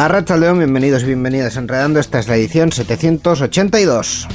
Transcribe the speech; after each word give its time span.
A 0.00 0.08
León, 0.38 0.56
bienvenidos 0.56 1.02
y 1.02 1.06
bienvenidas 1.08 1.58
Enredando. 1.58 2.00
Esta 2.00 2.20
es 2.20 2.26
la 2.26 2.36
edición 2.36 2.72
782. 2.72 4.28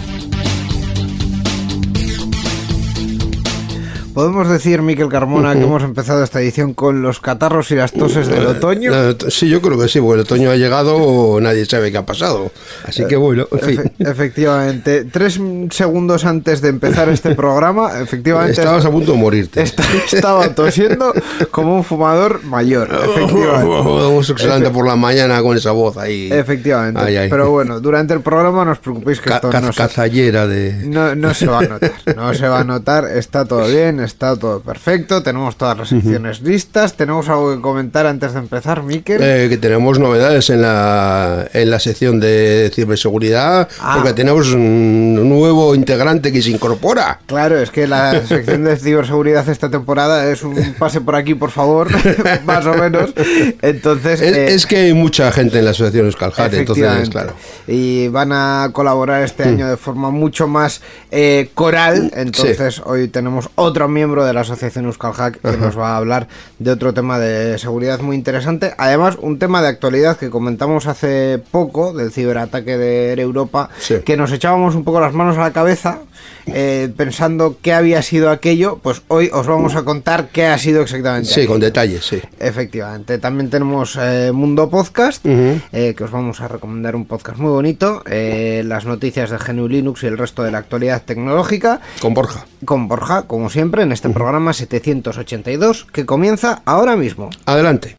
¿Podemos 4.16 4.48
decir, 4.48 4.82
Miquel 4.82 5.10
Carmona, 5.10 5.54
que 5.56 5.64
hemos 5.64 5.84
empezado 5.84 6.24
esta 6.24 6.40
edición 6.40 6.74
con 6.74 7.02
los 7.02 7.20
catarros 7.20 7.70
y 7.72 7.76
las 7.76 7.92
toses 7.92 8.30
del 8.30 8.46
otoño? 8.46 8.94
Eh, 8.94 9.18
sí, 9.28 9.50
yo 9.50 9.62
creo 9.62 9.78
que 9.78 9.90
sí, 9.90 10.00
porque 10.00 10.14
el 10.14 10.20
otoño 10.22 10.52
ha 10.52 10.56
llegado, 10.56 11.38
nadie 11.42 11.66
sabe 11.66 11.92
qué 11.92 11.98
ha 11.98 12.06
pasado. 12.06 12.50
Así 12.86 13.06
que 13.08 13.18
bueno, 13.18 13.46
en 13.52 13.60
fin. 13.60 13.92
efectivamente, 14.00 15.04
tres 15.04 15.38
segundos 15.72 16.24
antes 16.24 16.62
de 16.62 16.70
empezar 16.70 17.10
este 17.10 17.36
programa, 17.36 18.00
efectivamente. 18.02 18.54
Estabas 18.54 18.86
a 18.86 18.90
punto 18.90 19.12
de 19.12 19.18
morirte. 19.18 19.62
estaba 19.62 20.48
tosiendo 20.56 21.14
como 21.52 21.76
un 21.76 21.84
fumador 21.84 22.42
mayor, 22.46 22.88
efectivamente. 22.94 23.68
Vamos 23.68 24.30
excelente 24.30 24.70
por 24.70 24.88
la 24.88 24.96
mañana 24.96 25.42
con 25.42 25.58
esa 25.58 25.72
voz 25.72 25.98
ahí. 25.98 26.30
Efectivamente. 26.32 27.28
Pero 27.30 27.52
bueno, 27.52 27.82
durante 27.82 28.14
el 28.14 28.22
programa 28.22 28.64
no 28.64 28.72
os 28.72 28.80
preocupéis 28.80 29.20
que 29.20 29.34
esto 29.34 29.52
no 29.52 30.48
de... 30.48 30.84
No, 30.86 31.16
no 31.16 31.34
se 31.34 31.48
va 31.48 31.60
a 31.60 31.64
notar, 31.64 31.92
no 32.16 32.34
se 32.34 32.48
va 32.48 32.62
a 32.62 32.64
notar, 32.64 33.06
está 33.08 33.44
todo 33.44 33.68
bien 33.68 34.05
está 34.06 34.38
todo 34.38 34.62
perfecto, 34.62 35.22
tenemos 35.22 35.58
todas 35.58 35.78
las 35.78 35.90
secciones 35.90 36.42
listas, 36.42 36.96
tenemos 36.96 37.28
algo 37.30 37.56
que 37.56 37.62
comentar 37.62 38.06
antes 38.06 38.34
de 38.34 38.40
empezar, 38.40 38.84
Miquel. 38.84 39.22
Eh, 39.22 39.48
que 39.50 39.58
tenemos 39.58 40.00
novedades 40.00 40.50
en 40.50 40.62
la, 40.62 41.48
en 41.54 41.70
la 41.70 41.80
sección 41.80 42.20
de 42.20 42.72
ciberseguridad, 42.74 43.68
ah. 43.80 43.96
porque 43.96 44.14
tenemos 44.14 44.54
un 44.54 45.28
nuevo 45.28 45.76
integrante 45.76 46.32
que 46.32 46.42
se 46.42 46.52
incorpora. 46.52 47.20
Claro, 47.26 47.60
es 47.60 47.72
que 47.72 47.88
la 47.88 48.26
sección 48.28 48.64
de 48.64 48.78
ciberseguridad 48.78 49.48
esta 49.50 49.70
temporada 49.70 50.32
es 50.32 50.44
un 50.44 50.76
pase 50.80 51.02
por 51.02 51.16
aquí, 51.16 51.36
por 51.36 51.52
favor, 51.52 51.90
más 52.46 52.66
o 52.66 52.74
menos. 52.74 53.14
Entonces... 53.62 54.22
Es, 54.22 54.64
eh, 54.64 54.68
que 54.68 54.78
hay 54.78 54.94
mucha 54.94 55.32
gente 55.32 55.60
en 55.60 55.66
la 55.66 55.72
asociación 55.72 56.06
Euskalhat, 56.06 56.54
entonces, 56.54 57.10
claro. 57.10 57.34
Y 57.68 58.08
van 58.08 58.32
a 58.32 58.70
colaborar 58.72 59.24
este 59.24 59.46
mm. 59.46 59.48
año 59.50 59.70
de 59.70 59.78
forma 59.78 60.12
mucho 60.12 60.48
más 60.48 60.82
eh, 61.12 61.50
coral, 61.54 62.12
entonces 62.16 62.82
hoy 62.86 63.08
tenemos 63.08 63.50
otro 63.56 63.88
miembro 63.96 64.26
de 64.26 64.34
la 64.34 64.42
asociación 64.42 64.86
Euskal 64.86 65.14
Hack 65.14 65.40
que 65.40 65.58
nos 65.58 65.80
va 65.80 65.94
a 65.94 65.98
hablar 65.98 66.28
de 66.60 66.70
otro 66.70 66.94
tema 66.94 67.18
de 67.18 67.58
seguridad 67.58 68.02
muy 68.02 68.18
interesante. 68.18 68.74
Además, 68.78 69.18
un 69.22 69.40
tema 69.40 69.62
de 69.62 69.70
actualidad 69.70 70.18
que 70.18 70.30
comentamos 70.30 70.86
hace 70.86 71.42
poco 71.50 71.94
del 71.94 72.12
ciberataque 72.12 72.78
de 72.78 73.14
Europa, 73.14 73.70
que 74.06 74.18
nos 74.18 74.34
echábamos 74.34 74.76
un 74.76 74.84
poco 74.84 75.00
las 75.00 75.14
manos 75.14 75.38
a 75.38 75.42
la 75.42 75.54
cabeza 75.54 76.02
eh, 76.48 76.92
pensando 76.96 77.58
qué 77.62 77.74
había 77.74 78.02
sido 78.02 78.30
aquello. 78.30 78.80
Pues 78.82 79.02
hoy 79.08 79.30
os 79.34 79.48
vamos 79.48 79.76
a 79.76 79.84
contar 79.84 80.30
qué 80.32 80.46
ha 80.46 80.58
sido 80.58 80.82
exactamente. 80.82 81.30
Sí, 81.30 81.48
con 81.48 81.60
detalles, 81.60 82.06
sí. 82.06 82.22
Efectivamente. 82.40 83.18
También 83.18 83.50
tenemos 83.50 83.98
eh, 84.00 84.32
Mundo 84.32 84.70
Podcast, 84.70 85.26
eh, 85.26 85.94
que 85.98 86.04
os 86.04 86.12
vamos 86.12 86.42
a 86.42 86.48
recomendar 86.48 86.96
un 86.96 87.06
podcast 87.06 87.40
muy 87.40 87.52
bonito. 87.52 88.04
las 88.06 88.86
noticias 88.86 89.30
de 89.30 89.38
GNU 89.38 89.68
Linux 89.68 90.04
y 90.04 90.08
el 90.08 90.18
resto 90.18 90.44
de 90.44 90.52
la 90.52 90.60
actualidad 90.60 91.02
tecnológica. 91.04 91.82
Con 92.00 92.14
Borja. 92.14 92.46
Con 92.64 92.88
Borja, 92.88 93.24
como 93.24 93.50
siempre 93.50 93.85
en 93.86 93.94
este 93.94 94.10
programa 94.10 94.52
782 94.52 95.86
que 95.86 96.06
comienza 96.06 96.62
ahora 96.66 96.98
mismo. 96.98 97.30
Adelante. 97.46 97.96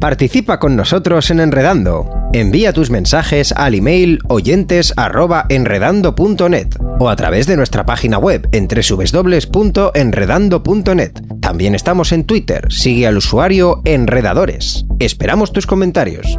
Participa 0.00 0.58
con 0.60 0.76
nosotros 0.76 1.28
en 1.30 1.40
Enredando. 1.40 2.08
Envía 2.32 2.72
tus 2.72 2.88
mensajes 2.90 3.52
al 3.52 3.74
email 3.74 4.20
oyentes@enredando.net 4.28 6.68
o 7.00 7.08
a 7.08 7.16
través 7.16 7.48
de 7.48 7.56
nuestra 7.56 7.84
página 7.84 8.18
web 8.18 8.48
en 8.52 8.68
www.enredando.net. 8.68 11.12
También 11.40 11.74
estamos 11.74 12.12
en 12.12 12.22
Twitter. 12.24 12.70
Sigue 12.70 13.08
al 13.08 13.16
usuario 13.16 13.80
Enredadores. 13.84 14.84
Esperamos 15.00 15.52
tus 15.52 15.66
comentarios. 15.66 16.38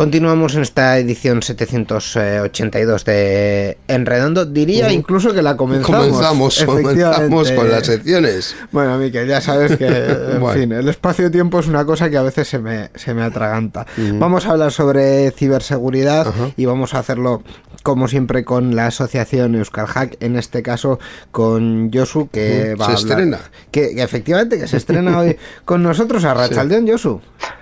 Continuamos 0.00 0.54
en 0.54 0.62
esta 0.62 0.96
edición 0.96 1.42
782 1.42 3.04
de 3.04 3.76
Enredando. 3.86 4.46
Diría 4.46 4.90
incluso 4.90 5.34
que 5.34 5.42
la 5.42 5.58
comenzamos. 5.58 6.06
Comenzamos, 6.06 6.64
comenzamos 6.64 7.52
con 7.52 7.70
las 7.70 7.84
secciones. 7.84 8.56
Bueno, 8.72 8.96
Miquel, 8.96 9.28
ya 9.28 9.42
sabes 9.42 9.76
que, 9.76 9.88
en 9.88 10.52
fin, 10.54 10.72
el 10.72 10.88
espacio-tiempo 10.88 11.58
es 11.58 11.66
una 11.66 11.84
cosa 11.84 12.08
que 12.08 12.16
a 12.16 12.22
veces 12.22 12.48
se 12.48 12.58
me, 12.58 12.88
se 12.94 13.12
me 13.12 13.22
atraganta. 13.22 13.84
Vamos 14.14 14.46
a 14.46 14.52
hablar 14.52 14.72
sobre 14.72 15.32
ciberseguridad 15.32 16.32
y 16.56 16.64
vamos 16.64 16.94
a 16.94 17.00
hacerlo 17.00 17.42
como 17.82 18.08
siempre 18.08 18.42
con 18.42 18.74
la 18.74 18.86
asociación 18.86 19.54
Euskal 19.54 19.86
Hack, 19.86 20.16
en 20.20 20.36
este 20.36 20.62
caso 20.62 20.98
con 21.30 21.92
Josu 21.92 22.30
que 22.30 22.74
va 22.74 22.86
se 22.86 22.92
a 22.92 22.94
estrena. 22.94 23.40
Que, 23.70 24.02
efectivamente 24.02 24.58
que 24.58 24.66
se 24.66 24.78
estrena 24.78 25.18
hoy 25.18 25.36
con 25.66 25.82
nosotros 25.82 26.24
a 26.24 26.32
Rachaldeón, 26.32 26.88
Josu. 26.88 27.20
Arrocha 27.20 27.59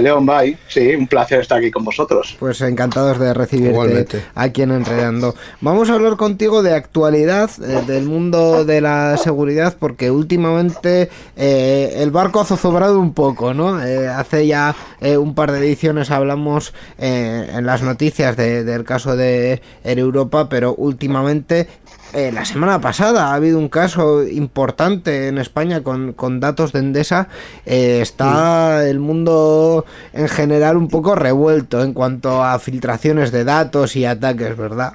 León, 0.00 0.26
bye. 0.26 0.56
Sí, 0.68 0.94
un 0.94 1.06
placer 1.06 1.40
estar 1.40 1.58
aquí 1.58 1.70
con 1.70 1.84
vosotros. 1.84 2.36
Pues 2.38 2.60
encantados 2.60 3.18
de 3.18 3.34
recibirte 3.34 4.24
aquí 4.34 4.62
en 4.62 4.72
Enredando. 4.72 5.34
Vamos 5.60 5.90
a 5.90 5.94
hablar 5.94 6.16
contigo 6.16 6.62
de 6.62 6.74
actualidad 6.74 7.50
eh, 7.62 7.82
del 7.86 8.04
mundo 8.04 8.64
de 8.64 8.80
la 8.80 9.16
seguridad, 9.16 9.76
porque 9.78 10.10
últimamente 10.10 11.10
eh, 11.36 11.94
el 11.96 12.10
barco 12.10 12.40
ha 12.40 12.44
zozobrado 12.44 13.00
un 13.00 13.14
poco, 13.14 13.54
¿no? 13.54 13.82
Eh, 13.84 14.08
hace 14.08 14.46
ya 14.46 14.74
un 15.00 15.34
par 15.34 15.52
de 15.52 15.58
ediciones 15.58 16.10
hablamos 16.10 16.74
en 16.98 17.64
las 17.64 17.82
noticias 17.82 18.36
del 18.36 18.84
caso 18.84 19.16
de 19.16 19.62
Air 19.84 19.98
Europa, 19.98 20.48
pero 20.48 20.74
últimamente 20.74 21.68
eh, 22.14 22.32
la 22.32 22.44
semana 22.44 22.80
pasada 22.80 23.28
ha 23.28 23.34
habido 23.34 23.58
un 23.58 23.68
caso 23.68 24.22
importante 24.22 25.28
en 25.28 25.38
España 25.38 25.82
con, 25.82 26.40
datos 26.40 26.72
de 26.72 26.78
Endesa. 26.78 27.28
Eh, 27.66 28.00
está 28.00 28.88
el 28.88 28.98
mundo 28.98 29.84
en 30.12 30.28
general 30.28 30.76
un 30.76 30.88
poco 30.88 31.14
revuelto 31.14 31.82
en 31.82 31.92
cuanto 31.92 32.42
a 32.42 32.58
filtraciones 32.58 33.30
de 33.30 33.44
datos 33.44 33.94
y 33.96 34.06
ataques, 34.06 34.56
¿verdad? 34.56 34.94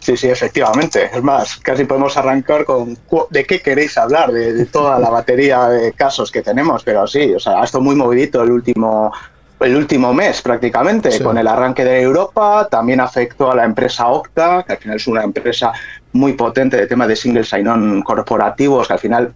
Sí, 0.00 0.16
sí, 0.16 0.28
efectivamente. 0.28 1.10
Es 1.12 1.22
más, 1.22 1.56
casi 1.56 1.84
podemos 1.84 2.16
arrancar 2.16 2.64
con 2.64 2.96
de 3.30 3.44
qué 3.44 3.60
queréis 3.60 3.98
hablar, 3.98 4.30
de, 4.32 4.66
toda 4.66 4.98
la 4.98 5.10
batería 5.10 5.68
de 5.68 5.92
casos 5.92 6.30
que 6.30 6.42
tenemos, 6.42 6.84
pero 6.84 7.06
sí, 7.06 7.34
o 7.34 7.40
sea, 7.40 7.60
ha 7.60 7.64
estado 7.64 7.82
muy 7.82 7.96
movidito 7.96 8.42
el 8.42 8.52
último 8.52 9.12
el 9.60 9.76
último 9.76 10.14
mes 10.14 10.40
prácticamente, 10.40 11.22
con 11.22 11.36
el 11.36 11.46
arranque 11.46 11.84
de 11.84 12.00
Europa, 12.00 12.66
también 12.70 12.98
afectó 12.98 13.50
a 13.50 13.54
la 13.54 13.64
empresa 13.64 14.06
Octa, 14.06 14.64
que 14.66 14.72
al 14.72 14.78
final 14.78 14.96
es 14.96 15.06
una 15.06 15.22
empresa 15.22 15.72
muy 16.12 16.32
potente 16.34 16.76
de 16.76 16.86
tema 16.86 17.06
de 17.06 17.16
single 17.16 17.44
sign-on 17.44 18.02
corporativos, 18.02 18.88
que 18.88 18.92
al 18.92 18.98
final 18.98 19.34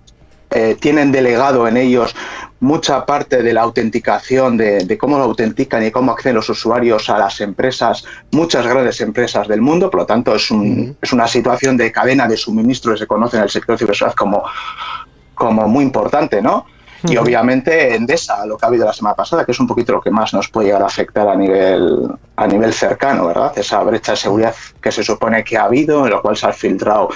eh, 0.51 0.77
tienen 0.79 1.11
delegado 1.11 1.67
en 1.67 1.77
ellos 1.77 2.15
mucha 2.61 3.05
parte 3.05 3.43
de 3.43 3.53
la 3.53 3.63
autenticación, 3.63 4.57
de, 4.57 4.97
cómo 4.99 5.19
lo 5.19 5.25
autentican 5.25 5.85
y 5.85 5.91
cómo 5.91 6.13
acceden 6.13 6.37
los 6.37 6.49
usuarios 6.49 7.11
a 7.11 7.19
las 7.19 7.41
empresas, 7.41 8.05
muchas 8.31 8.67
grandes 8.67 9.01
empresas 9.01 9.49
del 9.49 9.61
mundo, 9.61 9.91
por 9.91 10.01
lo 10.01 10.07
tanto 10.07 10.35
es, 10.35 10.51
un, 10.51 10.97
es 11.03 11.13
una 11.13 11.27
situación 11.27 11.77
de 11.77 11.93
cadena 11.93 12.27
de 12.27 12.37
suministro 12.37 12.93
que 12.93 13.01
se 13.01 13.07
conoce 13.07 13.37
en 13.37 13.43
el 13.43 13.51
sector 13.51 13.77
ciberseguridad 13.77 14.17
como, 14.17 14.45
como 15.35 15.69
muy 15.69 15.85
importante, 15.85 16.41
¿no? 16.41 16.67
Y 17.05 17.17
obviamente 17.19 17.95
Endesa, 17.95 18.45
lo 18.47 18.57
que 18.57 18.67
ha 18.67 18.69
habido 18.69 18.87
la 18.87 18.93
semana 18.93 19.15
pasada, 19.15 19.45
que 19.45 19.53
es 19.53 19.61
un 19.61 19.67
poquito 19.67 19.93
lo 19.93 20.01
que 20.01 20.11
más 20.11 20.33
nos 20.35 20.49
puede 20.49 20.67
llegar 20.69 20.83
a 20.83 20.87
afectar 20.87 21.29
a 21.29 21.35
nivel, 21.35 22.09
a 22.37 22.47
nivel 22.47 22.73
cercano, 22.73 23.27
¿verdad? 23.27 23.53
Esa 23.57 23.83
brecha 23.83 24.13
de 24.13 24.19
seguridad 24.19 24.55
que 24.81 24.93
se 24.93 25.03
supone 25.03 25.45
que 25.45 25.57
ha 25.57 25.65
habido, 25.65 26.05
en 26.05 26.13
la 26.13 26.21
cual 26.21 26.37
se 26.37 26.47
ha 26.47 26.53
filtrado 26.53 27.09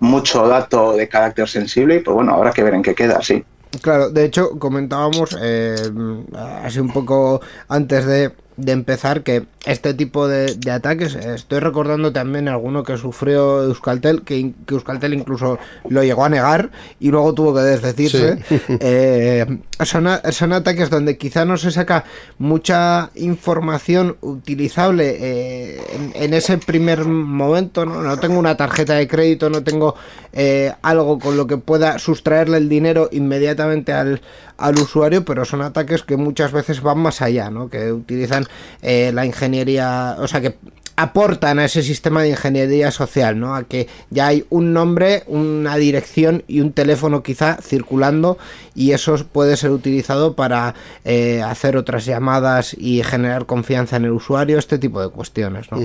mucho 0.00 0.46
dato 0.46 0.92
de 0.92 1.08
carácter 1.08 1.48
sensible 1.48 1.96
y 1.96 2.00
pues 2.00 2.14
bueno, 2.14 2.34
habrá 2.34 2.52
que 2.52 2.62
ver 2.62 2.74
en 2.74 2.82
qué 2.82 2.94
queda, 2.94 3.22
sí. 3.22 3.44
Claro, 3.80 4.10
de 4.10 4.24
hecho 4.24 4.58
comentábamos 4.58 5.36
eh, 5.40 5.74
así 6.62 6.78
un 6.78 6.92
poco 6.92 7.40
antes 7.68 8.06
de 8.06 8.32
de 8.56 8.72
empezar 8.72 9.22
que 9.22 9.44
este 9.66 9.94
tipo 9.94 10.28
de, 10.28 10.56
ataques, 10.70 11.14
estoy 11.14 11.58
recordando 11.58 12.12
también 12.12 12.48
alguno 12.48 12.82
que 12.82 12.98
sufrió 12.98 13.62
Euskaltel, 13.62 14.22
que, 14.22 14.52
Euskaltel 14.68 15.14
incluso 15.14 15.58
lo 15.88 16.04
llegó 16.04 16.24
a 16.24 16.28
negar 16.28 16.70
y 17.00 17.10
luego 17.10 17.32
tuvo 17.34 17.54
que 17.54 17.60
desdecirse. 17.60 18.38
Eh, 18.80 19.46
son, 19.84 20.08
son, 20.30 20.52
ataques 20.52 20.90
donde 20.90 21.16
quizá 21.16 21.44
no 21.44 21.56
se 21.56 21.70
saca 21.70 22.04
mucha 22.38 23.10
información 23.14 24.16
utilizable 24.20 25.16
eh, 25.18 25.80
en, 26.14 26.34
ese 26.34 26.58
primer 26.58 27.04
momento, 27.04 27.84
¿no? 27.84 28.02
no 28.02 28.18
tengo 28.18 28.38
una 28.38 28.56
tarjeta 28.56 28.94
de 28.94 29.06
crédito, 29.06 29.50
no 29.50 29.62
tengo 29.62 29.94
eh, 30.32 30.72
algo 30.82 31.18
con 31.18 31.36
lo 31.36 31.46
que 31.46 31.56
pueda 31.56 31.98
sustraerle 31.98 32.58
el 32.58 32.68
dinero 32.68 33.08
inmediatamente 33.12 33.92
al, 33.92 34.20
al 34.56 34.78
usuario, 34.78 35.24
pero 35.24 35.44
son 35.44 35.62
ataques 35.62 36.02
que 36.02 36.16
muchas 36.16 36.52
veces 36.52 36.80
van 36.80 36.98
más 36.98 37.22
allá, 37.22 37.50
¿no? 37.50 37.68
que 37.68 37.92
utilizan 37.92 38.43
eh, 38.82 39.10
la 39.12 39.26
ingeniería, 39.26 40.16
o 40.18 40.28
sea, 40.28 40.40
que 40.40 40.56
aportan 40.96 41.58
a 41.58 41.64
ese 41.64 41.82
sistema 41.82 42.22
de 42.22 42.30
ingeniería 42.30 42.90
social, 42.90 43.38
¿no? 43.38 43.54
A 43.54 43.64
que 43.64 43.88
ya 44.10 44.28
hay 44.28 44.46
un 44.50 44.72
nombre, 44.72 45.24
una 45.26 45.76
dirección 45.76 46.44
y 46.46 46.60
un 46.60 46.72
teléfono 46.72 47.22
quizá 47.22 47.58
circulando 47.60 48.38
y 48.74 48.92
eso 48.92 49.16
puede 49.32 49.56
ser 49.56 49.70
utilizado 49.70 50.34
para 50.34 50.74
eh, 51.04 51.42
hacer 51.42 51.76
otras 51.76 52.04
llamadas 52.04 52.74
y 52.78 53.02
generar 53.02 53.46
confianza 53.46 53.96
en 53.96 54.04
el 54.04 54.12
usuario, 54.12 54.58
este 54.58 54.78
tipo 54.78 55.02
de 55.02 55.08
cuestiones, 55.08 55.70
¿no? 55.72 55.78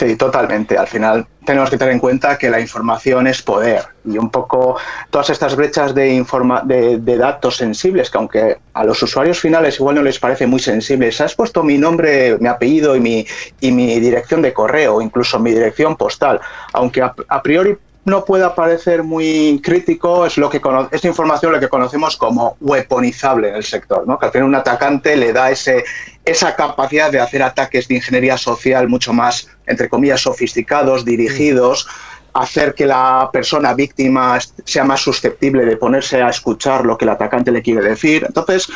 Sí, 0.00 0.16
totalmente. 0.16 0.78
Al 0.78 0.86
final 0.86 1.26
tenemos 1.44 1.68
que 1.68 1.76
tener 1.76 1.92
en 1.92 2.00
cuenta 2.00 2.38
que 2.38 2.48
la 2.48 2.58
información 2.58 3.26
es 3.26 3.42
poder 3.42 3.82
y 4.02 4.16
un 4.16 4.30
poco 4.30 4.78
todas 5.10 5.28
estas 5.28 5.54
brechas 5.54 5.94
de, 5.94 6.14
informa 6.14 6.62
de, 6.64 6.98
datos 7.18 7.58
sensibles 7.58 8.08
que 8.08 8.16
aunque 8.16 8.58
a 8.72 8.84
los 8.84 9.02
usuarios 9.02 9.38
finales 9.38 9.78
igual 9.78 9.96
no 9.96 10.02
les 10.02 10.18
parece 10.18 10.46
muy 10.46 10.58
sensibles, 10.58 11.20
has 11.20 11.34
puesto 11.34 11.62
mi 11.62 11.76
nombre, 11.76 12.38
mi 12.38 12.48
apellido 12.48 12.96
y 12.96 13.00
mi, 13.00 13.26
y 13.60 13.72
mi 13.72 14.00
dirección 14.00 14.40
de 14.40 14.54
correo, 14.54 15.02
incluso 15.02 15.38
mi 15.38 15.50
dirección 15.50 15.96
postal, 15.96 16.40
aunque 16.72 17.02
a 17.02 17.42
priori 17.42 17.76
no 18.04 18.24
pueda 18.24 18.54
parecer 18.54 19.02
muy 19.02 19.60
crítico, 19.62 20.24
es 20.24 20.38
lo 20.38 20.48
que 20.48 20.60
esta 20.90 21.06
información 21.06 21.52
lo 21.52 21.60
que 21.60 21.68
conocemos 21.68 22.16
como 22.16 22.56
weaponizable 22.60 23.48
en 23.48 23.56
el 23.56 23.64
sector, 23.64 24.06
¿no? 24.06 24.18
que 24.18 24.26
al 24.26 24.32
final 24.32 24.48
un 24.48 24.54
atacante 24.54 25.16
le 25.16 25.32
da 25.32 25.50
ese, 25.50 25.84
esa 26.24 26.56
capacidad 26.56 27.10
de 27.12 27.20
hacer 27.20 27.42
ataques 27.42 27.88
de 27.88 27.96
ingeniería 27.96 28.38
social 28.38 28.88
mucho 28.88 29.12
más, 29.12 29.48
entre 29.66 29.88
comillas, 29.88 30.22
sofisticados, 30.22 31.04
dirigidos, 31.04 31.86
hacer 32.32 32.74
que 32.74 32.86
la 32.86 33.28
persona 33.32 33.74
víctima 33.74 34.38
sea 34.64 34.84
más 34.84 35.00
susceptible 35.00 35.64
de 35.64 35.76
ponerse 35.76 36.22
a 36.22 36.30
escuchar 36.30 36.86
lo 36.86 36.96
que 36.96 37.04
el 37.04 37.10
atacante 37.10 37.50
le 37.50 37.62
quiere 37.62 37.82
decir. 37.82 38.24
Entonces, 38.26 38.68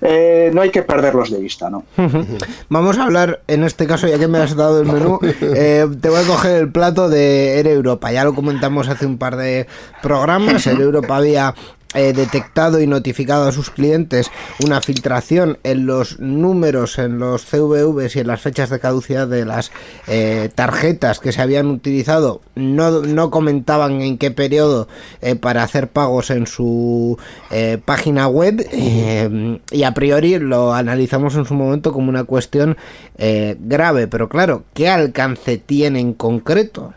eh, 0.00 0.50
no 0.52 0.62
hay 0.62 0.70
que 0.70 0.82
perderlos 0.82 1.30
de 1.30 1.38
vista, 1.38 1.70
¿no? 1.70 1.84
Vamos 2.68 2.98
a 2.98 3.04
hablar, 3.04 3.40
en 3.46 3.64
este 3.64 3.86
caso, 3.86 4.06
ya 4.06 4.18
que 4.18 4.28
me 4.28 4.38
has 4.38 4.54
dado 4.54 4.80
el 4.80 4.86
menú, 4.86 5.18
eh, 5.22 5.86
te 6.00 6.08
voy 6.08 6.22
a 6.22 6.26
coger 6.26 6.56
el 6.56 6.72
plato 6.72 7.08
de 7.08 7.58
Air 7.58 7.66
Europa. 7.68 8.12
Ya 8.12 8.24
lo 8.24 8.34
comentamos 8.34 8.88
hace 8.88 9.06
un 9.06 9.18
par 9.18 9.36
de 9.36 9.66
programas. 10.02 10.66
Air 10.66 10.80
Europa 10.80 11.16
había 11.16 11.54
eh, 11.92 12.12
detectado 12.12 12.80
y 12.80 12.86
notificado 12.86 13.48
a 13.48 13.52
sus 13.52 13.70
clientes 13.70 14.30
una 14.64 14.80
filtración 14.80 15.58
en 15.64 15.86
los 15.86 16.20
números, 16.20 17.00
en 17.00 17.18
los 17.18 17.44
CVVs 17.44 18.14
y 18.14 18.20
en 18.20 18.28
las 18.28 18.40
fechas 18.40 18.70
de 18.70 18.78
caducidad 18.78 19.26
de 19.26 19.44
las 19.44 19.72
eh, 20.06 20.50
tarjetas 20.54 21.18
que 21.18 21.32
se 21.32 21.42
habían 21.42 21.66
utilizado, 21.66 22.42
no, 22.54 23.02
no 23.02 23.30
comentaban 23.30 24.02
en 24.02 24.18
qué 24.18 24.30
periodo 24.30 24.86
eh, 25.20 25.34
para 25.34 25.64
hacer 25.64 25.88
pagos 25.88 26.30
en 26.30 26.46
su 26.46 27.18
página 27.84 28.28
web. 28.28 28.64
Y 29.72 29.82
a 29.82 29.92
priori 29.92 30.38
lo 30.38 30.72
analizamos 30.72 31.34
en 31.34 31.44
su 31.44 31.54
momento 31.54 31.92
como 31.92 32.08
una 32.08 32.22
cuestión 32.22 32.76
grave, 33.18 34.06
pero 34.06 34.28
claro, 34.28 34.64
¿qué 34.74 34.88
alcance 34.88 35.58
tiene 35.58 35.98
en 36.00 36.14
concreto? 36.14 36.94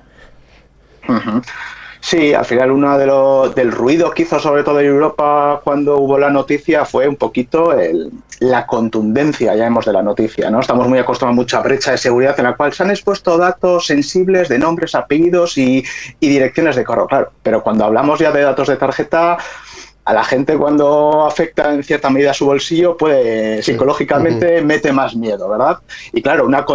Sí, 2.04 2.34
al 2.34 2.44
final 2.44 2.70
uno 2.70 2.98
de 2.98 3.06
los 3.06 3.56
del 3.56 3.72
ruido 3.72 4.12
que 4.12 4.24
hizo 4.24 4.38
sobre 4.38 4.62
todo 4.62 4.82
en 4.82 4.88
Europa 4.88 5.62
cuando 5.64 6.00
hubo 6.00 6.20
la 6.20 6.30
noticia 6.30 6.84
fue 6.84 7.08
un 7.08 7.16
poquito 7.16 7.72
el, 7.72 8.12
la 8.42 8.68
contundencia, 8.68 9.56
ya 9.56 9.64
vemos, 9.64 9.86
de 9.86 9.94
la 9.94 10.04
noticia. 10.04 10.50
¿no? 10.50 10.60
Estamos 10.60 10.90
muy 10.90 11.00
acostumbrados 11.00 11.38
a 11.38 11.42
mucha 11.42 11.62
brecha 11.62 11.92
de 11.92 11.98
seguridad 11.98 12.38
en 12.40 12.44
la 12.44 12.58
cual 12.58 12.74
se 12.74 12.84
han 12.84 12.92
expuesto 12.92 13.38
datos 13.38 13.86
sensibles 13.86 14.50
de 14.50 14.60
nombres, 14.60 14.96
apellidos 14.96 15.58
y, 15.58 15.86
direcciones 16.20 16.76
de 16.76 16.84
correo, 16.84 17.08
claro. 17.08 17.32
Pero 17.42 17.64
cuando 17.64 17.86
hablamos 17.86 18.20
ya 18.20 18.34
de 18.34 18.42
datos 18.42 18.68
de 18.68 18.76
tarjeta, 18.76 19.38
a 20.04 20.14
la 20.14 20.26
gente 20.26 20.58
cuando 20.58 21.26
afecta 21.26 21.74
en 21.74 21.84
cierta 21.84 22.10
medida 22.10 22.34
su 22.34 22.46
bolsillo, 22.46 22.98
puede 22.98 23.64
psicológicamente 23.64 24.62
mete 24.62 24.92
más 24.92 25.16
miedo, 25.16 25.48
¿verdad? 25.48 25.78
Y 26.12 26.22
claro, 26.22 26.46
una, 26.46 26.66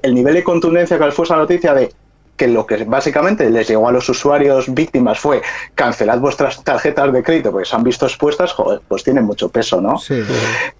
el 0.00 0.14
nivel 0.14 0.34
de 0.34 0.44
contundencia 0.44 0.96
que 0.96 1.10
fue 1.10 1.24
esa 1.24 1.34
noticia 1.34 1.74
de 1.74 1.92
que 2.36 2.48
lo 2.48 2.66
que 2.66 2.84
básicamente 2.84 3.48
les 3.50 3.68
llegó 3.68 3.88
a 3.88 3.92
los 3.92 4.08
usuarios 4.08 4.72
víctimas 4.72 5.18
fue 5.18 5.42
cancelad 5.74 6.18
vuestras 6.18 6.62
tarjetas 6.62 7.12
de 7.12 7.22
crédito 7.22 7.50
porque 7.50 7.68
se 7.68 7.76
han 7.76 7.82
visto 7.82 8.06
expuestas, 8.06 8.52
joder, 8.52 8.80
pues 8.86 9.02
tiene 9.04 9.20
mucho 9.20 9.48
peso, 9.48 9.80
¿no? 9.80 9.98
Sí. 9.98 10.22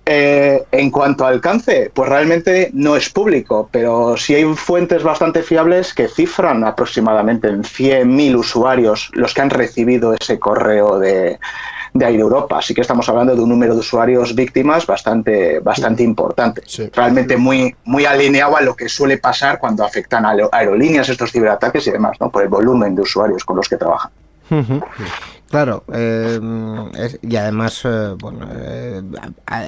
Eh, 0.04 0.62
en 0.72 0.90
cuanto 0.90 1.24
al 1.24 1.34
alcance, 1.34 1.90
pues 1.92 2.08
realmente 2.08 2.70
no 2.72 2.96
es 2.96 3.08
público, 3.08 3.68
pero 3.70 4.16
sí 4.16 4.34
hay 4.34 4.44
fuentes 4.54 5.02
bastante 5.02 5.42
fiables 5.42 5.94
que 5.94 6.08
cifran 6.08 6.64
aproximadamente 6.64 7.48
en 7.48 7.62
100.000 7.62 8.36
usuarios 8.36 9.10
los 9.12 9.34
que 9.34 9.40
han 9.40 9.50
recibido 9.50 10.14
ese 10.14 10.38
correo 10.38 10.98
de, 10.98 11.38
de 11.98 12.06
Air 12.06 12.20
Europa. 12.20 12.58
Así 12.58 12.74
que 12.74 12.80
estamos 12.80 13.08
hablando 13.08 13.34
de 13.34 13.40
un 13.40 13.48
número 13.48 13.74
de 13.74 13.80
usuarios 13.80 14.34
víctimas 14.34 14.86
bastante, 14.86 15.60
bastante 15.60 16.02
importante. 16.02 16.62
Realmente 16.92 17.36
muy, 17.36 17.74
muy 17.84 18.04
alineado 18.04 18.56
a 18.56 18.60
lo 18.60 18.74
que 18.74 18.88
suele 18.88 19.18
pasar 19.18 19.58
cuando 19.58 19.84
afectan 19.84 20.26
a 20.26 20.34
aerolíneas 20.52 21.08
estos 21.08 21.32
ciberataques 21.32 21.86
y 21.86 21.90
demás, 21.90 22.16
¿no? 22.20 22.30
por 22.30 22.42
el 22.42 22.48
volumen 22.48 22.94
de 22.94 23.02
usuarios 23.02 23.44
con 23.44 23.56
los 23.56 23.68
que 23.68 23.76
trabajan. 23.76 24.10
Claro, 25.48 25.84
eh, 25.92 26.40
y 27.22 27.36
además, 27.36 27.82
eh, 27.84 28.14
bueno, 28.18 28.48
eh, 28.52 29.02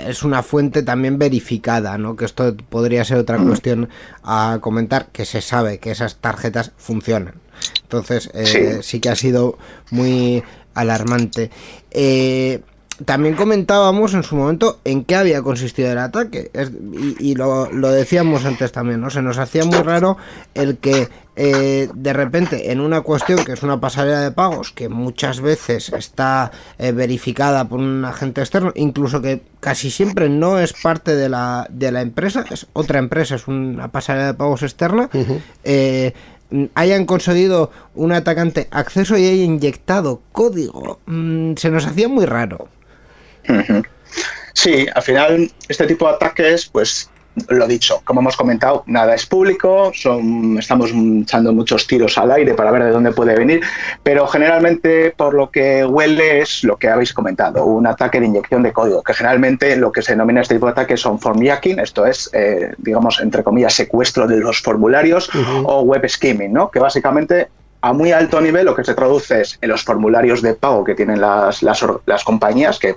es 0.08 0.25
una 0.25 0.42
fuente 0.42 0.82
también 0.82 1.18
verificada, 1.18 1.97
¿no? 1.99 2.16
Que 2.16 2.25
esto 2.25 2.56
podría 2.68 3.04
ser 3.04 3.18
otra 3.18 3.38
mm. 3.38 3.47
cuestión 3.47 3.88
a 4.25 4.58
comentar, 4.61 5.06
que 5.12 5.25
se 5.25 5.40
sabe 5.40 5.78
que 5.78 5.92
esas 5.92 6.16
tarjetas 6.16 6.73
funcionan. 6.76 7.35
Entonces, 7.82 8.30
sí 8.82 9.00
que 9.00 9.08
ha 9.08 9.16
sido 9.16 9.58
muy 9.90 10.42
alarmante. 10.80 11.50
Eh, 11.90 12.61
también 13.04 13.37
comentábamos 13.37 14.14
en 14.14 14.25
su 14.25 14.35
momento 14.35 14.80
en 14.85 15.04
qué 15.04 15.14
había 15.14 15.42
consistido 15.42 15.92
el 15.92 15.99
ataque. 15.99 16.50
y, 17.20 17.35
lo, 17.37 17.66
decíamos 17.92 18.44
antes 18.44 18.73
también, 18.73 19.00
¿no? 19.00 19.11
Se 19.11 19.23
nos 19.23 19.38
hacía 19.38 19.64
muy 19.64 19.78
raro 19.78 20.16
el 20.54 20.78
que 20.78 21.08
eh, 21.37 21.88
de 21.94 22.12
repente 22.12 22.73
en 22.73 22.80
una 22.80 23.02
cuestión 23.02 23.44
que 23.44 23.52
es 23.52 23.62
una 23.62 23.80
pasarela 23.80 24.20
de 24.20 24.32
pagos 24.32 24.73
que 24.73 24.88
muchas 24.88 25.40
veces 25.40 25.92
está 25.92 26.50
eh, 26.78 26.90
verificada 26.90 27.68
por 27.68 27.78
un 27.78 28.04
agente 28.04 28.40
externo, 28.40 28.73
incluso 28.75 29.23
que 29.23 29.42
casi 29.61 29.92
siempre 29.92 30.28
no 30.28 30.58
es 30.58 30.73
parte 30.73 31.14
de 31.14 31.28
la, 31.28 31.68
de 31.70 31.92
la 31.92 32.00
empresa, 32.00 32.44
es 32.50 32.66
otra 32.73 32.99
empresa, 32.99 33.37
es 33.37 33.47
una 33.47 33.92
pasarela 33.92 34.26
de 34.26 34.35
pagos 34.35 34.64
externa 34.64 35.08
hayan 36.74 37.04
conseguido 37.04 37.70
un 37.94 38.12
atacante 38.12 38.68
acceso 38.70 39.16
y 39.16 39.26
haya 39.26 39.44
inyectado 39.44 40.22
código. 40.32 41.00
Mm, 41.06 41.54
se 41.56 41.70
nos 41.70 41.86
hacía 41.86 42.08
muy 42.08 42.26
raro. 42.26 42.68
Sí, 44.54 44.86
al 44.94 45.02
final 45.02 45.52
este 45.68 45.86
tipo 45.86 46.06
de 46.06 46.14
ataques 46.14 46.68
pues 46.70 47.10
lo 47.49 47.66
dicho, 47.66 48.00
como 48.04 48.21
hemos 48.21 48.37
comentado, 48.37 48.85
nada 48.87 49.14
es 49.14 49.26
público, 49.26 49.90
son, 49.95 50.59
estamos 50.59 50.92
echando 50.92 51.52
muchos 51.52 51.87
tiros 51.87 52.18
al 52.18 52.30
aire 52.33 52.54
para 52.54 52.71
ver 52.71 52.85
de 52.85 52.90
dónde 52.90 53.12
puede 53.12 53.37
venir, 53.37 53.62
pero 54.02 54.26
generalmente 54.26 55.12
por 55.16 55.35
lo 55.35 55.50
que 55.50 55.85
huele 55.85 56.40
es 56.40 56.64
lo 56.64 56.76
que 56.76 56.88
habéis 56.88 57.12
comentado, 57.12 57.64
un 57.64 57.87
ataque 57.87 58.21
de 58.21 58.26
inyección 58.26 58.62
de 58.62 58.73
código, 58.73 59.02
que 59.02 59.14
generalmente 59.14 59.76
lo 59.76 59.92
que 59.92 60.02
se 60.02 60.12
denomina 60.12 60.40
este 60.40 60.54
tipo 60.54 60.66
de 60.66 60.73
ataques 60.73 61.00
son 61.00 61.18
form 61.18 61.40
jacking, 61.42 61.78
esto 61.78 62.07
es, 62.07 62.30
eh, 62.33 62.75
digamos, 62.78 63.21
entre 63.21 63.42
comillas, 63.42 63.75
secuestro 63.75 64.26
de 64.26 64.38
los 64.38 64.61
formularios 64.61 65.30
o 65.64 65.83
web 65.83 66.09
skimming, 66.09 66.52
¿no? 66.52 66.71
que 66.71 66.78
básicamente 66.78 67.49
a 67.80 67.92
muy 67.92 68.12
alto 68.12 68.40
nivel 68.40 68.66
lo 68.66 68.75
que 68.75 68.85
se 68.85 68.95
traduce 68.95 69.40
es 69.40 69.59
en 69.61 69.68
los 69.68 69.85
formularios 69.85 70.42
de 70.42 70.54
pago 70.54 70.85
que 70.85 70.95
tienen 70.95 71.21
las, 71.21 71.62
las, 71.62 71.85
las 72.07 72.25
compañías, 72.25 72.78
que 72.78 72.97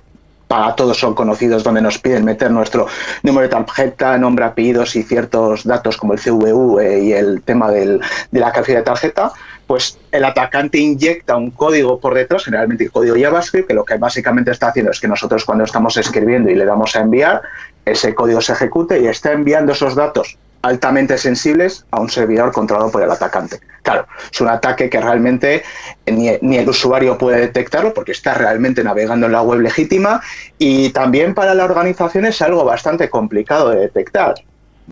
para 0.52 0.76
todos 0.76 1.00
son 1.00 1.16
conocidos, 1.16 1.64
donde 1.64 1.82
nos 1.82 1.98
piden 1.98 2.26
meter 2.26 2.52
nuestro 2.52 2.86
número 3.24 3.44
de 3.44 3.48
tarjeta, 3.48 4.18
nombre, 4.18 4.44
apellidos 4.44 4.98
y 4.98 5.04
ciertos 5.04 5.64
datos 5.64 5.96
como 5.96 6.12
el 6.12 6.20
CVU 6.20 6.78
eh, 6.82 7.00
y 7.06 7.14
el 7.14 7.42
tema 7.42 7.72
del, 7.72 8.02
de 8.32 8.40
la 8.42 8.52
cantidad 8.52 8.80
de 8.80 8.84
tarjeta, 8.84 9.32
pues 9.66 9.98
el 10.12 10.26
atacante 10.26 10.78
inyecta 10.78 11.38
un 11.38 11.52
código 11.52 12.02
por 12.02 12.16
detrás, 12.16 12.44
generalmente 12.44 12.84
el 12.84 12.92
código 12.92 13.16
JavaScript, 13.18 13.70
que 13.70 13.74
lo 13.74 13.86
que 13.86 13.96
básicamente 13.96 14.52
está 14.52 14.68
haciendo 14.68 14.92
es 14.92 15.00
que 15.00 15.08
nosotros 15.08 15.46
cuando 15.46 15.64
estamos 15.64 15.96
escribiendo 15.96 16.52
y 16.52 16.56
le 16.56 16.66
damos 16.66 16.98
a 16.98 17.00
enviar, 17.00 17.42
ese 17.86 18.14
código 18.14 18.42
se 18.42 18.52
ejecute 18.52 19.00
y 19.00 19.08
está 19.08 19.32
enviando 19.32 19.72
esos 19.72 19.96
datos 19.96 20.38
altamente 20.62 21.18
sensibles 21.18 21.86
a 21.92 22.00
un 22.00 22.10
servidor 22.10 22.52
controlado 22.52 22.92
por 22.92 23.04
el 23.04 23.12
atacante. 23.12 23.60
Claro, 23.82 24.08
es 24.32 24.42
un 24.42 24.48
ataque 24.48 24.90
que 24.90 25.02
realmente 25.02 25.64
ni, 26.06 26.58
el 26.58 26.70
usuario 26.70 27.18
puede 27.18 27.40
detectarlo 27.40 27.94
porque 27.94 28.12
está 28.12 28.34
realmente 28.34 28.84
navegando 28.84 29.26
en 29.26 29.32
la 29.32 29.42
web 29.42 29.62
legítima 29.62 30.22
y 30.58 30.90
también 30.90 31.34
para 31.34 31.54
la 31.54 31.66
organización 31.66 32.26
es 32.26 32.42
algo 32.42 32.64
bastante 32.64 33.10
complicado 33.10 33.70
de 33.70 33.82
detectar. 33.82 34.36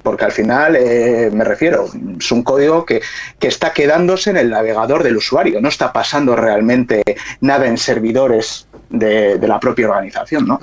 Porque 0.04 0.24
al 0.24 0.32
final, 0.32 0.78
eh, 0.78 1.30
me 1.34 1.44
refiero, 1.44 1.88
es 2.18 2.32
un 2.32 2.44
código 2.44 2.86
que, 2.86 3.02
está 3.42 3.74
quedándose 3.74 4.30
en 4.30 4.38
el 4.38 4.50
navegador 4.50 5.04
del 5.04 5.18
usuario, 5.18 5.60
no 5.60 5.68
está 5.68 5.92
pasando 5.92 6.36
realmente 6.36 7.04
nada 7.42 7.68
en 7.68 7.78
servidores 7.78 8.68
de, 8.90 9.38
la 9.42 9.60
propia 9.60 9.90
organización, 9.90 10.48
¿no? 10.48 10.60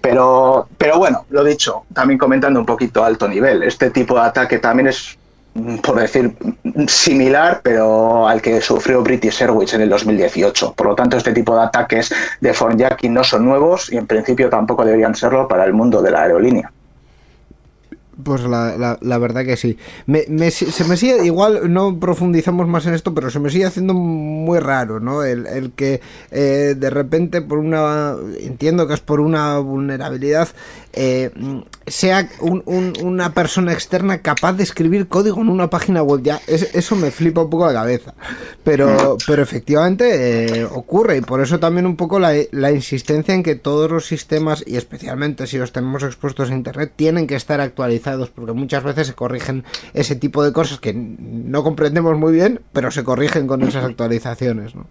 Pero, 0.00 0.68
pero 0.76 0.98
bueno, 0.98 1.24
lo 1.30 1.44
dicho, 1.44 1.84
también 1.92 2.18
comentando 2.18 2.58
un 2.58 2.66
poquito 2.66 3.04
alto 3.04 3.28
nivel, 3.28 3.62
este 3.62 3.90
tipo 3.90 4.14
de 4.14 4.22
ataque 4.22 4.58
también 4.58 4.88
es, 4.88 5.18
por 5.82 5.96
decir, 5.96 6.34
similar, 6.86 7.60
pero 7.62 8.26
al 8.28 8.40
que 8.40 8.60
sufrió 8.60 9.02
British 9.02 9.42
Airways 9.42 9.74
en 9.74 9.82
el 9.82 9.88
2018. 9.90 10.74
Por 10.74 10.86
lo 10.86 10.94
tanto, 10.94 11.16
este 11.16 11.32
tipo 11.32 11.54
de 11.54 11.62
ataques 11.62 12.12
de 12.40 12.54
phonejacking 12.54 13.12
no 13.12 13.24
son 13.24 13.44
nuevos 13.44 13.92
y 13.92 13.96
en 13.96 14.06
principio 14.06 14.48
tampoco 14.48 14.84
deberían 14.84 15.14
serlo 15.14 15.48
para 15.48 15.64
el 15.64 15.72
mundo 15.72 16.00
de 16.02 16.10
la 16.10 16.22
aerolínea. 16.22 16.72
Pues 18.22 18.42
la, 18.42 18.98
la, 19.00 19.18
verdad 19.18 19.44
que 19.44 19.56
sí. 19.56 19.78
se 20.06 20.84
me 20.84 20.96
sigue, 20.96 21.24
igual 21.24 21.72
no 21.72 22.00
profundizamos 22.00 22.66
más 22.66 22.84
en 22.86 22.94
esto, 22.94 23.14
pero 23.14 23.30
se 23.30 23.38
me 23.38 23.48
sigue 23.48 23.66
haciendo 23.66 23.94
muy 23.94 24.58
raro, 24.58 24.98
¿no? 24.98 25.22
El, 25.22 25.72
que 25.76 26.00
eh, 26.32 26.74
de 26.76 26.90
repente 26.90 27.42
por 27.42 27.58
una, 27.58 28.16
entiendo 28.40 28.88
que 28.88 28.94
es 28.94 29.00
por 29.00 29.20
una 29.20 29.58
vulnerabilidad, 29.58 30.48
eh, 30.94 31.30
sea 31.86 32.28
una 32.40 33.34
persona 33.34 33.72
externa 33.72 34.18
capaz 34.18 34.54
de 34.54 34.64
escribir 34.64 35.06
código 35.06 35.40
en 35.40 35.48
una 35.48 35.70
página 35.70 36.02
web. 36.02 36.22
Ya, 36.22 36.40
eso 36.46 36.96
me 36.96 37.12
flipa 37.12 37.42
un 37.42 37.50
poco 37.50 37.66
la 37.66 37.74
cabeza. 37.74 38.14
Pero, 38.64 39.16
pero 39.28 39.42
efectivamente 39.42 40.58
eh, 40.58 40.64
ocurre 40.64 41.18
y 41.18 41.20
por 41.20 41.40
eso 41.40 41.60
también 41.60 41.86
un 41.86 41.94
poco 41.94 42.18
la, 42.18 42.32
la 42.50 42.72
insistencia 42.72 43.32
en 43.32 43.44
que 43.44 43.54
todos 43.54 43.90
los 43.90 44.06
sistemas, 44.06 44.64
y 44.66 44.76
especialmente 44.76 45.46
si 45.46 45.56
los 45.56 45.70
tenemos 45.72 46.02
expuestos 46.02 46.50
a 46.50 46.54
Internet, 46.54 46.92
tienen 46.96 47.28
que 47.28 47.36
estar 47.36 47.60
actualizados 47.60 48.07
porque 48.34 48.52
muchas 48.52 48.82
veces 48.82 49.08
se 49.08 49.14
corrigen 49.14 49.64
ese 49.94 50.16
tipo 50.16 50.42
de 50.42 50.52
cosas 50.52 50.80
que 50.80 50.94
no 50.94 51.62
comprendemos 51.62 52.16
muy 52.16 52.32
bien, 52.32 52.60
pero 52.72 52.90
se 52.90 53.04
corrigen 53.04 53.46
con 53.46 53.62
esas 53.62 53.84
actualizaciones. 53.84 54.74
¿no? 54.74 54.86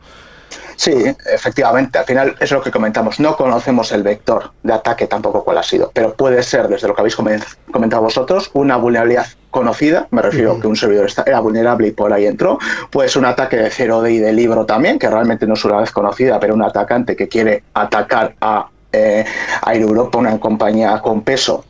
Sí, 0.78 0.94
efectivamente. 1.34 1.98
Al 1.98 2.06
final 2.06 2.36
es 2.40 2.52
lo 2.52 2.62
que 2.62 2.72
comentamos. 2.72 3.20
No 3.20 3.36
conocemos 3.36 3.92
el 3.92 4.04
vector 4.04 4.52
de 4.62 4.74
ataque 4.74 5.08
tampoco 5.08 5.44
cuál 5.44 5.58
ha 5.58 5.64
sido, 5.64 5.92
pero 5.92 6.14
puede 6.14 6.44
ser, 6.44 6.68
desde 6.68 6.88
lo 6.88 6.94
que 6.94 7.02
habéis 7.02 7.16
comentado 7.16 8.04
vosotros, 8.04 8.52
una 8.54 8.78
vulnerabilidad 8.78 9.26
conocida. 9.50 10.08
Me 10.12 10.22
refiero 10.22 10.54
a 10.54 10.62
que 10.62 10.68
un 10.68 10.76
servidor 10.76 11.10
era 11.26 11.40
vulnerable 11.40 11.88
y 11.88 11.92
por 11.92 12.14
ahí 12.14 12.28
entró. 12.28 12.60
Puede 12.92 13.10
ser 13.10 13.20
un 13.20 13.26
ataque 13.26 13.58
de 13.58 13.72
0D 13.72 14.12
y 14.12 14.20
de 14.20 14.32
libro 14.32 14.68
también, 14.68 15.00
que 15.00 15.10
realmente 15.10 15.48
no 15.48 15.56
es 15.56 15.66
una 15.66 15.80
vez 15.80 15.92
conocida, 15.92 16.40
pero 16.40 16.54
un 16.54 16.62
atacante 16.62 17.16
que 17.16 17.28
quiere 17.28 17.64
atacar 17.74 18.36
a 18.40 18.68
eh, 18.92 19.26
Air 19.66 19.82
Europa, 19.82 20.20
una 20.20 20.40
compañía 20.40 21.00
con 21.00 21.24
peso 21.24 21.66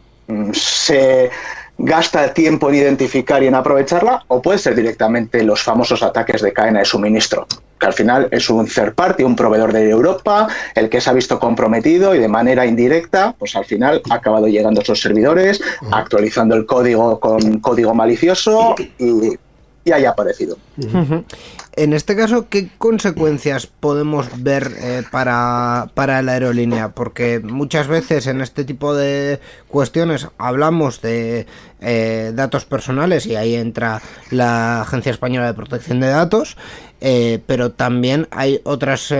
se 0.54 1.30
gasta 1.78 2.26
el 2.26 2.32
tiempo 2.34 2.70
en 2.70 2.76
identificar 2.76 3.44
y 3.44 3.48
en 3.48 3.56
aprovecharla, 3.56 4.24
o 4.28 4.42
puede 4.42 4.58
ser 4.58 4.76
directamente 4.76 5.44
los 5.44 5.62
famosos 5.62 6.02
ataques 6.02 6.42
de 6.42 6.52
cadena 6.52 6.80
de 6.80 6.86
suministro, 6.86 7.46
que 7.80 7.86
al 7.86 7.94
final 7.94 8.28
es 8.32 8.50
un 8.50 8.66
third 8.66 8.96
party, 8.96 9.24
un 9.24 9.36
proveedor 9.36 9.72
de 9.72 9.90
Europa, 9.90 10.48
el 10.74 10.90
que 10.90 11.00
se 11.00 11.10
ha 11.10 11.14
visto 11.14 11.40
comprometido 11.40 12.16
y 12.16 12.20
de 12.20 12.28
manera 12.28 12.66
indirecta, 12.66 13.36
pues 13.38 13.56
al 13.56 13.66
final 13.66 14.02
ha 14.10 14.16
acabado 14.16 14.48
llegando 14.48 14.82
a 14.82 14.84
esos 14.84 15.00
servidores, 15.00 15.62
actualizando 15.92 16.56
el 16.56 16.66
código 16.66 17.20
con 17.20 17.60
código 17.60 17.94
malicioso 17.94 18.76
y, 18.98 19.38
y 19.88 19.92
haya 19.94 20.10
aparecido. 20.10 20.58
En 21.78 21.94
este 21.94 22.16
caso, 22.16 22.50
¿qué 22.50 22.70
consecuencias 22.78 23.68
podemos 23.68 24.44
ver 24.44 24.72
eh, 24.82 25.04
para, 25.12 25.92
la 25.96 26.32
aerolínea? 26.32 26.90
Porque 26.90 27.40
muchas 27.40 27.88
veces 27.88 28.28
en 28.28 28.42
este 28.42 28.66
tipo 28.66 28.94
de 28.94 29.40
cuestiones 29.70 30.28
hablamos 30.40 31.02
de 31.02 31.46
eh, 31.80 32.32
datos 32.34 32.66
personales 32.66 33.28
y 33.28 33.36
ahí 33.36 33.56
entra 33.56 34.02
la 34.32 34.82
Agencia 34.82 35.12
Española 35.12 35.46
de 35.46 35.54
Protección 35.54 36.00
de 36.00 36.08
Datos, 36.08 36.58
eh, 37.00 37.40
pero 37.46 37.72
también 37.72 38.28
hay 38.32 38.60
otras 38.64 39.14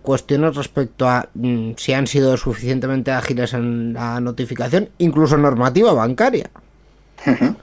cuestiones 0.00 0.54
respecto 0.54 1.08
a 1.08 1.28
mm, 1.34 1.72
si 1.76 1.92
han 1.92 2.06
sido 2.06 2.36
suficientemente 2.36 3.10
ágiles 3.10 3.52
en 3.52 3.92
la 3.92 4.20
notificación, 4.20 4.88
incluso 4.98 5.36
normativa 5.36 5.92
bancaria. 5.92 6.48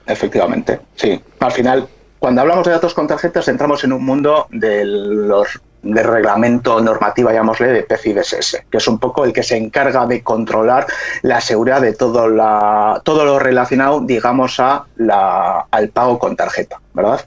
Efectivamente, 0.06 0.80
sí. 0.96 1.20
Al 1.40 1.52
final 1.52 1.88
cuando 2.24 2.40
hablamos 2.40 2.64
de 2.64 2.72
datos 2.72 2.94
con 2.94 3.06
tarjetas 3.06 3.48
entramos 3.48 3.84
en 3.84 3.92
un 3.92 4.02
mundo 4.02 4.46
de 4.48 4.82
los 4.86 5.60
de 5.82 6.02
reglamento 6.02 6.80
normativa, 6.80 7.34
llamémosle, 7.34 7.66
de 7.66 7.82
PCI 7.82 8.14
DSS, 8.14 8.62
que 8.70 8.78
es 8.78 8.88
un 8.88 8.98
poco 8.98 9.26
el 9.26 9.34
que 9.34 9.42
se 9.42 9.58
encarga 9.58 10.06
de 10.06 10.22
controlar 10.22 10.86
la 11.20 11.42
seguridad 11.42 11.82
de 11.82 11.92
todo, 11.92 12.30
la, 12.30 13.02
todo 13.04 13.26
lo 13.26 13.38
relacionado, 13.38 14.00
digamos, 14.00 14.58
a 14.58 14.86
la, 14.96 15.66
al 15.70 15.90
pago 15.90 16.18
con 16.18 16.34
tarjeta, 16.34 16.80
¿verdad? 16.94 17.20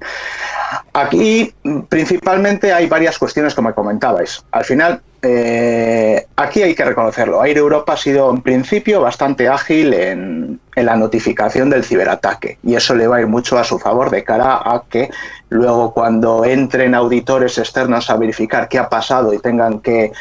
Aquí 0.93 1.53
principalmente 1.89 2.73
hay 2.73 2.87
varias 2.87 3.19
cuestiones 3.19 3.53
como 3.53 3.73
comentabais. 3.73 4.43
Al 4.51 4.65
final, 4.65 5.01
eh, 5.21 6.25
aquí 6.35 6.63
hay 6.63 6.73
que 6.73 6.85
reconocerlo. 6.85 7.43
Air 7.43 7.57
Europa 7.57 7.93
ha 7.93 7.97
sido 7.97 8.31
en 8.31 8.41
principio 8.41 9.01
bastante 9.01 9.47
ágil 9.47 9.93
en, 9.93 10.59
en, 10.75 10.85
la 10.85 10.95
notificación 10.95 11.69
del 11.69 11.83
ciberataque 11.83 12.57
y 12.63 12.75
eso 12.75 12.95
le 12.95 13.07
va 13.07 13.17
a 13.17 13.21
ir 13.21 13.27
mucho 13.27 13.57
a 13.57 13.63
su 13.63 13.77
favor 13.77 14.09
de 14.09 14.23
cara 14.23 14.55
a 14.55 14.83
que 14.89 15.09
luego 15.49 15.93
cuando 15.93 16.45
entren 16.45 16.95
auditores 16.95 17.57
externos 17.57 18.09
a 18.09 18.17
verificar 18.17 18.67
qué 18.67 18.79
ha 18.79 18.89
pasado 18.89 19.33
y 19.33 19.39
tengan 19.39 19.79
que 19.79 20.11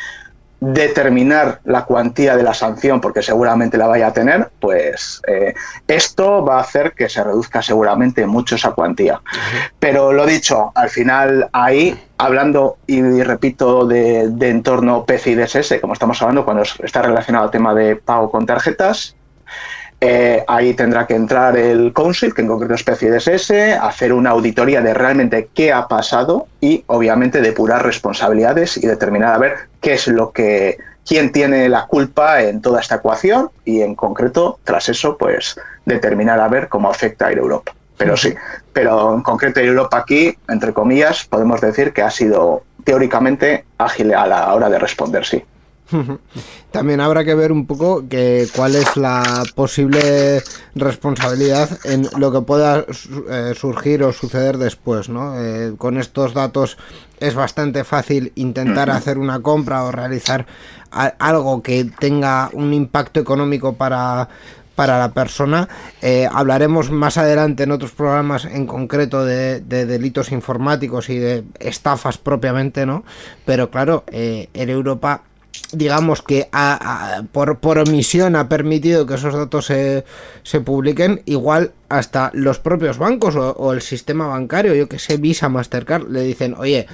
determinar 0.73 1.61
la 1.65 1.85
cuantía 1.85 2.37
de 2.37 2.43
la 2.43 2.55
sanción, 2.55 3.01
porque 3.01 3.23
seguramente 3.23 3.77
la 3.77 3.87
vaya 3.87 4.09
a 4.09 4.13
tener, 4.13 4.51
pues 4.61 5.21
eh, 5.27 5.55
esto 5.87 6.45
va 6.45 6.59
a 6.59 6.61
hacer 6.61 6.93
que 6.93 7.09
se 7.09 7.23
reduzca 7.23 7.63
seguramente 7.63 8.27
mucho 8.27 8.57
esa 8.57 8.73
cuantía. 8.73 9.21
Pero 9.79 10.13
lo 10.13 10.27
dicho, 10.27 10.73
al 10.75 10.89
final 10.89 11.49
ahí, 11.53 11.99
hablando 12.19 12.79
y 12.87 13.03
repito 13.23 13.87
de, 13.87 14.29
de 14.29 14.49
entorno 14.49 15.05
PCI 15.05 15.35
DSS, 15.35 15.81
como 15.81 15.93
estamos 15.93 16.21
hablando 16.23 16.45
cuando 16.45 16.63
está 16.63 17.03
relacionado 17.03 17.45
al 17.45 17.51
tema 17.51 17.75
de 17.75 17.97
pago 17.97 18.31
con 18.31 18.47
tarjetas, 18.47 19.17
eh, 20.01 20.45
ahí 20.47 20.75
tendrá 20.75 21.07
que 21.07 21.15
entrar 21.15 21.57
el 21.57 21.93
Council, 21.93 22.35
que 22.35 22.43
en 22.43 22.49
concreto 22.49 22.75
es 22.75 22.83
PCDSS, 22.83 23.79
hacer 23.81 24.13
una 24.13 24.31
auditoría 24.31 24.83
de 24.83 24.93
realmente 24.93 25.49
qué 25.55 25.73
ha 25.73 25.89
pasado 25.89 26.49
y 26.61 26.85
obviamente 26.87 27.41
depurar 27.41 27.85
responsabilidades 27.85 28.77
y 28.77 28.87
determinar 28.87 29.35
a 29.35 29.39
ver 29.39 29.55
qué 29.81 29.95
es 29.95 30.07
lo 30.09 30.33
que 30.33 30.79
quién 31.07 31.33
tiene 31.33 31.69
la 31.69 31.87
culpa 31.87 32.43
en 32.43 32.61
toda 32.61 32.81
esta 32.81 32.97
ecuación 32.97 33.51
y 33.65 33.81
en 33.81 33.95
concreto 33.95 34.59
tras 34.65 34.89
eso 34.89 35.17
pues 35.17 35.59
determinar 35.85 36.41
a 36.41 36.49
ver 36.49 36.69
cómo 36.69 36.91
afecta 36.91 37.29
a 37.29 37.33
Europa. 37.33 37.73
Pero 37.97 38.17
sí, 38.17 38.35
pero 38.75 39.15
en 39.15 39.23
concreto 39.23 39.61
Europa 39.61 39.97
aquí, 39.97 40.37
entre 40.49 40.75
comillas, 40.75 41.25
podemos 41.25 41.63
decir 41.63 41.95
que 41.95 42.03
ha 42.03 42.11
sido 42.11 42.63
teóricamente 42.85 43.65
ágil 43.79 44.13
a 44.13 44.27
la 44.27 44.53
hora 44.53 44.69
de 44.69 44.79
responder, 44.79 45.25
sí. 45.25 45.43
También 46.71 47.01
habrá 47.01 47.25
que 47.25 47.35
ver 47.35 47.53
un 47.53 47.67
poco 47.67 48.09
que 48.09 48.47
cuál 48.55 48.75
es 48.75 48.97
la 48.97 49.45
posible 49.55 50.43
responsabilidad 50.75 51.79
en 51.85 52.09
lo 52.19 52.33
que 52.33 52.41
pueda 52.41 52.85
eh, 53.31 53.55
surgir 53.57 54.03
o 54.03 54.13
suceder 54.13 54.59
después, 54.59 55.09
¿no? 55.09 55.41
Eh, 55.41 55.75
con 55.79 55.97
estos 55.97 56.35
datos 56.35 56.77
es 57.21 57.35
bastante 57.35 57.85
fácil 57.85 58.33
intentar 58.35 58.91
hacer 58.91 59.19
una 59.19 59.41
compra 59.41 59.85
o 59.85 59.93
realizar 59.93 60.47
algo 60.91 61.63
que 61.63 61.85
tenga 61.99 62.49
un 62.53 62.73
impacto 62.73 63.21
económico 63.21 63.75
para 63.75 64.29
para 64.75 64.99
la 64.99 65.13
persona. 65.13 65.71
Eh, 66.03 66.29
hablaremos 66.31 66.91
más 66.91 67.17
adelante 67.17 67.63
en 67.63 67.71
otros 67.71 67.93
programas 67.93 68.45
en 68.45 68.67
concreto 68.67 69.25
de, 69.25 69.61
delitos 69.61 70.33
informáticos 70.33 71.09
y 71.09 71.19
de 71.19 71.45
estafas 71.61 72.19
propiamente, 72.19 72.85
¿no? 72.85 73.03
Pero 73.47 73.71
claro, 73.71 74.05
en 74.13 74.69
Europa 74.69 75.23
digamos 75.73 76.23
que 76.23 76.49
por, 77.33 77.79
omisión 77.79 78.37
ha 78.37 78.49
permitido 78.49 79.07
que 79.07 79.15
esos 79.15 79.35
datos 79.35 79.67
se, 79.67 80.05
publiquen, 80.65 81.23
igual 81.27 81.73
hasta 81.89 82.31
los 82.35 82.59
propios 82.59 82.99
bancos 82.99 83.37
o, 83.37 83.73
el 83.73 83.83
sistema 83.83 84.27
bancario, 84.27 84.75
yo 84.75 84.89
que 84.89 84.99
sé, 84.99 85.17
Visa, 85.17 85.49
Mastercard, 85.49 86.09
le 86.09 86.23
dicen, 86.23 86.55
oye, 86.59 86.87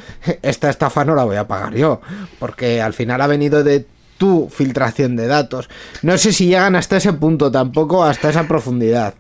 esta 0.43 0.71
estafa 0.71 1.05
no 1.05 1.15
la 1.15 1.25
voy 1.25 1.37
a 1.37 1.47
pagar 1.47 1.75
yo, 1.75 2.01
porque 2.39 2.81
al 2.81 2.93
final 2.93 3.21
ha 3.21 3.27
venido 3.27 3.65
de 3.65 3.87
tu 4.19 4.49
filtración 4.49 5.17
de 5.17 5.27
datos. 5.27 5.69
No 6.03 6.17
sé 6.17 6.33
si 6.33 6.47
llegan 6.47 6.77
hasta 6.77 6.99
ese 6.99 7.13
punto 7.13 7.51
tampoco, 7.51 8.05
hasta 8.05 8.31
esa 8.31 8.47
profundidad. 8.47 9.15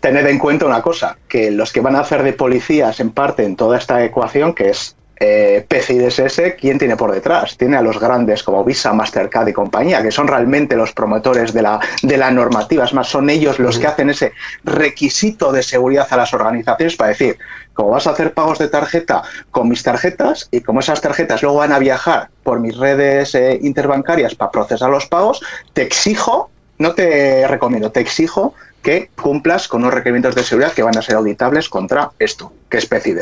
tened 0.00 0.26
en 0.26 0.38
cuenta 0.38 0.66
una 0.66 0.82
cosa, 0.82 1.16
que 1.28 1.50
los 1.50 1.72
que 1.72 1.80
van 1.80 1.94
a 1.94 2.00
hacer 2.00 2.22
de 2.22 2.32
policías 2.32 2.98
en 2.98 3.10
parte 3.10 3.44
en 3.44 3.54
toda 3.54 3.78
esta 3.78 4.04
ecuación, 4.04 4.54
que 4.54 4.70
es 4.70 4.95
eh, 5.18 5.64
PCI 5.66 6.52
¿quién 6.58 6.78
tiene 6.78 6.96
por 6.96 7.12
detrás? 7.12 7.56
Tiene 7.56 7.76
a 7.76 7.82
los 7.82 7.98
grandes 7.98 8.42
como 8.42 8.64
Visa, 8.64 8.92
Mastercard 8.92 9.48
y 9.48 9.52
compañía, 9.52 10.02
que 10.02 10.10
son 10.10 10.28
realmente 10.28 10.76
los 10.76 10.92
promotores 10.92 11.52
de 11.52 11.62
la, 11.62 11.80
de 12.02 12.16
la 12.16 12.30
normativa. 12.30 12.84
Es 12.84 12.92
más, 12.92 13.08
son 13.08 13.30
ellos 13.30 13.58
los 13.58 13.78
que 13.78 13.86
hacen 13.86 14.10
ese 14.10 14.32
requisito 14.64 15.52
de 15.52 15.62
seguridad 15.62 16.06
a 16.10 16.16
las 16.16 16.34
organizaciones 16.34 16.96
para 16.96 17.10
decir, 17.10 17.38
como 17.72 17.90
vas 17.90 18.06
a 18.06 18.10
hacer 18.10 18.34
pagos 18.34 18.58
de 18.58 18.68
tarjeta 18.68 19.22
con 19.50 19.68
mis 19.68 19.82
tarjetas 19.82 20.48
y 20.50 20.60
como 20.60 20.80
esas 20.80 21.00
tarjetas 21.00 21.42
luego 21.42 21.58
van 21.58 21.72
a 21.72 21.78
viajar 21.78 22.28
por 22.42 22.60
mis 22.60 22.76
redes 22.76 23.34
eh, 23.34 23.58
interbancarias 23.62 24.34
para 24.34 24.50
procesar 24.50 24.90
los 24.90 25.06
pagos, 25.06 25.40
te 25.72 25.82
exijo, 25.82 26.50
no 26.78 26.94
te 26.94 27.46
recomiendo, 27.48 27.90
te 27.90 28.00
exijo 28.00 28.54
que 28.86 29.10
cumplas 29.20 29.66
con 29.66 29.82
unos 29.82 29.94
requerimientos 29.94 30.36
de 30.36 30.44
seguridad 30.44 30.72
que 30.72 30.84
van 30.84 30.96
a 30.96 31.02
ser 31.02 31.16
auditables 31.16 31.68
contra 31.68 32.12
esto, 32.20 32.52
que 32.70 32.78
es 32.78 32.86
PCI 32.86 33.16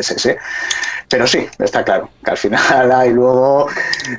pero 1.08 1.26
sí, 1.26 1.46
está 1.58 1.84
claro, 1.84 2.10
que 2.22 2.30
al 2.30 2.36
final 2.36 2.92
hay 2.92 3.12
luego, 3.12 3.68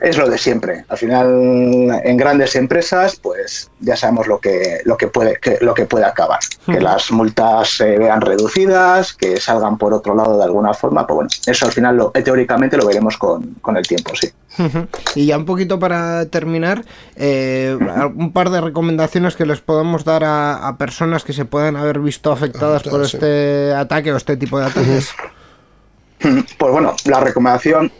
es 0.01 0.17
lo 0.17 0.29
de 0.29 0.37
siempre. 0.37 0.85
Al 0.87 0.97
final, 0.97 2.01
en 2.03 2.17
grandes 2.17 2.55
empresas, 2.55 3.17
pues 3.21 3.69
ya 3.79 3.95
sabemos 3.95 4.27
lo 4.27 4.39
que, 4.39 4.79
lo 4.85 4.97
que, 4.97 5.07
puede, 5.07 5.37
que, 5.39 5.57
lo 5.61 5.73
que 5.73 5.85
puede 5.85 6.05
acabar. 6.05 6.39
Que 6.65 6.79
las 6.79 7.11
multas 7.11 7.69
se 7.69 7.97
vean 7.97 8.21
reducidas, 8.21 9.13
que 9.13 9.39
salgan 9.39 9.77
por 9.77 9.93
otro 9.93 10.15
lado 10.15 10.37
de 10.37 10.45
alguna 10.45 10.73
forma, 10.73 11.05
pues 11.05 11.15
bueno, 11.15 11.29
eso 11.45 11.65
al 11.65 11.71
final 11.71 11.97
lo, 11.97 12.11
teóricamente 12.11 12.77
lo 12.77 12.85
veremos 12.85 13.17
con, 13.17 13.55
con 13.61 13.77
el 13.77 13.85
tiempo, 13.85 14.13
sí. 14.15 14.31
Y 15.15 15.25
ya 15.25 15.37
un 15.37 15.45
poquito 15.45 15.79
para 15.79 16.25
terminar, 16.27 16.85
eh, 17.15 17.77
un 18.15 18.31
par 18.31 18.49
de 18.49 18.61
recomendaciones 18.61 19.35
que 19.35 19.45
les 19.45 19.59
podemos 19.59 20.05
dar 20.05 20.23
a, 20.25 20.75
personas 20.77 21.23
que 21.23 21.33
se 21.35 21.45
puedan 21.45 21.75
haber 21.75 21.99
visto 21.99 22.31
afectadas 22.31 22.83
por 22.83 23.03
este 23.03 23.73
ataque 23.73 24.11
o 24.11 24.17
este 24.17 24.37
tipo 24.37 24.59
de 24.59 24.65
ataques. 24.65 25.13
Pues 26.57 26.71
bueno, 26.71 26.95
la 27.05 27.19
recomendación 27.19 27.91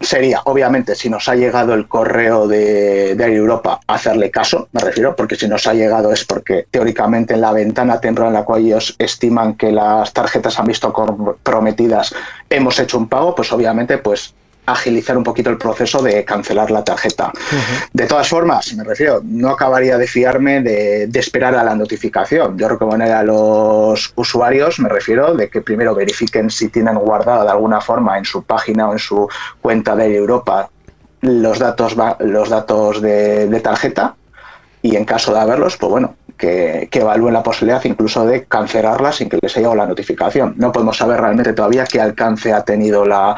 sería, 0.00 0.40
obviamente, 0.44 0.94
si 0.94 1.08
nos 1.08 1.28
ha 1.28 1.34
llegado 1.34 1.74
el 1.74 1.86
correo 1.86 2.48
de, 2.48 3.14
de 3.14 3.36
Europa, 3.36 3.80
hacerle 3.86 4.30
caso, 4.30 4.68
me 4.72 4.80
refiero, 4.80 5.14
porque 5.14 5.36
si 5.36 5.46
nos 5.46 5.66
ha 5.66 5.74
llegado 5.74 6.12
es 6.12 6.24
porque 6.24 6.66
teóricamente 6.70 7.34
en 7.34 7.42
la 7.42 7.52
ventana 7.52 8.00
temporal 8.00 8.28
en 8.28 8.34
la 8.34 8.44
cual 8.44 8.64
ellos 8.64 8.96
estiman 8.98 9.54
que 9.54 9.70
las 9.70 10.12
tarjetas 10.12 10.58
han 10.58 10.66
visto 10.66 10.92
comprometidas 10.92 12.14
hemos 12.50 12.78
hecho 12.78 12.98
un 12.98 13.08
pago, 13.08 13.34
pues 13.34 13.52
obviamente, 13.52 13.98
pues 13.98 14.34
agilizar 14.66 15.16
un 15.16 15.24
poquito 15.24 15.48
el 15.50 15.58
proceso 15.58 16.02
de 16.02 16.24
cancelar 16.24 16.70
la 16.70 16.84
tarjeta. 16.84 17.32
De 17.92 18.06
todas 18.06 18.28
formas, 18.28 18.74
me 18.74 18.84
refiero, 18.84 19.20
no 19.24 19.50
acabaría 19.50 19.96
de 19.96 20.06
fiarme 20.06 20.60
de, 20.60 21.08
esperar 21.14 21.54
a 21.54 21.64
la 21.64 21.74
notificación. 21.74 22.58
Yo 22.58 22.68
recomendaría 22.68 23.20
a 23.20 23.22
los 23.22 24.12
usuarios, 24.16 24.78
me 24.80 24.88
refiero, 24.88 25.34
de 25.34 25.48
que 25.48 25.62
primero 25.62 25.94
verifiquen 25.94 26.50
si 26.50 26.68
tienen 26.68 26.96
guardada 26.96 27.44
de 27.44 27.50
alguna 27.50 27.80
forma 27.80 28.18
en 28.18 28.24
su 28.24 28.42
página 28.42 28.88
o 28.88 28.92
en 28.92 28.98
su 28.98 29.28
cuenta 29.62 29.96
de 29.96 30.14
Europa 30.14 30.68
los 31.22 31.58
datos, 31.58 31.96
los 32.20 32.48
datos 32.48 33.00
de, 33.00 33.46
de 33.46 33.60
tarjeta 33.60 34.14
y 34.82 34.96
en 34.96 35.04
caso 35.04 35.32
de 35.32 35.40
haberlos, 35.40 35.76
pues 35.76 35.90
bueno, 35.90 36.14
que, 36.36 36.88
evalúen 36.92 37.34
la 37.34 37.42
posibilidad 37.42 37.84
incluso 37.84 38.26
de 38.26 38.44
cancelarla 38.44 39.12
sin 39.12 39.28
que 39.28 39.38
les 39.40 39.52
haya 39.52 39.60
llegado 39.60 39.76
la 39.76 39.86
notificación. 39.86 40.54
No 40.56 40.72
podemos 40.72 40.96
saber 40.96 41.20
realmente 41.20 41.52
todavía 41.52 41.84
qué 41.84 42.00
alcance 42.00 42.52
ha 42.52 42.64
tenido 42.64 43.04
la, 43.04 43.36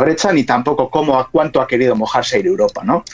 brecha 0.00 0.32
ni 0.32 0.44
tampoco 0.44 0.90
cómo 0.90 1.18
a 1.18 1.28
cuánto 1.30 1.60
ha 1.60 1.66
querido 1.66 1.96
mojarse 1.96 2.38
ir 2.38 2.46
Europa, 2.46 2.82
¿no? 2.84 3.04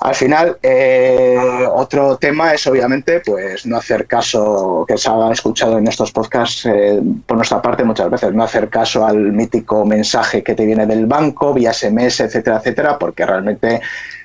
Al 0.00 0.14
final, 0.14 0.58
eh, 0.62 1.66
otro 1.68 2.16
tema 2.16 2.54
es 2.54 2.64
obviamente 2.68 3.20
pues 3.20 3.66
no 3.66 3.76
hacer 3.76 4.06
caso, 4.06 4.84
que 4.86 4.96
se 4.96 5.10
ha 5.10 5.32
escuchado 5.32 5.78
en 5.78 5.88
estos 5.88 6.12
podcasts 6.12 6.66
eh, 6.66 7.00
por 7.26 7.36
nuestra 7.36 7.60
parte 7.60 7.82
muchas 7.82 8.08
veces, 8.08 8.32
no 8.32 8.44
hacer 8.44 8.68
caso 8.68 9.04
al 9.04 9.32
mítico 9.32 9.84
mensaje 9.84 10.42
que 10.42 10.54
te 10.54 10.66
viene 10.66 10.86
del 10.86 11.06
banco, 11.06 11.52
vía 11.52 11.72
SMS, 11.72 12.20
etcétera, 12.20 12.58
etcétera, 12.58 12.98
porque 12.98 13.26
realmente 13.26 13.80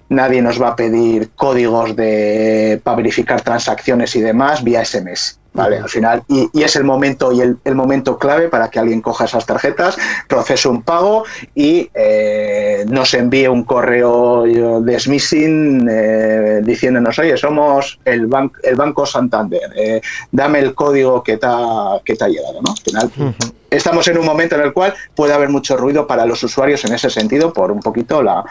nadie 0.10 0.41
nos 0.41 0.62
va 0.62 0.70
a 0.70 0.76
pedir 0.76 1.32
códigos 1.36 1.96
de, 1.96 2.80
para 2.84 2.98
verificar 2.98 3.41
transacciones 3.41 4.15
y 4.15 4.22
demás 4.22 4.63
vía 4.63 4.84
SMS. 4.84 5.39
¿Vale? 5.54 5.78
Al 5.78 5.90
final, 5.90 6.24
y, 6.28 6.50
es 6.62 6.76
el 6.76 6.84
momento 6.84 7.32
y 7.32 7.42
el, 7.42 7.76
momento 7.76 8.18
clave 8.18 8.48
para 8.50 8.70
que 8.70 8.80
alguien 8.80 9.02
coja 9.02 9.26
esas 9.26 9.46
tarjetas, 9.46 9.98
procese 10.28 10.68
un 10.68 10.84
pago 10.84 11.24
y 11.56 11.90
eh, 11.94 12.86
nos 12.88 13.14
envíe 13.14 13.48
un 13.48 13.64
correo 13.64 14.44
de 14.44 15.00
smishing 15.00 15.88
eh, 15.90 16.62
diciéndonos, 16.64 17.18
oye, 17.20 17.38
somos 17.38 18.00
el, 18.06 18.30
el 18.64 18.76
Banco 18.76 19.06
Santander, 19.06 19.72
eh, 19.76 20.02
dame 20.32 20.60
el 20.60 20.74
código 20.74 21.24
que 21.24 21.38
te 21.38 21.48
ha, 21.48 22.00
que 22.04 22.16
te 22.16 22.26
ha 22.26 22.28
llegado. 22.28 22.62
¿no? 22.62 22.72
Al 22.72 22.78
final, 23.12 23.36
estamos 23.70 24.08
en 24.08 24.18
un 24.18 24.26
momento 24.26 24.56
en 24.56 24.62
el 24.62 24.74
cual 24.74 24.94
puede 25.16 25.34
haber 25.34 25.50
mucho 25.50 25.78
ruido 25.78 26.08
para 26.08 26.26
los 26.26 26.44
usuarios 26.44 26.84
en 26.86 26.94
ese 26.94 27.10
sentido 27.10 27.54
por 27.54 27.72
un 27.72 27.80
poquito 27.80 28.22
la, 28.22 28.44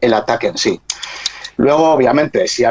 el 0.00 0.14
ataque 0.14 0.48
en 0.48 0.58
sí. 0.58 0.80
Luego, 1.56 1.90
obviamente, 1.92 2.48
si, 2.48 2.64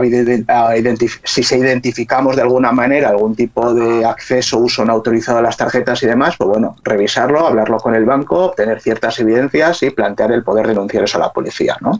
si 1.24 1.43
se 1.43 1.58
identificamos 1.58 2.36
de 2.36 2.41
alguna 2.41 2.72
manera 2.72 3.10
algún 3.10 3.36
tipo 3.36 3.74
de 3.74 4.06
acceso 4.06 4.58
uso 4.58 4.84
no 4.84 4.93
autorizado 4.93 5.38
a 5.38 5.41
las 5.41 5.58
tarjetas 5.58 6.04
y 6.04 6.08
demás, 6.08 6.36
pues 6.38 6.50
bueno, 6.50 6.76
revisarlo, 6.84 7.48
hablarlo 7.48 7.78
con 7.78 7.96
el 7.96 8.06
banco, 8.06 8.46
obtener 8.46 8.82
ciertas 8.82 9.19
evidencias 9.19 9.84
y 9.84 9.89
plantear 9.89 10.32
el 10.32 10.43
poder 10.43 10.67
denunciar 10.67 11.04
eso 11.04 11.17
a 11.17 11.22
la 11.22 11.34
policía, 11.34 11.78
¿no? 11.82 11.98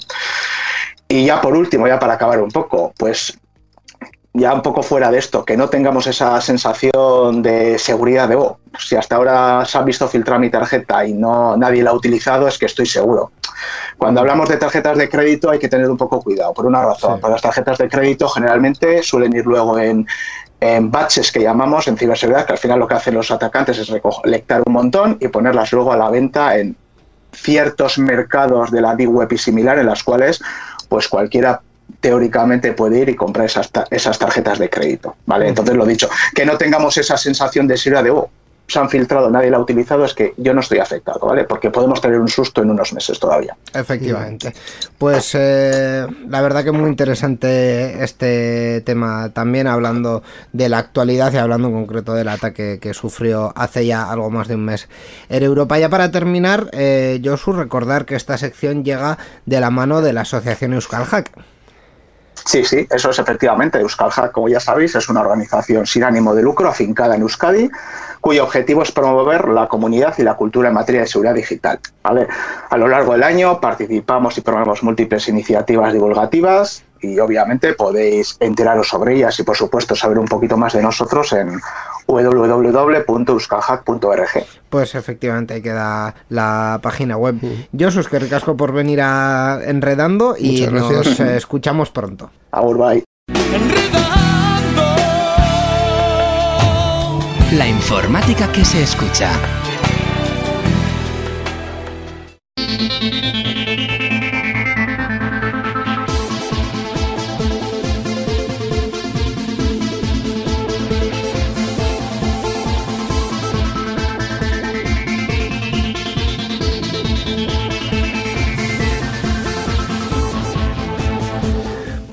Y 1.08 1.26
ya 1.26 1.42
por 1.42 1.56
último, 1.56 1.88
ya 1.88 2.00
para 2.00 2.14
acabar 2.14 2.42
un 2.42 2.50
poco, 2.50 2.94
pues 2.98 3.38
ya 4.36 4.54
un 4.54 4.64
poco 4.64 4.82
fuera 4.82 5.12
de 5.12 5.20
esto, 5.20 5.46
que 5.46 5.56
no 5.56 5.70
tengamos 5.70 6.08
esa 6.08 6.42
sensación 6.42 7.44
de 7.44 7.78
seguridad 7.78 8.28
de, 8.28 8.36
oh, 8.36 8.58
si 8.80 8.96
hasta 8.96 9.16
ahora 9.16 9.64
se 9.66 9.78
ha 9.78 9.84
visto 9.84 10.08
filtrar 10.08 10.40
mi 10.40 10.50
tarjeta 10.50 11.06
y 11.06 11.14
no 11.14 11.56
nadie 11.56 11.84
la 11.84 11.92
ha 11.92 11.94
utilizado, 11.94 12.48
es 12.48 12.58
que 12.58 12.66
estoy 12.66 12.88
seguro. 12.88 13.32
Cuando 13.96 14.22
hablamos 14.22 14.50
de 14.50 14.58
tarjetas 14.58 14.98
de 14.98 15.08
crédito 15.08 15.52
hay 15.52 15.60
que 15.60 15.70
tener 15.70 15.90
un 15.90 15.98
poco 15.98 16.20
cuidado, 16.20 16.52
por 16.52 16.66
una 16.66 16.84
razón. 16.84 17.20
las 17.22 17.42
tarjetas 17.44 17.78
de 17.78 17.88
crédito 17.88 18.28
generalmente 18.28 19.04
suelen 19.04 19.36
ir 19.36 19.46
luego 19.46 19.78
en, 19.78 20.08
en 20.60 20.90
batches 20.90 21.32
que 21.32 21.42
llamamos 21.42 21.88
en 21.88 21.96
ciberseguridad, 21.96 22.48
que 22.48 22.54
al 22.54 22.58
final 22.58 22.80
lo 22.80 22.88
que 22.88 22.96
hacen 22.96 23.14
los 23.14 23.30
atacantes 23.30 23.78
es 23.78 23.88
recolectar 23.90 24.64
un 24.66 24.74
montón 24.74 25.18
y 25.20 25.28
ponerlas 25.28 25.72
luego 25.72 25.94
a 25.94 25.98
la 25.98 26.10
venta 26.10 26.58
en 26.58 26.76
ciertos 27.32 28.00
mercados 28.00 28.72
de 28.72 28.82
la 28.82 28.96
Deep 28.96 29.10
Web 29.10 29.32
y 29.32 29.38
similar, 29.38 29.78
en 29.78 29.86
las 29.86 30.04
cuales 30.04 30.42
pues 30.90 31.08
cualquiera 31.08 31.62
teóricamente 32.00 32.74
puede 32.74 33.00
ir 33.00 33.10
y 33.10 33.16
comprar 33.16 33.46
esas, 33.46 33.70
esas 33.90 34.20
tarjetas 34.20 34.60
de 34.60 34.70
crédito. 34.70 35.16
¿vale? 35.26 35.48
Entonces, 35.48 35.76
lo 35.76 35.86
dicho, 35.86 36.10
que 36.34 36.46
no 36.46 36.58
tengamos 36.58 36.98
esa 36.98 37.18
sensación 37.18 37.68
de 37.68 37.78
ser 37.78 38.02
de, 38.04 38.10
oh, 38.10 38.30
se 38.68 38.80
han 38.80 38.90
filtrado, 38.90 39.30
nadie 39.30 39.52
la 39.52 39.58
ha 39.58 39.60
utilizado, 39.60 40.06
es 40.06 40.14
que 40.14 40.34
yo 40.38 40.54
no 40.54 40.62
estoy 40.62 40.80
afectado, 40.80 41.20
¿vale? 41.28 41.44
Porque 41.44 41.70
podemos 41.70 42.02
tener 42.02 42.20
un 42.20 42.30
susto 42.30 42.62
en 42.62 42.72
unos 42.72 42.94
meses 42.94 43.20
todavía. 43.20 43.56
Efectivamente. 43.74 44.54
Pues 44.98 45.36
eh, 45.36 46.08
la 46.28 46.42
verdad 46.42 46.64
que 46.64 46.72
muy 46.72 46.90
interesante 46.90 48.04
este 48.04 48.82
tema 48.82 49.30
también, 49.34 49.68
hablando 49.68 50.24
de 50.54 50.70
la 50.70 50.78
actualidad 50.78 51.34
y 51.34 51.38
hablando 51.38 51.68
en 51.68 51.74
concreto 51.74 52.14
del 52.14 52.30
ataque 52.30 52.80
que 52.82 52.94
sufrió 52.94 53.54
hace 53.56 53.86
ya 53.86 54.10
algo 54.10 54.32
más 54.32 54.48
de 54.48 54.56
un 54.56 54.66
mes 54.66 54.88
en 55.30 55.44
Europa. 55.44 55.78
Ya 55.78 55.90
para 55.90 56.10
terminar, 56.10 56.70
eh, 56.72 57.22
Josu, 57.24 57.52
recordar 57.52 58.06
que 58.06 58.16
esta 58.16 58.38
sección 58.38 58.84
llega 58.84 59.18
de 59.46 59.60
la 59.60 59.72
mano 59.72 60.02
de 60.02 60.14
la 60.14 60.22
Asociación 60.22 60.74
Euskal 60.74 61.06
Hack. 61.06 61.53
Sí, 62.46 62.64
sí, 62.66 62.88
eso 62.90 63.10
es 63.10 63.20
efectivamente. 63.20 63.80
Euskal 63.80 64.12
Hack, 64.12 64.32
como 64.32 64.50
ya 64.50 64.60
sabéis, 64.60 64.96
es 64.96 65.08
una 65.10 65.22
organización 65.22 65.86
sin 65.86 66.04
ánimo 66.04 66.36
de 66.36 66.44
lucro 66.44 66.68
afincada 66.68 67.16
en 67.16 67.22
Euskadi, 67.22 67.70
cuyo 68.20 68.44
objetivo 68.44 68.84
es 68.84 68.92
promover 68.92 69.48
la 69.48 69.68
comunidad 69.68 70.14
y 70.18 70.24
la 70.24 70.36
cultura 70.36 70.70
en 70.70 70.76
materia 70.76 71.02
de 71.02 71.08
seguridad 71.08 71.36
digital. 71.36 71.80
A 72.04 72.78
lo 72.78 72.88
largo 72.88 73.14
del 73.14 73.24
año 73.24 73.60
participamos 73.62 74.38
y 74.38 74.42
promovemos 74.42 74.84
múltiples 74.84 75.28
iniciativas 75.28 75.94
divulgativas 75.94 76.84
y 77.02 77.20
obviamente 77.20 77.74
podéis 77.74 78.38
enteraros 78.40 78.88
sobre 78.88 79.16
ellas 79.16 79.38
y 79.40 79.44
por 79.44 79.58
supuesto 79.58 79.96
saber 79.96 80.18
un 80.20 80.28
poquito 80.28 80.58
más 80.58 80.74
de 80.74 80.82
nosotros 80.82 81.34
en 81.34 81.60
www.euskalhack.org. 82.08 84.46
Pues 84.70 84.96
efectivamente 84.96 85.54
ahí 85.54 85.62
queda 85.62 86.16
la 86.30 86.80
página 86.82 87.18
web. 87.18 87.36
Yo 87.72 87.88
Josus, 87.88 88.08
que 88.08 88.18
ricasco 88.20 88.58
por 88.58 88.74
venir 88.74 89.02
a 89.02 89.60
Enredando 89.66 90.36
y 90.38 90.66
nos 90.68 91.20
escuchamos 91.20 91.92
pronto. 91.92 92.32
Agur, 92.52 92.78
bye. 92.78 93.04
La 97.54 97.68
informática 97.68 98.52
que 98.52 98.66
se 98.66 98.82
escucha. 98.82 99.63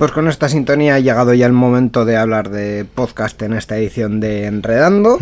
Pues 0.01 0.13
con 0.13 0.29
esta 0.29 0.49
sintonía 0.49 0.95
ha 0.95 0.99
llegado 0.99 1.35
ya 1.35 1.45
el 1.45 1.53
momento 1.53 2.07
de 2.07 2.17
hablar 2.17 2.49
de 2.49 2.87
podcast 2.87 3.43
en 3.43 3.53
esta 3.53 3.77
edición 3.77 4.19
de 4.19 4.47
Enredando. 4.47 5.19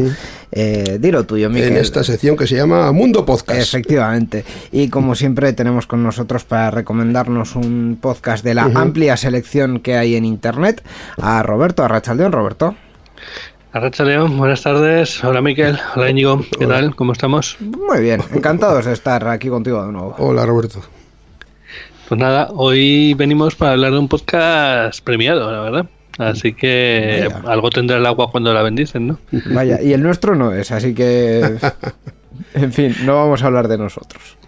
Eh, 0.52 0.98
dilo 1.00 1.24
tuyo, 1.24 1.50
Miguel. 1.50 1.70
En 1.72 1.78
esta 1.78 2.04
sección 2.04 2.36
que 2.36 2.46
se 2.46 2.54
llama 2.54 2.92
Mundo 2.92 3.26
Podcast. 3.26 3.60
Efectivamente. 3.60 4.44
Y 4.70 4.88
como 4.88 5.16
siempre 5.16 5.52
tenemos 5.52 5.88
con 5.88 6.04
nosotros 6.04 6.44
para 6.44 6.70
recomendarnos 6.70 7.56
un 7.56 7.98
podcast 8.00 8.44
de 8.44 8.54
la 8.54 8.70
amplia 8.72 9.16
selección 9.16 9.80
que 9.80 9.96
hay 9.96 10.14
en 10.14 10.24
Internet 10.24 10.84
a 11.20 11.42
Roberto 11.42 11.82
Arrachaldeón. 11.82 12.30
Roberto. 12.30 12.76
Arrachaldeón, 13.72 14.38
buenas 14.38 14.62
tardes. 14.62 15.24
Hola 15.24 15.42
Miquel, 15.42 15.76
hola 15.96 16.08
Íñigo, 16.08 16.44
¿qué 16.56 16.68
tal? 16.68 16.94
¿Cómo 16.94 17.14
estamos? 17.14 17.56
Muy 17.58 18.00
bien, 18.00 18.22
encantados 18.32 18.84
de 18.84 18.92
estar 18.92 19.26
aquí 19.26 19.48
contigo 19.48 19.84
de 19.84 19.90
nuevo. 19.90 20.14
Hola 20.18 20.46
Roberto. 20.46 20.82
Pues 22.08 22.18
nada, 22.18 22.48
hoy 22.54 23.12
venimos 23.12 23.54
para 23.54 23.72
hablar 23.72 23.92
de 23.92 23.98
un 23.98 24.08
podcast 24.08 25.04
premiado, 25.04 25.52
la 25.52 25.60
verdad. 25.60 25.86
Así 26.16 26.54
que 26.54 27.28
algo 27.46 27.68
tendrá 27.68 27.98
el 27.98 28.06
agua 28.06 28.30
cuando 28.30 28.54
la 28.54 28.62
bendicen, 28.62 29.08
¿no? 29.08 29.18
Vaya, 29.52 29.82
y 29.82 29.92
el 29.92 30.02
nuestro 30.02 30.34
no 30.34 30.54
es, 30.54 30.70
así 30.70 30.94
que... 30.94 31.58
En 32.54 32.72
fin, 32.72 32.94
no 33.04 33.16
vamos 33.16 33.42
a 33.42 33.46
hablar 33.46 33.68
de 33.68 33.76
nosotros. 33.76 34.38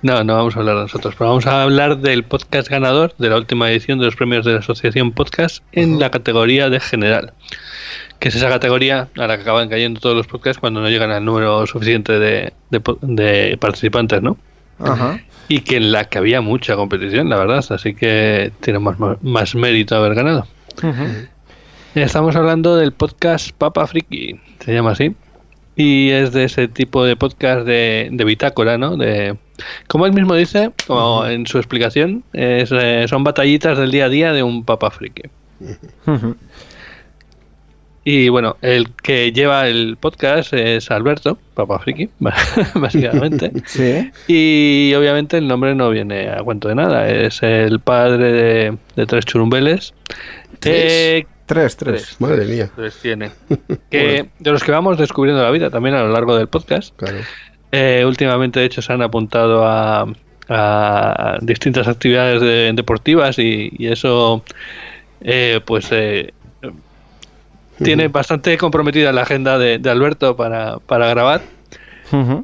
No, 0.00 0.24
no 0.24 0.36
vamos 0.36 0.56
a 0.56 0.60
hablar 0.60 0.76
de 0.76 0.82
nosotros, 0.82 1.14
pero 1.18 1.28
vamos 1.28 1.46
a 1.46 1.62
hablar 1.62 1.98
del 1.98 2.24
podcast 2.24 2.70
ganador 2.70 3.14
de 3.18 3.28
la 3.28 3.36
última 3.36 3.70
edición 3.70 3.98
de 3.98 4.06
los 4.06 4.16
premios 4.16 4.46
de 4.46 4.52
la 4.54 4.60
Asociación 4.60 5.12
Podcast 5.12 5.62
en 5.72 5.98
la 5.98 6.10
categoría 6.10 6.70
de 6.70 6.80
general, 6.80 7.34
que 8.20 8.30
es 8.30 8.36
esa 8.36 8.48
categoría 8.48 9.08
a 9.18 9.26
la 9.26 9.36
que 9.36 9.42
acaban 9.42 9.68
cayendo 9.68 10.00
todos 10.00 10.16
los 10.16 10.26
podcasts 10.26 10.60
cuando 10.60 10.80
no 10.80 10.88
llegan 10.88 11.10
al 11.10 11.24
número 11.26 11.66
suficiente 11.66 12.18
de, 12.18 12.54
de 12.70 13.58
participantes, 13.60 14.22
¿no? 14.22 14.38
Ajá 14.78 15.20
y 15.48 15.60
que 15.60 15.76
en 15.76 15.92
la 15.92 16.04
que 16.04 16.18
había 16.18 16.40
mucha 16.40 16.76
competición, 16.76 17.28
la 17.28 17.36
verdad, 17.36 17.64
así 17.70 17.94
que 17.94 18.52
tiene 18.60 18.78
más, 18.78 18.96
más 19.22 19.54
mérito 19.54 19.96
haber 19.96 20.14
ganado. 20.14 20.46
Estamos 21.94 22.36
hablando 22.36 22.76
del 22.76 22.92
podcast 22.92 23.52
Papa 23.52 23.86
Friki, 23.86 24.38
se 24.60 24.74
llama 24.74 24.92
así, 24.92 25.14
y 25.76 26.10
es 26.10 26.32
de 26.32 26.44
ese 26.44 26.68
tipo 26.68 27.04
de 27.04 27.16
podcast 27.16 27.66
de, 27.66 28.08
de 28.12 28.24
bitácora, 28.24 28.76
¿no? 28.76 28.96
De, 28.96 29.36
como 29.88 30.06
él 30.06 30.12
mismo 30.12 30.34
dice, 30.34 30.72
como 30.86 31.26
en 31.26 31.46
su 31.46 31.58
explicación, 31.58 32.24
es, 32.32 32.70
eh, 32.72 33.06
son 33.08 33.24
batallitas 33.24 33.78
del 33.78 33.90
día 33.90 34.06
a 34.06 34.08
día 34.08 34.32
de 34.32 34.42
un 34.42 34.64
Papa 34.64 34.90
Friki. 34.90 35.22
Y 38.08 38.28
bueno, 38.28 38.56
el 38.62 38.92
que 38.94 39.32
lleva 39.32 39.66
el 39.66 39.96
podcast 39.96 40.52
es 40.52 40.92
Alberto, 40.92 41.38
Papá 41.54 41.80
Friki, 41.80 42.08
básicamente. 42.76 43.50
sí. 43.66 44.12
Y 44.28 44.94
obviamente 44.94 45.38
el 45.38 45.48
nombre 45.48 45.74
no 45.74 45.90
viene 45.90 46.30
a 46.30 46.36
cuento 46.44 46.68
de 46.68 46.76
nada. 46.76 47.10
Es 47.10 47.42
el 47.42 47.80
padre 47.80 48.78
de, 48.94 49.06
tres 49.06 49.24
churumbeles. 49.24 49.92
¿Tres? 50.60 50.92
Eh, 50.92 51.26
tres, 51.46 51.76
tres. 51.76 52.16
Madre 52.20 52.44
mía. 52.44 52.70
Tres 52.76 52.96
tiene. 53.02 53.32
Que, 53.90 54.28
De 54.38 54.52
los 54.52 54.62
que 54.62 54.70
vamos 54.70 54.98
descubriendo 54.98 55.42
la 55.42 55.50
vida 55.50 55.70
también 55.70 55.96
a 55.96 56.02
lo 56.02 56.12
largo 56.12 56.36
del 56.36 56.46
podcast. 56.46 56.94
Claro. 56.96 57.18
Eh, 57.72 58.04
últimamente, 58.06 58.60
de 58.60 58.66
hecho, 58.66 58.82
se 58.82 58.92
han 58.92 59.02
apuntado 59.02 59.64
a, 59.66 60.06
distintas 61.40 61.88
actividades 61.88 62.76
deportivas 62.76 63.36
y, 63.40 63.72
eso, 63.80 64.44
eh, 65.22 65.60
pues 65.64 65.90
tiene 67.82 68.08
bastante 68.08 68.56
comprometida 68.56 69.12
la 69.12 69.22
agenda 69.22 69.58
de, 69.58 69.90
Alberto 69.90 70.36
para, 70.36 70.78
grabar. 70.88 71.42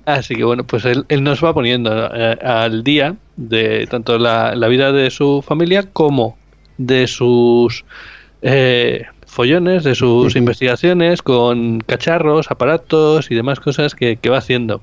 Así 0.07 0.35
que 0.35 0.45
bueno, 0.45 0.65
pues 0.65 0.85
él, 0.85 1.07
nos 1.23 1.43
va 1.43 1.55
poniendo 1.55 2.11
eh, 2.13 2.37
al 2.43 2.83
día 2.83 3.17
de 3.37 3.87
tanto 3.87 4.19
la, 4.19 4.55
vida 4.69 4.93
de 4.93 5.11
su 5.11 5.43
familia 5.47 5.85
como 5.93 6.37
de 6.79 7.07
sus 7.07 7.85
eh, 8.43 9.05
follones, 9.27 9.85
de 9.85 9.95
sus 9.95 10.35
investigaciones 10.35 11.23
con 11.23 11.79
cacharros, 11.81 12.51
aparatos 12.51 13.31
y 13.31 13.35
demás 13.35 13.61
cosas 13.61 13.95
que, 13.95 14.19
va 14.29 14.39
haciendo. 14.39 14.83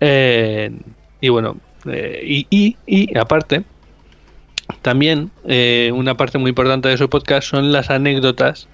Eh, 0.00 0.70
y 1.20 1.28
bueno, 1.28 1.56
y, 1.84 2.46
y, 2.50 2.76
y, 2.86 3.18
aparte, 3.18 3.64
también 4.80 5.30
una 5.92 6.16
parte 6.16 6.38
muy 6.38 6.50
importante 6.50 6.88
de 6.88 6.96
su 6.96 7.10
podcast 7.10 7.48
son 7.48 7.72
las 7.72 7.90
anécdotas 7.90 8.68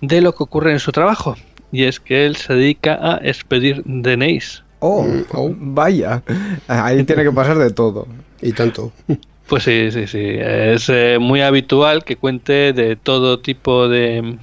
de 0.00 0.20
lo 0.20 0.34
que 0.34 0.42
ocurre 0.42 0.72
en 0.72 0.80
su 0.80 0.92
trabajo. 0.92 1.36
Y 1.72 1.84
es 1.84 2.00
que 2.00 2.26
él 2.26 2.36
se 2.36 2.54
dedica 2.54 2.98
a 3.00 3.18
expedir 3.22 3.82
DNIs. 3.84 4.62
Oh, 4.78 5.02
mm, 5.02 5.24
oh, 5.32 5.54
vaya. 5.56 6.22
Ahí 6.68 7.02
tiene 7.04 7.24
que 7.24 7.32
pasar 7.32 7.58
de 7.58 7.70
todo. 7.70 8.06
Y 8.40 8.52
tanto. 8.52 8.92
Pues 9.46 9.62
sí, 9.62 9.92
sí, 9.92 10.08
sí. 10.08 10.18
Es 10.20 10.88
eh, 10.88 11.18
muy 11.20 11.40
habitual 11.40 12.02
que 12.02 12.16
cuente 12.16 12.72
de 12.72 12.96
todo 12.96 13.38
tipo 13.38 13.88
de, 13.88 14.38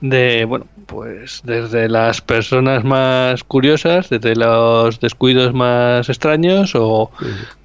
de, 0.00 0.46
bueno, 0.46 0.66
pues 0.86 1.42
desde 1.44 1.90
las 1.90 2.22
personas 2.22 2.84
más 2.84 3.44
curiosas, 3.44 4.08
desde 4.08 4.34
los 4.34 4.98
descuidos 4.98 5.52
más 5.52 6.08
extraños 6.08 6.74
o, 6.74 7.10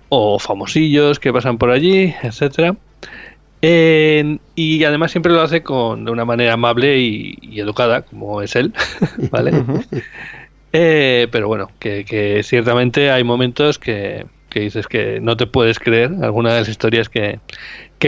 o 0.09 0.37
famosillos 0.37 1.17
que 1.21 1.31
pasan 1.31 1.57
por 1.57 1.69
allí, 1.69 2.13
etcétera 2.23 2.75
y 3.61 4.83
además 4.83 5.11
siempre 5.11 5.33
lo 5.33 5.41
hace 5.41 5.63
con, 5.63 6.05
de 6.05 6.11
una 6.11 6.25
manera 6.25 6.53
amable 6.53 6.97
y, 6.99 7.59
educada, 7.59 8.03
como 8.03 8.41
es 8.41 8.55
él, 8.55 8.73
¿vale? 9.31 9.51
Eh, 10.71 11.27
pero 11.31 11.47
bueno, 11.47 11.69
que, 11.79 12.41
ciertamente 12.43 13.11
hay 13.11 13.23
momentos 13.23 13.79
que, 13.79 14.25
dices 14.53 14.87
que 14.87 15.19
no 15.21 15.37
te 15.37 15.47
puedes 15.47 15.79
creer 15.79 16.11
algunas 16.21 16.53
de 16.53 16.59
las 16.59 16.69
historias 16.69 17.09
que, 17.09 17.39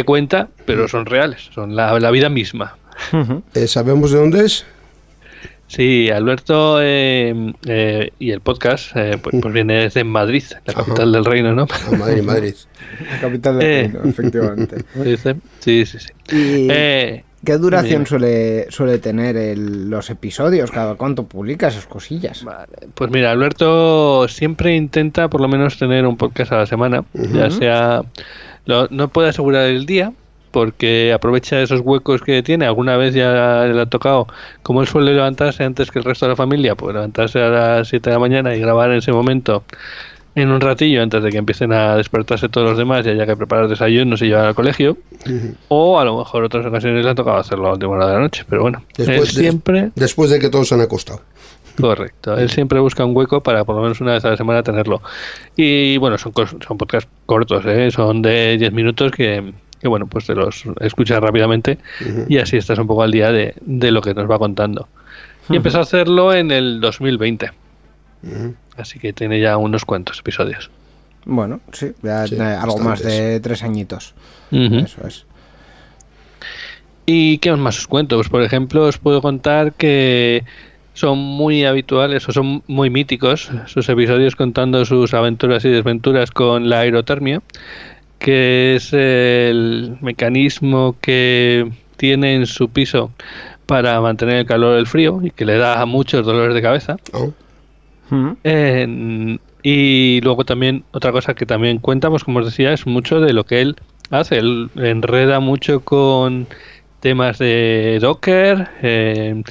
cuenta, 0.06 0.48
pero 0.66 0.88
son 0.88 1.06
reales, 1.06 1.50
son 1.54 1.76
la, 1.76 2.00
la 2.00 2.12
vida 2.12 2.30
misma. 2.30 2.78
Eh, 3.54 3.68
¿Sabemos 3.68 4.12
de 4.12 4.20
dónde 4.20 4.46
es? 4.46 4.66
Sí, 5.72 6.10
Alberto 6.10 6.82
eh, 6.82 7.54
eh, 7.66 8.12
y 8.20 8.32
el 8.32 8.42
podcast 8.42 8.92
eh, 8.94 9.18
pues, 9.24 9.38
pues, 9.42 9.54
viene 9.54 9.84
desde 9.84 10.04
Madrid, 10.04 10.44
la 10.66 10.74
capital 10.74 11.14
del 11.14 11.24
reino, 11.24 11.54
¿no? 11.54 11.66
Ah, 11.72 11.96
Madrid, 11.98 12.24
Madrid. 12.24 12.56
La 13.10 13.22
capital 13.22 13.58
del 13.58 13.92
reino, 13.94 14.02
efectivamente. 14.04 14.84
Sí, 15.62 15.86
sí, 15.86 15.98
sí. 15.98 16.10
¿Y 16.36 16.68
qué 17.46 17.58
duración 17.58 18.06
suele, 18.06 18.70
suele 18.70 18.98
tener 18.98 19.58
los 19.58 20.10
episodios? 20.10 20.70
¿Cada 20.72 20.96
cuánto 20.96 21.26
publica 21.26 21.70
esas 21.70 21.86
cosillas? 21.86 22.46
Pues 22.94 23.10
mira, 23.10 23.32
Alberto 23.32 24.28
siempre 24.28 24.76
intenta 24.76 25.30
por 25.30 25.40
lo 25.40 25.48
menos 25.48 25.78
tener 25.78 26.06
un 26.06 26.18
podcast 26.18 26.52
a 26.52 26.58
la 26.58 26.66
semana, 26.66 27.06
ya 27.14 27.50
sea... 27.50 28.04
no 28.66 29.08
puede 29.08 29.30
asegurar 29.30 29.70
el 29.70 29.86
día, 29.86 30.12
porque 30.52 31.14
aprovecha 31.14 31.62
esos 31.62 31.82
huecos 31.82 32.22
que 32.22 32.44
tiene. 32.44 32.66
Alguna 32.66 32.98
vez 32.98 33.14
ya 33.14 33.66
le 33.66 33.82
ha 33.82 33.86
tocado, 33.86 34.28
como 34.64 34.82
él 34.82 34.88
suele 34.88 35.14
levantarse 35.14 35.64
antes 35.64 35.92
que 35.92 36.00
el 36.00 36.06
resto 36.06 36.26
de 36.26 36.32
la 36.32 36.36
familia, 36.36 36.76
pues 36.76 36.94
levantarse 36.94 37.40
a 37.40 37.50
las 37.50 37.88
7 37.88 38.10
de 38.10 38.14
la 38.14 38.20
mañana 38.20 38.56
y 38.56 38.60
grabar 38.60 38.92
en 38.92 38.98
ese 38.98 39.12
momento 39.12 39.64
en 40.36 40.50
un 40.50 40.62
ratillo 40.62 41.02
antes 41.02 41.22
de 41.24 41.30
que 41.30 41.38
empiecen 41.38 41.74
a 41.74 41.96
despertarse 41.98 42.48
todos 42.48 42.70
los 42.70 42.78
demás 42.78 43.06
y 43.06 43.10
haya 43.10 43.26
que 43.26 43.36
preparar 43.36 43.68
desayunos 43.68 44.22
y 44.22 44.28
llevar 44.28 44.46
al 44.46 44.56
colegio. 44.56 44.98
O 45.68 46.00
a 46.00 46.06
lo 46.06 46.18
mejor 46.18 46.44
otras 46.44 46.66
ocasiones 46.66 47.04
le 47.04 47.12
ha 47.12 47.16
tocado 47.16 47.38
hacerlo 47.38 47.66
a 47.66 47.68
la 47.70 47.74
última 47.74 47.92
hora 47.94 48.08
de 48.08 48.14
la 48.14 48.20
noche, 48.20 48.46
pero 48.48 48.62
bueno, 48.62 48.84
después 48.98 49.30
siempre... 49.30 49.92
después 49.96 50.30
de 50.30 50.40
que 50.40 50.50
todos 50.50 50.70
se 50.70 50.76
han 50.76 50.82
acostado. 50.82 51.22
Correcto, 51.80 52.38
él 52.38 52.50
siempre 52.50 52.80
busca 52.80 53.06
un 53.06 53.16
hueco 53.16 53.42
para 53.42 53.64
por 53.64 53.76
lo 53.76 53.82
menos 53.82 54.02
una 54.02 54.14
vez 54.14 54.26
a 54.26 54.30
la 54.30 54.38
semana 54.38 54.62
tenerlo. 54.62 55.02
Y 55.56 55.98
bueno, 55.98 56.18
son, 56.18 56.34
son 56.34 56.78
podcasts 56.78 57.10
cortos, 57.26 57.66
¿eh? 57.66 57.92
son 57.92 58.22
de 58.22 58.58
10 58.58 58.74
minutos 58.74 59.12
que, 59.12 59.54
que 59.82 59.88
bueno, 59.88 60.06
pues 60.08 60.28
te 60.28 60.36
los 60.36 60.63
escuchas 60.80 61.20
rápidamente 61.20 61.80
y 62.30 62.38
así 62.38 62.58
estás 62.58 62.78
un 62.78 62.88
poco 62.88 63.04
al 63.04 63.12
día 63.12 63.32
de, 63.32 63.91
lo 63.91 64.02
que 64.02 64.13
nos 64.13 64.30
va 64.30 64.38
contando. 64.38 64.88
Y 65.50 65.56
empezó 65.56 65.80
a 65.80 65.82
hacerlo 65.82 66.34
en 66.34 66.52
el 66.52 66.80
2020. 66.80 67.52
Así 68.78 69.00
que 69.00 69.12
tiene 69.12 69.39
ya 69.39 69.58
unos 69.58 69.84
cuantos 69.84 70.20
episodios. 70.20 70.70
Bueno, 71.26 71.60
sí, 71.72 71.91
ya 72.02 72.24
algo 72.62 72.78
más 72.80 73.02
de 73.02 73.39
tres 73.39 73.63
añitos. 73.63 74.13
Eso 74.52 75.08
es. 75.08 75.26
¿Y 77.06 77.39
qué 77.39 77.52
más 77.54 77.80
os 77.80 77.88
cuento? 77.88 78.15
Pues 78.15 78.30
por 78.30 78.44
ejemplo, 78.44 78.86
os 78.86 79.00
puedo 79.00 79.22
contar 79.22 79.74
que 79.74 80.44
son 80.94 81.17
muy 81.17 81.65
habituales 81.65 82.28
o 82.30 82.32
son 82.32 82.63
muy 82.67 82.89
míticos 82.89 83.50
sus 83.65 83.88
episodios 83.89 84.36
contando 84.36 84.86
sus 84.86 85.13
aventuras 85.13 85.65
y 85.65 85.70
desventuras 85.70 86.32
con 86.32 86.70
la 86.70 86.82
aerotermia 86.82 87.41
que 88.22 88.76
es 88.76 88.94
el 88.94 89.98
mecanismo 90.00 90.96
que 91.02 91.72
tiene 91.98 92.36
en 92.36 92.46
su 92.46 92.70
piso 92.70 93.12
para 93.66 94.00
mantener 94.00 94.36
el 94.36 94.46
calor 94.46 94.76
del 94.76 94.86
frío 94.86 95.22
y 95.24 95.32
que 95.32 95.44
le 95.44 95.58
da 95.58 95.84
muchos 95.88 96.24
dolores 96.24 96.54
de 96.54 96.62
cabeza. 96.62 96.98
Oh. 97.14 97.34
y 99.64 100.22
luego 100.22 100.46
también 100.46 100.84
otra 100.92 101.12
cosa 101.12 101.34
que 101.34 101.46
también 101.46 101.80
cuentamos, 101.80 102.24
como 102.24 102.40
os 102.40 102.46
decía, 102.46 102.74
es 102.74 102.86
mucho 102.86 103.22
de 103.22 103.34
lo 103.34 103.44
que 103.44 103.62
él 103.62 103.76
hace. 104.12 104.38
Él 104.38 104.70
enreda 104.76 105.40
mucho 105.40 105.80
con 105.80 106.48
temas 107.00 107.40
de 107.40 107.98
Docker, 108.02 108.70
eh, 108.84 109.42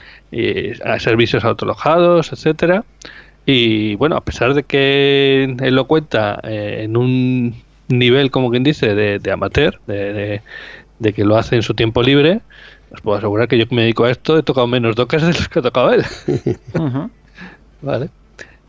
servicios 0.99 1.45
autolojados, 1.45 2.33
etcétera. 2.33 2.85
Y 3.47 3.97
bueno, 3.97 4.15
a 4.17 4.25
pesar 4.25 4.55
de 4.55 4.63
que 4.63 5.57
él 5.61 5.75
lo 5.75 5.87
cuenta 5.87 6.39
eh, 6.45 6.83
en 6.85 6.97
un 6.97 7.57
nivel, 7.91 8.31
como 8.31 8.51
quien 8.51 8.65
dice, 8.65 8.95
de, 8.95 9.31
amateur, 9.31 9.81
de, 9.87 10.43
de 10.99 11.13
que 11.13 11.25
lo 11.25 11.37
hace 11.37 11.57
en 11.57 11.63
su 11.63 11.75
tiempo 11.75 12.03
libre, 12.03 12.41
os 12.93 13.01
puedo 13.01 13.19
asegurar 13.19 13.49
que 13.49 13.59
yo 13.59 13.69
que 13.69 13.75
me 13.75 13.83
dedico 13.83 14.05
a 14.05 14.11
esto 14.11 14.39
he 14.39 14.43
tocado 14.43 14.67
menos 14.67 14.97
dockers 14.97 15.23
de 15.27 15.33
los 15.33 15.49
que 15.49 15.59
ha 15.59 15.63
tocado 15.63 15.93
él. 15.93 16.05
Vale. 17.83 18.11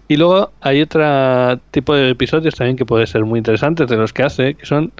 Y 0.07 0.17
luego 0.17 0.51
hay 0.59 0.81
otro 0.81 1.57
tipo 1.71 1.95
de 1.95 2.09
episodios 2.09 2.55
también 2.55 2.75
que 2.75 2.85
puede 2.85 3.07
ser 3.07 3.23
muy 3.23 3.37
interesantes 3.37 3.87
de 3.87 3.95
los 3.95 4.11
que 4.11 4.23
hace, 4.23 4.55
que 4.55 4.65
son 4.65 4.91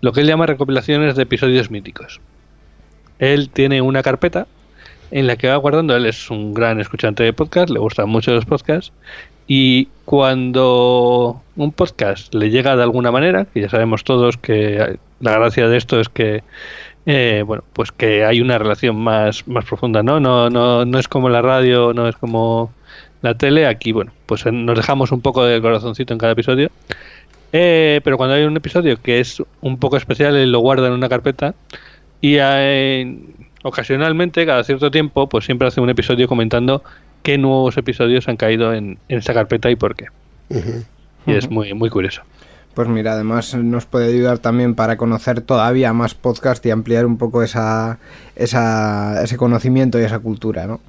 lo 0.00 0.12
que 0.12 0.20
él 0.20 0.26
llama 0.26 0.46
recopilaciones 0.46 1.16
de 1.16 1.24
episodios 1.24 1.70
míticos. 1.70 2.20
Él 3.18 3.50
tiene 3.50 3.82
una 3.82 4.02
carpeta 4.02 4.46
en 5.10 5.26
la 5.26 5.36
que 5.36 5.48
va 5.48 5.56
guardando, 5.56 5.94
él 5.96 6.06
es 6.06 6.30
un 6.30 6.54
gran 6.54 6.80
escuchante 6.80 7.22
de 7.22 7.32
podcast, 7.32 7.70
le 7.70 7.78
gustan 7.78 8.08
mucho 8.08 8.32
los 8.32 8.46
podcasts, 8.46 8.92
y 9.46 9.88
cuando 10.04 11.41
un 11.56 11.72
podcast 11.72 12.34
le 12.34 12.50
llega 12.50 12.76
de 12.76 12.82
alguna 12.82 13.10
manera, 13.10 13.44
que 13.44 13.60
ya 13.60 13.68
sabemos 13.68 14.04
todos 14.04 14.36
que 14.36 14.98
la 15.20 15.32
gracia 15.32 15.68
de 15.68 15.76
esto 15.76 16.00
es 16.00 16.08
que 16.08 16.42
eh, 17.04 17.42
bueno, 17.44 17.64
pues 17.72 17.90
que 17.90 18.24
hay 18.24 18.40
una 18.40 18.58
relación 18.58 18.96
más, 18.96 19.46
más 19.48 19.64
profunda, 19.64 20.02
¿no? 20.02 20.20
No, 20.20 20.50
no, 20.50 20.84
no 20.84 20.98
es 20.98 21.08
como 21.08 21.28
la 21.28 21.42
radio, 21.42 21.92
no 21.92 22.08
es 22.08 22.16
como 22.16 22.72
la 23.22 23.34
tele. 23.36 23.66
Aquí, 23.66 23.92
bueno, 23.92 24.12
pues 24.26 24.44
nos 24.46 24.76
dejamos 24.76 25.10
un 25.10 25.20
poco 25.20 25.44
del 25.44 25.60
corazoncito 25.62 26.12
en 26.12 26.18
cada 26.18 26.32
episodio. 26.32 26.70
Eh, 27.52 28.00
pero 28.04 28.16
cuando 28.16 28.34
hay 28.34 28.44
un 28.44 28.56
episodio 28.56 29.00
que 29.02 29.20
es 29.20 29.42
un 29.60 29.78
poco 29.78 29.96
especial, 29.96 30.36
él 30.36 30.52
lo 30.52 30.60
guarda 30.60 30.86
en 30.86 30.94
una 30.94 31.08
carpeta 31.08 31.54
y 32.20 32.36
eh, 32.38 33.18
ocasionalmente, 33.62 34.46
cada 34.46 34.64
cierto 34.64 34.90
tiempo, 34.90 35.28
pues 35.28 35.44
siempre 35.44 35.68
hace 35.68 35.80
un 35.80 35.90
episodio 35.90 36.28
comentando 36.28 36.82
qué 37.22 37.36
nuevos 37.36 37.76
episodios 37.76 38.28
han 38.28 38.36
caído 38.36 38.72
en, 38.72 38.98
esa 39.08 39.34
carpeta 39.34 39.70
y 39.70 39.76
por 39.76 39.96
qué. 39.96 40.06
Y 41.26 41.34
es 41.34 41.50
muy, 41.50 41.72
muy 41.74 41.90
curioso. 41.90 42.22
Pues 42.74 42.88
mira, 42.88 43.12
además 43.12 43.54
nos 43.54 43.84
puede 43.84 44.08
ayudar 44.08 44.38
también 44.38 44.74
para 44.74 44.96
conocer 44.96 45.42
todavía 45.42 45.92
más 45.92 46.14
podcast 46.14 46.64
y 46.64 46.70
ampliar 46.70 47.04
un 47.04 47.18
poco 47.18 47.42
esa, 47.42 47.98
esa 48.34 49.22
ese 49.22 49.36
conocimiento 49.36 50.00
y 50.00 50.04
esa 50.04 50.20
cultura, 50.20 50.66
¿no? 50.66 50.80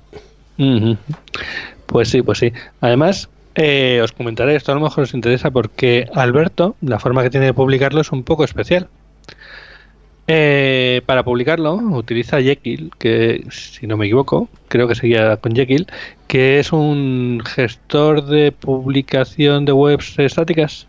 Pues 1.86 2.10
sí, 2.10 2.22
pues 2.22 2.38
sí. 2.38 2.54
Además, 2.80 3.30
eh, 3.56 4.00
os 4.02 4.14
comentaré, 4.14 4.56
esto 4.56 4.72
a 4.72 4.76
lo 4.76 4.82
mejor 4.82 5.04
os 5.04 5.14
interesa 5.14 5.52
porque 5.52 6.08
Alberto, 6.14 6.76
la 6.82 7.00
forma 7.00 7.22
que 7.22 7.30
tiene 7.30 7.48
de 7.48 7.54
publicarlo 7.54 8.02
es 8.02 8.12
un 8.12 8.24
poco 8.24 8.46
especial. 8.46 8.88
Eh, 10.28 11.02
para 11.06 11.24
publicarlo 11.24 11.74
utiliza 11.76 12.42
Jekyll, 12.42 12.92
que 12.98 13.46
si 13.50 13.88
no 13.88 13.98
me 13.98 14.06
equivoco, 14.06 14.48
creo 14.70 14.88
que 14.88 14.96
seguía 14.96 15.36
con 15.38 15.54
Jekyll, 15.54 15.88
que 16.28 16.60
es 16.60 16.72
un 16.72 17.42
gestor 17.46 18.26
de 18.26 18.52
publicación 18.54 19.66
de 19.66 19.74
webs 19.74 20.18
estáticas. 20.18 20.88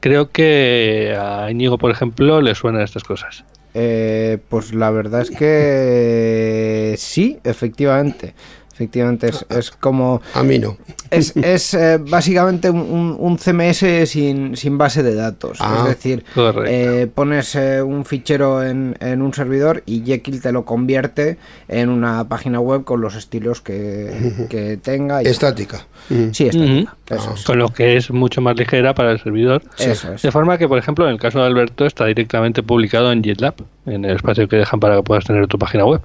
Creo 0.00 0.32
que 0.32 1.16
a 1.16 1.48
Íñigo, 1.50 1.78
por 1.78 1.92
ejemplo, 1.92 2.40
le 2.40 2.56
suenan 2.56 2.82
estas 2.82 3.04
cosas. 3.04 3.44
Eh, 3.74 4.38
pues 4.48 4.74
la 4.74 4.90
verdad 4.90 5.22
es 5.22 5.30
que 5.30 6.94
sí, 6.98 7.38
efectivamente. 7.44 8.34
Efectivamente, 8.82 9.30
es, 9.48 9.70
como... 9.70 10.20
A 10.34 10.42
mí 10.42 10.58
no. 10.58 10.76
Es, 11.10 11.36
es 11.36 11.74
eh, 11.74 11.98
básicamente 11.98 12.68
un, 12.68 13.38
CMS 13.38 14.08
sin, 14.08 14.56
sin, 14.56 14.76
base 14.76 15.02
de 15.02 15.14
datos. 15.14 15.52
es 15.52 15.60
ah, 15.60 15.84
decir, 15.86 16.24
eh, 16.66 17.06
pones 17.14 17.54
eh, 17.54 17.80
un 17.82 18.04
fichero 18.04 18.62
en, 18.64 18.96
en, 19.00 19.22
un 19.22 19.32
servidor 19.32 19.82
y 19.86 20.02
Jekyll 20.04 20.40
te 20.40 20.52
lo 20.52 20.64
convierte 20.64 21.38
en 21.68 21.90
una 21.90 22.28
página 22.28 22.60
web 22.60 22.84
con 22.84 23.00
los 23.00 23.14
estilos 23.14 23.60
que, 23.60 24.46
que 24.50 24.78
tenga. 24.78 25.22
estática. 25.22 25.86
Sí, 26.32 26.46
estática. 26.46 26.96
Ah. 27.10 27.34
Con 27.46 27.58
lo 27.58 27.68
que 27.68 27.96
es 27.96 28.10
mucho 28.10 28.40
más 28.40 28.56
ligera 28.56 28.94
para 28.94 29.12
el 29.12 29.20
servidor. 29.20 29.62
De 29.78 30.30
forma 30.30 30.58
que, 30.58 30.66
por 30.66 30.78
ejemplo, 30.78 31.06
en 31.06 31.12
el 31.12 31.20
caso 31.20 31.38
de 31.38 31.46
Alberto 31.46 31.86
está 31.86 32.06
directamente 32.06 32.62
publicado 32.62 33.12
en 33.12 33.22
GitLab, 33.22 33.54
en 33.86 34.04
el 34.04 34.16
espacio 34.16 34.48
que 34.48 34.56
dejan 34.56 34.80
para 34.80 34.96
que 34.96 35.02
puedas 35.02 35.24
tener 35.24 35.46
tu 35.46 35.58
página 35.58 35.84
web. 35.84 36.00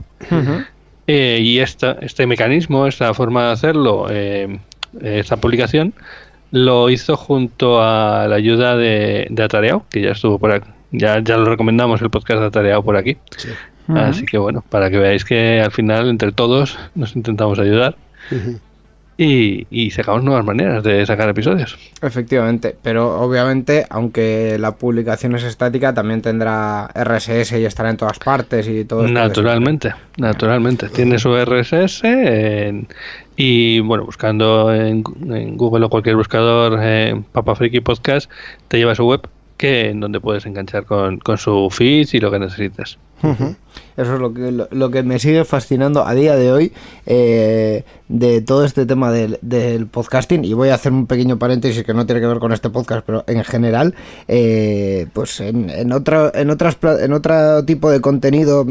Eh, 1.07 1.39
y 1.41 1.59
esta, 1.59 1.97
este 2.01 2.27
mecanismo, 2.27 2.85
esta 2.85 3.13
forma 3.13 3.47
de 3.47 3.51
hacerlo, 3.53 4.07
eh, 4.09 4.59
esta 5.01 5.37
publicación, 5.37 5.93
lo 6.51 6.89
hizo 6.89 7.15
junto 7.15 7.81
a 7.81 8.27
la 8.27 8.35
ayuda 8.35 8.75
de, 8.75 9.27
de 9.29 9.83
que 9.89 10.01
ya 10.01 10.11
estuvo 10.11 10.37
por 10.37 10.51
aquí. 10.51 10.69
Ya, 10.91 11.19
ya 11.19 11.37
lo 11.37 11.45
recomendamos 11.45 12.01
el 12.01 12.09
podcast 12.09 12.41
de 12.41 12.47
Atareado 12.47 12.83
por 12.83 12.97
aquí. 12.97 13.17
Así 13.87 14.25
que 14.25 14.37
bueno, 14.37 14.65
para 14.69 14.89
que 14.89 14.97
veáis 14.97 15.23
que 15.23 15.61
al 15.61 15.71
final 15.71 16.09
entre 16.09 16.33
todos 16.33 16.77
nos 16.93 17.15
intentamos 17.15 17.57
ayudar 17.57 17.95
y, 19.17 19.91
sacamos 19.91 20.23
nuevas 20.23 20.45
maneras 20.45 20.83
de 20.83 21.05
sacar 21.05 21.29
episodios. 21.29 21.77
Efectivamente, 22.01 22.75
pero 22.81 23.19
obviamente, 23.19 23.85
aunque 23.89 24.57
la 24.59 24.75
publicación 24.75 25.35
es 25.35 25.43
estática, 25.43 25.93
también 25.93 26.21
tendrá 26.21 26.87
RSS 26.93 27.53
y 27.53 27.65
estará 27.65 27.89
en 27.89 27.97
todas 27.97 28.19
partes 28.19 28.67
y 28.67 28.85
todo. 28.85 29.07
Naturalmente, 29.07 29.93
naturalmente. 30.17 30.89
Tiene 30.89 31.17
su 31.17 31.35
RSS 31.35 32.03
y 33.35 33.79
bueno, 33.79 34.05
buscando 34.05 34.73
en, 34.73 35.03
Google 35.03 35.85
o 35.85 35.89
cualquier 35.89 36.15
buscador 36.15 36.79
eh, 36.81 37.21
Papa 37.31 37.55
Freaky 37.55 37.79
Podcast, 37.81 38.29
te 38.67 38.77
lleva 38.77 38.91
a 38.91 38.95
su 38.95 39.05
web 39.05 39.27
que 39.57 39.89
en 39.89 39.99
donde 39.99 40.19
puedes 40.19 40.45
enganchar 40.45 40.85
con, 40.85 41.17
con 41.17 41.37
su 41.37 41.69
feed 41.71 42.07
y 42.13 42.19
lo 42.19 42.31
que 42.31 42.39
necesites. 42.39 42.97
Eso 43.97 44.13
es 44.13 44.19
lo 44.19 44.31
que, 44.31 44.51
lo, 44.51 44.91
que 44.91 45.01
me 45.01 45.17
sigue 45.17 45.43
fascinando 45.43 46.05
a 46.05 46.13
día 46.13 46.35
de 46.35 46.51
hoy 46.51 46.71
eh, 47.07 47.83
de 48.07 48.41
todo 48.41 48.63
este 48.63 48.85
tema 48.85 49.11
del, 49.11 49.39
del, 49.41 49.87
podcasting. 49.87 50.45
Y 50.45 50.53
voy 50.53 50.69
a 50.69 50.75
hacer 50.75 50.91
un 50.91 51.07
pequeño 51.07 51.39
paréntesis 51.39 51.83
que 51.83 51.95
no 51.95 52.05
tiene 52.05 52.21
que 52.21 52.27
ver 52.27 52.37
con 52.37 52.51
este 52.51 52.69
podcast, 52.69 53.03
pero 53.05 53.23
en 53.27 53.43
general, 53.43 53.95
eh, 54.27 55.07
pues 55.13 55.39
en, 55.39 55.71
en, 55.71 55.91
en, 55.91 55.93
otras, 55.93 56.77
en 56.99 57.13
otro 57.13 57.65
tipo 57.65 57.89
de 57.89 57.99
contenido 57.99 58.65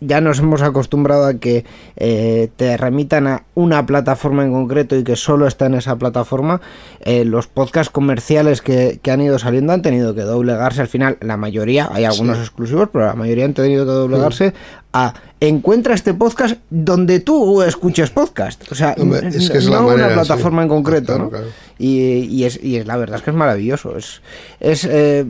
ya 0.00 0.20
nos 0.20 0.38
hemos 0.38 0.62
acostumbrado 0.62 1.26
a 1.26 1.34
que 1.34 1.64
eh, 1.96 2.48
te 2.56 2.76
remitan 2.76 3.26
a 3.26 3.44
una 3.54 3.84
plataforma 3.86 4.44
en 4.44 4.52
concreto 4.52 4.96
y 4.96 5.04
que 5.04 5.16
solo 5.16 5.46
está 5.46 5.66
en 5.66 5.74
esa 5.74 5.96
plataforma. 5.96 6.60
Eh, 7.00 7.24
los 7.24 7.46
podcasts 7.46 7.92
comerciales 7.92 8.62
que, 8.62 9.00
han 9.10 9.20
ido 9.20 9.38
saliendo 9.38 9.72
han 9.72 9.82
tenido 9.82 10.14
que 10.14 10.22
doblegarse 10.22 10.80
al 10.80 10.88
final, 10.88 11.18
la 11.20 11.36
mayoría, 11.36 11.88
hay 11.92 12.04
algunos 12.04 12.38
exclusivos, 12.38 12.88
pero 12.92 13.06
la 13.06 13.14
mayoría 13.14 13.44
han 13.44 13.54
tenido 13.54 13.84
que 13.84 13.92
doblegarse 13.92 14.50
mm. 14.50 14.79
A 14.92 15.14
encuentra 15.40 15.94
este 15.94 16.12
podcast 16.12 16.56
donde 16.68 17.20
tú 17.20 17.62
escuches 17.62 18.10
podcast. 18.10 18.70
O 18.70 18.74
sea, 18.74 18.92
es 18.92 19.70
no 19.70 19.86
una 19.86 20.08
plataforma 20.08 20.62
en 20.62 20.68
concreto, 20.68 21.18
¿no? 21.18 21.30
Y, 21.78 22.44
es, 22.44 22.62
y, 22.62 22.76
es, 22.76 22.86
la 22.86 22.98
verdad 22.98 23.16
es 23.16 23.22
que 23.22 23.30
es 23.30 23.36
maravilloso. 23.36 23.96
Es, 23.96 24.20
es 24.60 24.84
eh, 24.84 25.24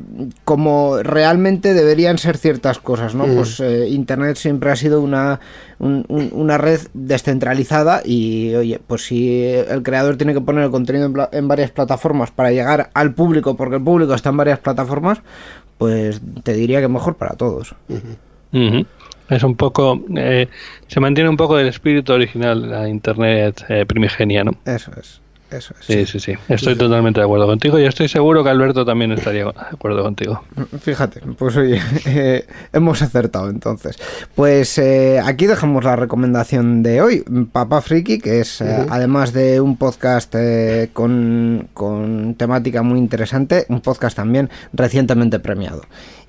como 0.45 1.01
realmente 1.01 1.75
deberían 1.75 2.19
ser 2.19 2.39
ciertas 2.39 2.81
cosas, 2.81 3.15
¿no? 3.15 3.29
Mm. 3.29 3.37
Pues 3.37 3.61
eh, 3.61 3.89
Internet 3.89 4.37
siempre 4.37 4.73
ha 4.73 4.77
sido 4.77 5.01
una, 5.01 5.39
una 5.79 6.59
red 6.59 6.81
descentralizada 6.93 8.03
y, 8.05 8.53
oye, 8.57 8.81
pues 8.85 9.07
si 9.07 9.45
el 9.45 9.85
creador 9.85 10.17
tiene 10.17 10.35
que 10.35 10.41
poner 10.41 10.65
el 10.65 10.71
contenido 10.73 11.29
en, 11.31 11.49
varias 11.49 11.71
plataformas 11.71 12.33
para 12.33 12.51
llegar 12.51 12.91
al 12.95 13.15
público, 13.15 13.57
porque 13.57 13.77
el 13.77 13.83
público 13.83 14.15
está 14.15 14.31
en 14.31 14.37
varias 14.39 14.59
plataformas, 14.59 15.19
pues 15.79 16.21
te 16.43 16.55
diría 16.55 16.81
que 16.81 16.89
mejor 16.89 17.15
para 17.15 17.37
todos. 17.37 17.77
Es 19.31 19.45
un 19.45 19.55
poco. 19.55 20.03
Eh, 20.17 20.49
se 20.89 21.01
mantiene 21.01 21.31
un 21.31 21.37
poco 21.37 21.57
del 21.57 21.69
espíritu 21.69 22.13
original 22.13 22.63
de 22.63 22.69
la 22.69 22.89
Internet 22.89 23.65
eh, 23.69 23.87
primigenia, 23.87 24.43
¿no? 24.45 24.53
Eso 24.67 24.91
es. 24.99 25.21
Eso 25.51 25.75
es. 25.81 25.87
Sí, 25.87 26.07
sí, 26.07 26.21
sí. 26.21 26.35
Estoy 26.49 26.77
totalmente 26.77 27.19
de 27.19 27.25
acuerdo 27.25 27.47
contigo 27.47 27.77
y 27.79 27.85
estoy 27.85 28.07
seguro 28.07 28.45
que 28.45 28.51
Alberto 28.51 28.85
también 28.85 29.11
estaría 29.11 29.45
de 29.47 29.51
acuerdo 29.51 30.03
contigo. 30.05 30.45
Fíjate, 30.81 31.23
pues 31.37 31.57
oye, 31.57 31.81
eh, 32.07 32.47
hemos 32.73 33.03
acertado 33.03 33.51
entonces. 33.51 33.97
Pues 34.37 34.81
aquí 35.25 35.47
dejamos 35.47 35.83
la 35.83 35.97
recomendación 35.97 36.85
de 36.85 37.03
hoy. 37.03 37.25
Papá 37.51 37.81
Friki, 37.81 38.19
que 38.19 38.41
es 38.41 38.63
además 38.63 39.33
de 39.33 39.61
un 39.61 39.77
podcast 39.77 40.37
con, 40.93 41.69
con 41.73 42.35
temática 42.37 42.83
muy 42.83 43.01
interesante, 43.01 43.67
un 43.69 43.81
podcast 43.81 44.17
también 44.17 44.51
recientemente 44.73 45.41
premiado. 45.41 45.83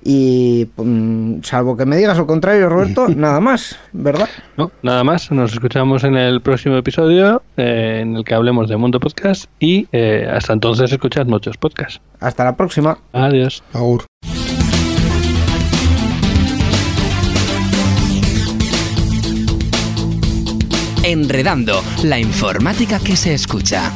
Y 0.04 0.68
mm, 0.76 1.42
salvo 1.42 1.76
que 1.76 1.86
me 1.86 1.96
digas 1.96 2.18
lo 2.18 2.26
contrario, 2.26 2.68
Roberto, 2.68 3.08
nada 3.16 3.40
más, 3.40 3.78
¿verdad? 3.92 4.28
No, 4.56 4.72
nada 4.82 5.04
más. 5.04 5.30
Nos 5.30 5.52
escuchamos 5.52 6.04
en 6.04 6.16
el 6.16 6.40
próximo 6.40 6.76
episodio 6.76 7.42
eh, 7.56 8.00
en 8.02 8.16
el 8.16 8.24
que 8.24 8.34
hablemos 8.34 8.68
de 8.68 8.76
Mundo 8.76 8.98
Podcast 8.98 9.44
y 9.60 9.86
eh, 9.92 10.28
hasta 10.30 10.52
entonces 10.52 10.90
escuchad 10.92 11.26
muchos 11.26 11.56
podcasts. 11.56 12.00
Hasta 12.20 12.44
la 12.44 12.56
próxima. 12.56 12.98
Adiós. 13.12 13.62
Aur. 13.72 14.04
Enredando, 21.04 21.82
la 22.04 22.20
informática 22.20 23.00
que 23.00 23.16
se 23.16 23.34
escucha. 23.34 23.92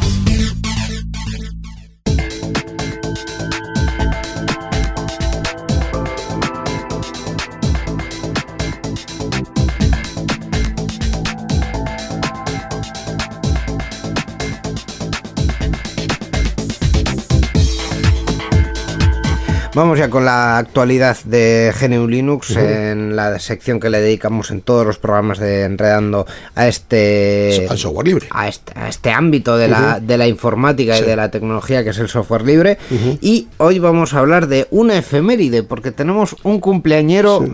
Vamos 19.77 19.99
ya 19.99 20.09
con 20.09 20.25
la 20.25 20.57
actualidad 20.57 21.19
de 21.27 21.71
GNU 21.79 22.09
Linux 22.09 22.57
en 22.57 23.15
la 23.15 23.39
sección 23.39 23.79
que 23.79 23.91
le 23.91 24.01
dedicamos 24.01 24.51
en 24.51 24.63
todos 24.63 24.87
los 24.87 24.97
programas 24.97 25.39
de 25.39 25.65
Enredando 25.65 26.25
a 26.55 26.67
este 26.67 27.67
al 27.69 27.77
software 27.77 28.07
libre. 28.07 28.27
a 28.31 28.49
este, 28.49 28.73
a 28.75 28.89
este 28.89 29.11
ámbito 29.11 29.59
de 29.59 29.69
la, 29.69 30.01
de 30.01 30.17
la 30.17 30.27
informática 30.29 30.99
y 30.99 31.03
de 31.03 31.15
la 31.15 31.31
tecnología 31.31 31.85
que 31.85 31.91
es 31.91 31.99
el 31.99 32.09
software 32.09 32.47
libre. 32.47 32.79
Y 33.21 33.49
hoy 33.59 33.79
vamos 33.79 34.15
a 34.15 34.21
hablar 34.21 34.47
de 34.47 34.67
una 34.71 34.97
efeméride 34.97 35.63
porque 35.63 35.93
tenemos 35.93 36.37
un 36.43 36.59
cumpleañero 36.59 37.45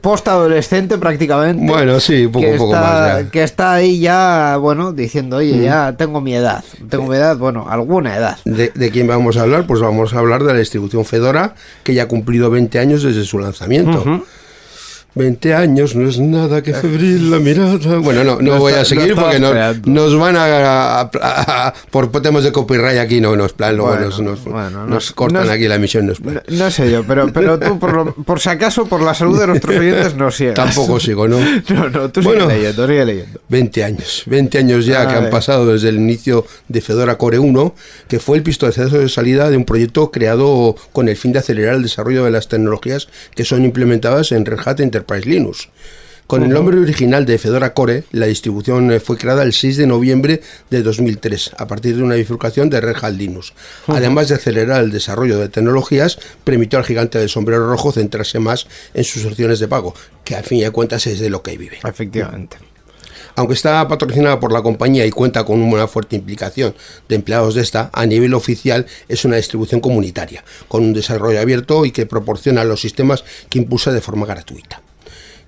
post 0.00 0.26
adolescente 0.28 0.96
prácticamente 0.96 1.66
bueno 1.70 2.00
sí 2.00 2.28
poco, 2.28 2.46
que 2.46 2.56
poco 2.56 2.74
está, 2.74 2.80
más 2.80 3.24
que 3.30 3.42
está 3.42 3.74
ahí 3.74 4.00
ya 4.00 4.56
bueno 4.56 4.94
diciendo 4.94 5.36
oye 5.36 5.62
ya 5.62 5.94
tengo 5.98 6.22
mi 6.22 6.34
edad 6.34 6.64
tengo 6.88 7.08
mi 7.08 7.16
edad 7.16 7.36
bueno 7.36 7.66
alguna 7.68 8.16
edad 8.16 8.38
¿De, 8.46 8.72
¿De 8.74 8.90
quién 8.90 9.06
vamos 9.06 9.36
a 9.36 9.42
hablar? 9.42 9.66
Pues 9.66 9.82
vamos 9.82 10.14
a 10.14 10.18
hablar 10.20 10.42
de 10.44 10.54
la 10.54 10.58
distribución 10.60 10.93
Fedora, 11.02 11.56
que 11.82 11.94
ya 11.94 12.04
ha 12.04 12.08
cumplido 12.08 12.50
20 12.50 12.78
años 12.78 13.02
desde 13.02 13.24
su 13.24 13.40
lanzamiento. 13.40 14.24
20 15.14 15.54
años 15.54 15.94
no 15.94 16.08
es 16.08 16.18
nada 16.18 16.62
que 16.62 16.74
febril 16.74 17.30
la 17.30 17.38
mirada. 17.38 17.98
Bueno, 17.98 18.24
no, 18.24 18.40
no, 18.40 18.58
voy 18.58 18.72
a 18.72 18.84
seguir 18.84 19.14
porque 19.14 19.38
nos, 19.38 19.86
nos 19.86 20.18
van 20.18 20.34
a, 20.36 21.72
por 21.90 22.10
temas 22.20 22.42
de 22.42 22.50
copyright 22.50 22.98
aquí 22.98 23.20
no 23.20 23.36
nos 23.36 23.52
plan, 23.52 23.76
luego 23.76 23.96
nos, 23.96 24.20
nos, 24.20 24.44
nos, 24.44 25.12
cortan 25.12 25.48
aquí 25.48 25.68
la 25.68 25.76
emisión. 25.76 26.06
Nos 26.06 26.20
no, 26.20 26.40
no, 26.48 26.70
sé 26.70 26.90
yo, 26.90 27.04
pero, 27.04 27.32
pero 27.32 27.58
tú 27.60 27.78
por, 27.78 27.92
lo, 27.92 28.12
por 28.12 28.40
si 28.40 28.48
acaso, 28.48 28.86
por 28.86 29.02
la 29.02 29.14
salud 29.14 29.38
de 29.38 29.46
nuestros 29.46 29.76
oyentes, 29.76 30.16
no 30.16 30.30
sigas. 30.32 30.54
Tampoco 30.54 30.98
sigo, 30.98 31.28
¿no? 31.28 31.38
No, 31.74 31.88
no, 31.88 32.10
tú 32.10 32.22
bueno, 32.22 32.42
sigue 32.42 32.58
leyendo, 32.58 32.86
sigue 32.86 33.04
leyendo. 33.04 33.40
20 33.48 33.84
años, 33.84 34.22
20 34.26 34.58
años 34.58 34.86
ya 34.86 35.02
a 35.02 35.08
que 35.08 35.14
han 35.14 35.30
pasado 35.30 35.72
desde 35.72 35.88
el 35.88 35.96
inicio 35.96 36.46
de 36.68 36.80
Fedora 36.80 37.16
Core 37.18 37.38
1, 37.38 37.74
que 38.08 38.20
fue 38.20 38.36
el 38.36 38.42
pistoletazo 38.42 38.98
de 38.98 39.08
salida 39.08 39.50
de 39.50 39.56
un 39.56 39.64
proyecto 39.64 40.10
creado 40.10 40.76
con 40.92 41.08
el 41.08 41.16
fin 41.16 41.32
de 41.32 41.40
acelerar 41.40 41.74
el 41.74 41.82
desarrollo 41.82 42.24
de 42.24 42.30
las 42.30 42.48
tecnologías 42.48 43.08
que 43.34 43.44
son 43.44 43.64
implementadas 43.64 44.32
en 44.32 44.44
Red 44.44 44.60
Hat 44.64 44.80
Enterprise 44.80 45.03
Linux. 45.24 45.68
Con 46.26 46.42
el 46.42 46.48
nombre 46.48 46.78
original 46.78 47.26
de 47.26 47.36
Fedora 47.36 47.74
Core, 47.74 48.04
la 48.10 48.24
distribución 48.24 48.90
fue 49.04 49.18
creada 49.18 49.42
el 49.42 49.52
6 49.52 49.76
de 49.76 49.86
noviembre 49.86 50.40
de 50.70 50.82
2003, 50.82 51.52
a 51.58 51.66
partir 51.66 51.96
de 51.96 52.02
una 52.02 52.14
bifurcación 52.14 52.70
de 52.70 52.80
Red 52.80 52.96
Hat 53.02 53.12
Linux. 53.12 53.52
Además 53.88 54.28
de 54.28 54.36
acelerar 54.36 54.82
el 54.82 54.90
desarrollo 54.90 55.38
de 55.38 55.50
tecnologías, 55.50 56.18
permitió 56.42 56.78
al 56.78 56.86
gigante 56.86 57.18
del 57.18 57.28
sombrero 57.28 57.68
rojo 57.68 57.92
centrarse 57.92 58.38
más 58.38 58.66
en 58.94 59.04
sus 59.04 59.26
opciones 59.26 59.58
de 59.58 59.68
pago, 59.68 59.94
que 60.24 60.34
al 60.34 60.44
fin 60.44 60.58
y 60.58 60.64
al 60.64 60.72
cuentas 60.72 61.06
es 61.06 61.20
de 61.20 61.28
lo 61.28 61.42
que 61.42 61.58
vive. 61.58 61.78
Efectivamente. 61.84 62.56
Aunque 63.36 63.54
está 63.54 63.86
patrocinada 63.86 64.40
por 64.40 64.50
la 64.50 64.62
compañía 64.62 65.04
y 65.04 65.10
cuenta 65.10 65.44
con 65.44 65.60
una 65.60 65.88
fuerte 65.88 66.16
implicación 66.16 66.74
de 67.06 67.16
empleados 67.16 67.54
de 67.54 67.60
esta, 67.60 67.90
a 67.92 68.06
nivel 68.06 68.32
oficial 68.32 68.86
es 69.08 69.26
una 69.26 69.36
distribución 69.36 69.82
comunitaria, 69.82 70.42
con 70.68 70.84
un 70.84 70.94
desarrollo 70.94 71.40
abierto 71.40 71.84
y 71.84 71.90
que 71.90 72.06
proporciona 72.06 72.64
los 72.64 72.80
sistemas 72.80 73.24
que 73.50 73.58
impulsa 73.58 73.92
de 73.92 74.00
forma 74.00 74.24
gratuita. 74.24 74.83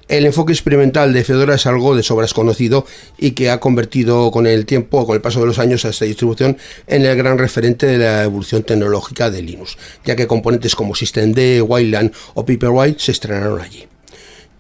El 0.09 0.25
enfoque 0.25 0.53
experimental 0.53 1.13
de 1.13 1.25
Fedora 1.25 1.57
es 1.57 1.67
algo 1.67 1.97
de 1.97 2.05
sobras 2.05 2.33
conocido 2.33 2.87
y 3.19 3.33
que 3.33 3.51
ha 3.51 3.59
convertido 3.59 4.31
con 4.31 4.47
el 4.47 4.65
tiempo, 4.65 5.05
con 5.05 5.17
el 5.17 5.21
paso 5.21 5.41
de 5.41 5.47
los 5.47 5.59
años, 5.59 5.85
a 5.85 5.89
esta 5.89 6.05
distribución 6.05 6.59
en 6.87 7.05
el 7.05 7.17
gran 7.17 7.39
referente 7.39 7.87
de 7.87 7.99
la 7.99 8.23
evolución 8.23 8.63
tecnológica 8.63 9.33
de 9.33 9.43
Linux, 9.43 9.77
ya 10.05 10.15
que 10.15 10.29
componentes 10.29 10.77
como 10.77 10.95
Systemd, 10.95 11.61
Wildland 11.61 12.13
o 12.35 12.47
Paperwhite 12.47 13.01
se 13.01 13.11
estrenaron 13.11 13.61
allí. 13.61 13.89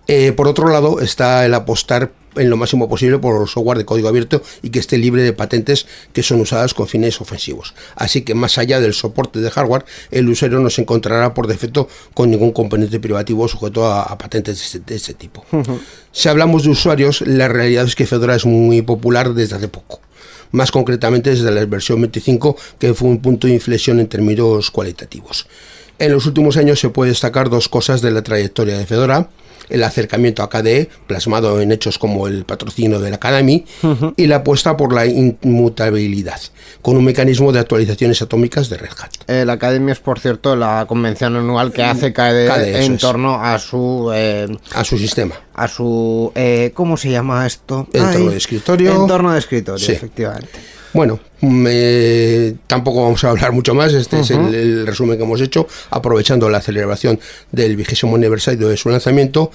Eh, 0.09 0.33
por 0.33 0.49
otro 0.49 0.69
lado, 0.69 1.01
está 1.01 1.45
el 1.45 1.55
apostar 1.55 2.13
en 2.37 2.51
lo 2.51 2.57
máximo 2.57 2.89
posible 2.89 3.19
por 3.19 3.49
software 3.49 3.79
de 3.79 3.85
código 3.85 4.09
abierto 4.09 4.43
y 4.63 4.71
que 4.71 4.79
esté 4.79 4.99
libre 4.99 5.23
de 5.23 5.33
patentes 5.33 5.87
que 6.13 6.23
son 6.23 6.41
usadas 6.41 6.75
con 6.75 6.87
fines 6.87 7.21
ofensivos. 7.21 7.75
Así 7.95 8.23
que 8.23 8.35
más 8.35 8.59
allá 8.59 8.81
del 8.81 8.95
soporte 8.95 9.41
de 9.41 9.51
hardware, 9.51 9.85
el 10.11 10.29
usuario 10.29 10.59
no 10.59 10.71
se 10.71 10.83
encontrará 10.83 11.35
por 11.35 11.47
defecto 11.47 11.89
con 12.15 12.31
ningún 12.31 12.53
componente 12.53 13.01
privativo 13.01 13.49
sujeto 13.49 13.87
a, 13.87 14.03
a 14.03 14.19
patentes 14.19 14.59
de 14.59 14.65
este, 14.65 14.79
de 14.81 14.97
este 14.97 15.15
tipo. 15.15 15.45
Uh 15.53 15.59
-huh. 15.59 15.79
Si 16.13 16.29
hablamos 16.29 16.65
de 16.65 16.71
usuarios, 16.71 17.23
la 17.23 17.49
realidad 17.49 17.87
es 17.87 17.95
que 17.95 18.07
Fedora 18.07 18.37
es 18.37 18.47
muy 18.47 18.83
popular 18.83 19.35
desde 19.35 19.57
hace 19.57 19.69
poco 19.69 20.01
más 20.53 20.71
concretamente 20.71 21.31
desde 21.31 21.51
la 21.51 21.65
versión 21.67 22.01
25, 22.01 22.57
que 22.79 22.95
fue 22.95 23.09
un 23.09 23.21
punto 23.21 23.47
de 23.47 23.55
inflexión 23.55 24.01
en 24.01 24.07
términos 24.07 24.71
cualitativos. 24.71 25.47
En 25.99 26.13
los 26.13 26.27
últimos 26.27 26.57
años 26.57 26.81
se 26.81 26.91
puede 26.91 27.11
destacar 27.11 27.49
dos 27.51 27.69
cosas 27.69 28.03
de 28.03 28.11
la 28.11 28.23
trayectoria 28.23 28.77
de 28.79 28.87
Fedora 28.87 29.29
el 29.69 29.83
acercamiento 29.83 30.43
a 30.43 30.51
KDE, 30.51 30.89
plasmado 31.07 31.61
en 31.61 31.73
hechos 31.73 31.99
como 31.99 32.29
el 32.29 32.45
patrocinio 32.45 33.01
de 33.01 33.11
la 33.11 33.17
Academy, 33.17 33.65
uh 33.83 33.87
-huh. 33.87 34.15
y 34.17 34.27
la 34.27 34.37
apuesta 34.37 34.77
por 34.77 34.93
la 34.93 35.07
inmutabilidad, 35.07 36.41
con 36.83 36.97
un 36.97 37.05
mecanismo 37.05 37.53
de 37.53 37.61
actualizaciones 37.61 38.21
atómicas 38.23 38.69
de 38.69 38.77
Red 38.79 38.91
Hat. 38.91 39.11
Eh, 39.27 39.45
la 39.45 39.55
Academy 39.55 39.93
es, 39.93 39.99
por 39.99 40.21
cierto, 40.21 40.57
la 40.57 40.85
convención 40.87 41.37
anual 41.37 41.73
que 41.73 41.83
hace 41.83 42.13
KDE, 42.13 42.49
KDE 42.49 42.85
en 42.85 42.99
torno 42.99 43.35
es. 43.37 43.41
a 43.43 43.59
su... 43.59 44.11
Eh, 44.15 44.57
a 44.73 44.85
su 44.85 44.99
sistema. 44.99 45.35
A 45.55 45.69
su... 45.69 46.33
Eh, 46.35 46.73
¿Cómo 46.75 46.97
se 46.97 47.11
llama 47.11 47.47
esto? 47.47 47.89
Entorno 47.93 48.27
Ay, 48.27 48.29
de 48.29 48.37
escritorio. 48.37 48.93
Entorno 49.03 49.33
de 49.33 49.39
escritorio, 49.39 49.85
sí. 49.85 49.93
efectivamente. 49.93 50.76
Bueno, 50.97 51.21
eh, 51.43 52.55
tampoco 52.67 53.03
vamos 53.03 53.23
a 53.23 53.29
hablar 53.29 53.53
mucho 53.53 53.75
más, 53.75 53.93
este 53.93 54.17
uh 54.17 54.21
-huh. 54.21 54.23
es 54.23 54.31
el, 54.31 54.55
el, 54.55 54.87
resumen 54.87 55.19
que 55.19 55.25
hemos 55.25 55.43
hecho, 55.43 55.69
aprovechando 55.91 56.49
la 56.49 56.63
celebración 56.63 57.21
del 57.53 57.77
vigésimo 57.77 58.17
aniversario 58.17 58.67
de 58.67 58.79
su 58.79 58.89
lanzamiento. 58.89 59.51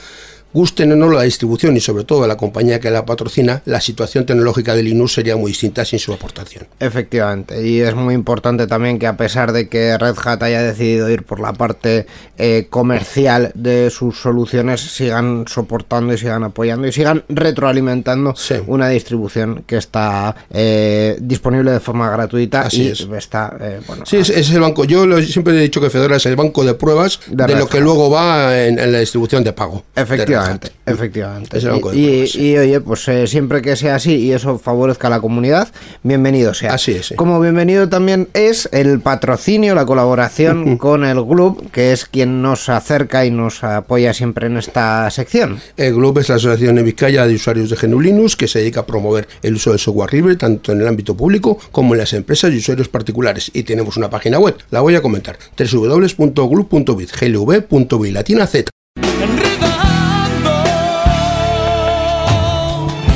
Gusten 0.54 0.92
o 0.92 0.96
no 0.96 1.10
la 1.10 1.24
distribución 1.24 1.78
y 1.78 1.80
sobre 1.80 2.04
todo 2.04 2.28
la 2.28 2.38
compañía 2.38 2.80
que 2.80 2.92
la 2.92 3.06
patrocina, 3.06 3.62
la 3.66 3.82
situación 3.82 4.26
tecnológica 4.26 4.76
de 4.76 4.84
Linux 4.84 5.14
sería 5.14 5.36
muy 5.38 5.52
distinta 5.52 5.86
sin 5.86 6.00
su 6.00 6.14
aportación. 6.14 6.68
Efectivamente, 6.80 7.66
y 7.66 7.80
es 7.82 7.96
muy 7.96 8.14
importante 8.14 8.68
también 8.68 9.00
que 9.00 9.08
a 9.08 9.18
pesar 9.18 9.52
de 9.52 9.70
que 9.70 9.98
Red 9.98 10.16
Hat 10.24 10.44
haya 10.44 10.62
decidido 10.62 11.10
ir 11.10 11.24
por 11.24 11.40
la 11.40 11.54
parte 11.54 12.06
eh, 12.38 12.68
comercial 12.70 13.52
de 13.56 13.90
sus 13.90 14.20
soluciones, 14.20 14.82
sigan 14.82 15.46
soportando 15.48 16.14
y 16.14 16.18
sigan 16.18 16.44
apoyando 16.44 16.88
y 16.88 16.92
sigan 16.92 17.24
retroalimentando 17.30 18.36
sí. 18.36 18.56
una 18.68 18.90
distribución 18.90 19.64
que 19.66 19.78
está 19.78 20.36
eh, 20.52 21.18
disponible 21.22 21.72
de 21.72 21.80
forma 21.80 22.10
gratuita 22.10 22.62
Así 22.62 22.84
y 22.84 22.88
es. 22.88 23.08
está, 23.18 23.56
eh, 23.60 23.80
bueno, 23.88 24.06
Sí, 24.06 24.18
es, 24.18 24.30
es, 24.30 24.50
el 24.52 24.60
banco. 24.60 24.84
Yo 24.86 25.06
lo, 25.06 25.22
siempre 25.22 25.58
he 25.58 25.62
dicho 25.62 25.80
que 25.80 25.90
Fedora 25.90 26.18
es 26.18 26.26
el 26.26 26.36
banco 26.36 26.64
de 26.64 26.74
pruebas 26.74 27.20
de, 27.28 27.46
de 27.46 27.56
lo 27.56 27.68
que 27.68 27.80
luego 27.80 28.10
va 28.10 28.66
en, 28.66 28.80
en, 28.80 28.92
la 28.92 29.00
distribución 29.00 29.44
de 29.44 29.54
pago. 29.54 29.84
Efectivamente. 29.96 30.41
Efectivamente, 30.42 30.72
efectivamente. 30.86 31.58
Es 31.58 31.64
el 31.64 31.72
banco 31.72 31.92
de 31.92 31.98
y, 31.98 32.26
y, 32.34 32.52
y, 32.52 32.58
oye, 32.58 32.82
pues 32.82 33.08
eh, 33.08 33.28
siempre 33.28 33.62
que 33.62 33.76
sea 33.76 33.96
así 33.96 34.16
y 34.16 34.34
eso 34.34 34.58
favorezca 34.58 35.08
a 35.08 35.10
la 35.10 35.20
comunidad, 35.20 35.70
bienvenido 36.04 36.54
sea. 36.54 36.74
Así 36.74 36.94
es. 36.94 37.08
Sí. 37.08 37.16
Como 37.16 37.40
bienvenido 37.40 37.90
también 37.90 38.30
es 38.34 38.70
el 38.72 39.00
patrocinio, 39.00 39.76
la 39.76 39.86
colaboración 39.86 40.78
con 40.78 41.04
el 41.04 41.24
Glub, 41.24 41.72
que 41.72 41.92
es 41.92 42.06
quien 42.06 42.42
nos 42.42 42.70
acerca 42.70 43.26
y 43.26 43.32
nos 43.32 43.64
apoya 43.64 44.14
siempre 44.14 44.48
en 44.48 44.58
esta 44.58 45.10
sección. 45.12 45.60
El 45.78 45.96
Glub 45.96 46.20
es 46.20 46.30
la 46.30 46.36
Asociación 46.36 46.78
en 46.78 46.86
Vizcaya 46.86 47.26
de 47.28 47.36
Usuarios 47.36 47.70
de 47.70 47.76
GNU 47.76 48.00
Linux 48.00 48.36
que 48.36 48.48
se 48.48 48.60
dedica 48.60 48.82
a 48.82 48.86
promover 48.86 49.28
el 49.42 49.56
uso 49.56 49.72
del 49.72 49.80
software 49.80 50.14
libre 50.14 50.36
tanto 50.36 50.72
en 50.72 50.82
el 50.82 50.88
ámbito 50.88 51.16
público 51.16 51.58
como 51.72 51.94
en 51.94 52.00
las 52.00 52.14
empresas 52.14 52.52
y 52.54 52.58
usuarios 52.58 52.90
particulares. 52.90 53.52
Y 53.54 53.64
tenemos 53.64 53.98
una 53.98 54.10
página 54.10 54.40
web, 54.40 54.56
la 54.70 54.82
voy 54.82 54.96
a 54.96 55.02
comentar, 55.02 55.38
www.glub.biz, 55.58 57.12
glv.biz, 57.20 58.81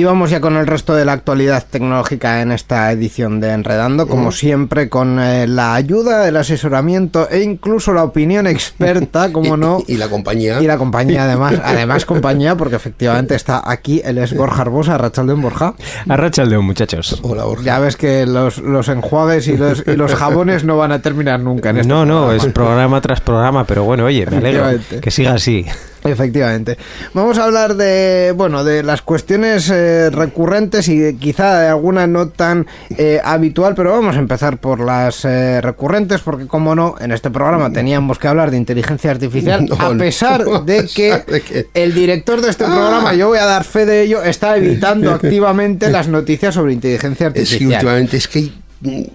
Y 0.00 0.04
vamos 0.04 0.30
ya 0.30 0.40
con 0.40 0.56
el 0.56 0.66
resto 0.66 0.94
de 0.94 1.04
la 1.04 1.12
actualidad 1.12 1.62
tecnológica 1.70 2.40
en 2.40 2.52
esta 2.52 2.90
edición 2.90 3.38
de 3.38 3.50
Enredando, 3.50 4.08
como 4.08 4.32
siempre 4.32 4.88
con 4.88 5.20
eh, 5.20 5.46
la 5.46 5.74
ayuda, 5.74 6.26
el 6.26 6.38
asesoramiento 6.38 7.28
e 7.28 7.42
incluso 7.42 7.92
la 7.92 8.02
opinión 8.02 8.46
experta, 8.46 9.30
como 9.34 9.58
no. 9.58 9.82
Y, 9.86 9.98
la 9.98 10.08
compañía. 10.08 10.58
Y 10.62 10.66
la 10.66 10.78
compañía 10.78 11.24
además, 11.24 11.60
además 11.62 12.06
compañía, 12.06 12.56
porque 12.56 12.76
efectivamente 12.76 13.34
está 13.34 13.62
aquí, 13.62 14.00
él 14.02 14.16
es 14.16 14.34
Borja 14.34 14.62
Arbosa, 14.62 14.94
Arrachaldeón 14.94 15.42
Borja. 15.42 15.74
Arrachaldeón, 16.08 16.64
muchachos. 16.64 17.20
Hola 17.20 17.44
Borja. 17.44 17.62
Ya 17.62 17.78
ves 17.78 17.98
que 17.98 18.24
los, 18.24 18.56
los 18.56 18.88
enjuagues 18.88 19.48
y 19.48 19.58
los, 19.58 19.84
y 19.86 19.96
los 19.96 20.14
jabones 20.14 20.64
no 20.64 20.78
van 20.78 20.92
a 20.92 21.02
terminar 21.02 21.40
nunca 21.40 21.68
en 21.68 21.76
este 21.76 21.88
No, 21.88 22.06
no, 22.06 22.32
es 22.32 22.46
programa 22.46 23.02
tras 23.02 23.20
programa, 23.20 23.64
pero 23.64 23.84
bueno, 23.84 24.06
oye, 24.06 24.24
me 24.24 24.36
alegro 24.38 24.80
que 25.02 25.10
siga 25.10 25.34
así. 25.34 25.66
Efectivamente. 26.04 26.78
Vamos 27.12 27.38
a 27.38 27.44
hablar 27.44 27.74
de, 27.76 28.32
bueno, 28.34 28.64
de 28.64 28.82
las 28.82 29.02
cuestiones 29.02 29.68
eh, 29.70 30.10
recurrentes 30.10 30.88
y 30.88 31.14
quizá 31.14 31.60
de 31.60 31.68
alguna 31.68 32.06
no 32.06 32.28
tan 32.28 32.66
eh, 32.96 33.20
habitual, 33.22 33.74
pero 33.74 33.92
vamos 33.92 34.16
a 34.16 34.18
empezar 34.18 34.58
por 34.58 34.80
las 34.80 35.24
eh, 35.24 35.60
recurrentes 35.60 36.20
porque, 36.22 36.46
como 36.46 36.74
no, 36.74 36.94
en 37.00 37.12
este 37.12 37.30
programa 37.30 37.72
teníamos 37.72 38.18
que 38.18 38.28
hablar 38.28 38.50
de 38.50 38.56
inteligencia 38.56 39.10
artificial, 39.10 39.68
a 39.78 39.90
pesar 39.90 40.44
de 40.64 40.86
que 40.86 41.66
el 41.74 41.94
director 41.94 42.40
de 42.40 42.50
este 42.50 42.64
programa, 42.64 43.14
yo 43.14 43.28
voy 43.28 43.38
a 43.38 43.44
dar 43.44 43.64
fe 43.64 43.84
de 43.84 44.02
ello, 44.02 44.22
está 44.22 44.56
evitando 44.56 45.10
activamente 45.14 45.90
las 45.90 46.08
noticias 46.08 46.54
sobre 46.54 46.72
inteligencia 46.72 47.26
artificial. 47.26 47.56
Es 47.56 47.58
que 47.58 47.74
últimamente 47.74 48.16
es 48.16 48.28
que 48.28 48.50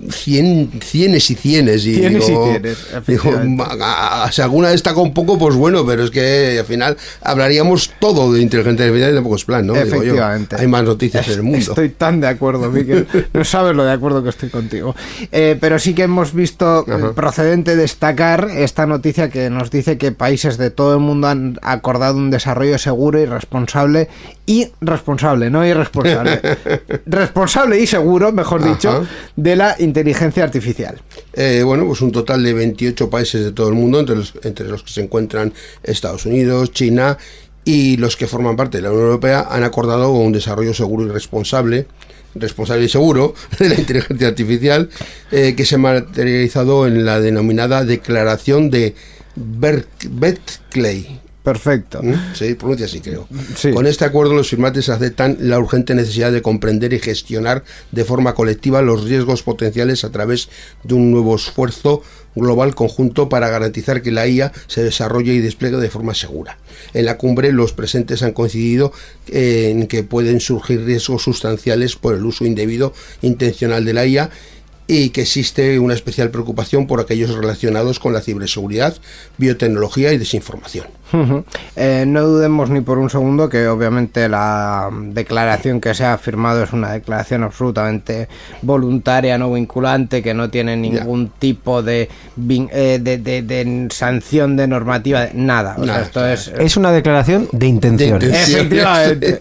cien, 0.10 0.70
cienes 0.84 1.30
y 1.32 1.36
cienes. 1.36 1.86
Y 1.86 1.96
cienes 1.96 2.30
y 2.30 2.36
cienes. 2.36 2.78
si 4.32 4.42
alguna 4.42 4.70
destaca 4.70 5.00
un 5.00 5.14
poco, 5.14 5.38
pues 5.38 5.56
bueno, 5.56 5.86
pero 5.86 6.04
es 6.04 6.12
que 6.12 6.60
al 6.60 6.66
final 6.66 6.98
hablaríamos 7.22 7.92
todo 8.00 8.32
de 8.32 8.42
inteligencia 8.42 8.86
artificial 8.86 9.12
y 9.12 9.16
tampoco 9.16 9.36
es 9.36 9.46
plan, 9.46 9.66
¿no? 9.66 9.76
Efectivamente. 9.76 10.56
hay 10.60 10.68
más 10.68 10.84
noticias 10.84 11.28
en 11.28 11.34
el 11.34 11.44
mundo. 11.44 11.58
Estoy 11.60 11.90
tan 11.90 12.22
de 12.22 12.28
acuerdo, 12.28 12.72
Miguel. 12.72 13.08
No 13.34 13.44
sabes 13.44 13.76
lo 13.76 13.84
de 13.84 13.92
acuerdo 13.92 14.24
que 14.24 14.30
estoy 14.30 14.50
contigo. 14.50 14.96
Eh, 15.32 15.58
pero 15.60 15.80
sí 15.80 15.94
que 15.94 16.04
hemos 16.04 16.34
visto 16.34 16.86
eh, 16.88 17.12
procedente 17.14 17.76
destacar 17.76 18.50
esta 18.50 18.86
noticia 18.86 19.30
que 19.30 19.50
nos 19.50 19.72
dice 19.72 19.98
que 19.98 20.12
países 20.12 20.58
de 20.58 20.70
todo 20.70 20.94
el 20.94 21.00
mundo 21.00 21.28
han 21.28 21.60
acordado 21.62 22.18
un 22.18 22.30
desarrollo 22.30 22.78
seguro 22.78 23.20
y 23.20 23.26
responsable 23.26 24.10
y 24.46 24.68
responsable, 24.80 25.50
no 25.50 25.66
irresponsable. 25.66 26.40
responsable 27.06 27.80
y 27.80 27.88
seguro, 27.88 28.32
mejor 28.32 28.64
dicho, 28.64 29.06
de 29.36 29.55
la 29.56 29.76
inteligencia 29.80 30.44
artificial? 30.44 31.02
Eh, 31.34 31.64
bueno, 31.64 31.86
pues 31.86 32.02
un 32.02 32.12
total 32.12 32.44
de 32.44 32.54
28 32.54 33.10
países 33.10 33.44
de 33.44 33.52
todo 33.52 33.70
el 33.70 33.76
mundo, 33.76 34.00
entre 34.00 34.16
los, 34.16 34.34
entre 34.44 34.68
los 34.68 34.84
que 34.84 34.92
se 34.92 35.02
encuentran 35.02 35.54
Estados 35.84 36.26
Unidos, 36.26 36.72
China 36.72 37.18
y 37.64 37.98
los 37.98 38.16
que 38.16 38.28
forman 38.28 38.56
parte 38.56 38.78
de 38.78 38.84
la 38.84 38.92
Unión 38.92 39.06
Europea, 39.06 39.48
han 39.50 39.64
acordado 39.64 40.12
un 40.12 40.32
desarrollo 40.32 40.74
seguro 40.74 41.06
y 41.06 41.10
responsable 41.10 41.88
responsable 42.36 42.86
y 42.86 42.90
seguro 42.90 43.34
de 43.60 43.70
la 43.70 43.76
inteligencia 43.76 44.28
artificial, 44.28 44.90
eh, 45.32 45.56
que 45.56 45.66
se 45.66 45.76
ha 45.76 45.80
materializado 45.80 46.86
en 46.86 47.06
la 47.06 47.20
denominada 47.20 47.86
Declaración 47.86 48.70
de 48.70 48.94
Berkeley, 49.36 51.20
Perfecto. 51.46 52.02
¿Mm? 52.02 52.34
Sí, 52.34 52.56
pronuncia 52.56 52.88
así, 52.88 53.02
creo. 53.02 53.28
Con 53.72 53.86
este 53.86 54.04
acuerdo, 54.04 54.34
los 54.34 54.50
firmantes 54.50 54.90
aceptan 54.90 55.38
la 55.42 55.60
urgente 55.60 55.94
necesidad 55.94 56.32
de 56.32 56.42
comprender 56.42 56.92
y 56.92 57.00
gestionar 57.00 57.64
de 57.92 58.04
forma 58.04 58.34
colectiva 58.34 58.82
los 58.82 59.04
riesgos 59.04 59.44
potenciales 59.44 60.04
a 60.04 60.12
través 60.12 60.50
de 60.84 60.96
un 60.96 61.12
nuevo 61.12 61.36
esfuerzo 61.36 62.02
global 62.36 62.74
conjunto 62.74 63.30
para 63.30 63.48
garantizar 63.50 64.02
que 64.02 64.12
la 64.12 64.28
IA 64.28 64.52
se 64.66 64.84
desarrolle 64.84 65.36
y 65.36 65.40
despliegue 65.40 65.78
de 65.78 65.92
forma 65.92 66.16
segura. 66.16 66.58
En 66.96 67.06
la 67.06 67.18
cumbre, 67.18 67.52
los 67.52 67.74
presentes 67.74 68.24
han 68.24 68.34
coincidido 68.34 68.92
en 69.28 69.86
que 69.86 70.02
pueden 70.04 70.40
surgir 70.40 70.84
riesgos 70.84 71.22
sustanciales 71.22 71.96
por 71.96 72.16
el 72.16 72.26
uso 72.26 72.44
indebido 72.44 72.92
intencional 73.22 73.86
de 73.86 73.94
la 73.94 74.08
IA 74.08 74.32
y 74.88 75.10
que 75.10 75.22
existe 75.22 75.80
una 75.80 75.94
especial 75.94 76.30
preocupación 76.30 76.88
por 76.88 77.00
aquellos 77.00 77.34
relacionados 77.34 78.00
con 78.00 78.14
la 78.14 78.22
ciberseguridad, 78.22 78.96
biotecnología 79.38 80.14
y 80.14 80.18
desinformación. 80.18 80.88
Eh, 81.76 82.04
no 82.08 82.24
dudemos 82.24 82.70
ni 82.70 82.82
por 82.82 82.98
un 82.98 83.10
segundo 83.10 83.48
que 83.48 83.68
obviamente 83.68 84.28
la 84.28 84.90
declaración 84.92 85.80
que 85.80 85.94
se 85.94 86.04
ha 86.04 86.18
firmado 86.18 86.64
es 86.64 86.74
una 86.74 86.92
declaración 86.92 87.44
absolutamente 87.44 88.28
voluntaria, 88.62 89.38
no 89.38 89.54
vinculante, 89.54 90.22
que 90.22 90.34
no 90.34 90.50
tiene 90.50 90.76
ningún 90.76 91.30
tipo 91.40 91.82
de, 91.82 92.10
eh, 92.50 93.00
de, 93.02 93.88
sanción 93.92 94.58
de 94.58 94.68
normativa, 94.68 95.28
nada. 95.34 95.78
esto 96.02 96.28
es, 96.28 96.52
es, 96.58 96.76
una 96.76 96.92
declaración 96.92 97.48
de 97.52 97.68
intenciones. 97.68 98.50
Efectivamente, 98.50 99.34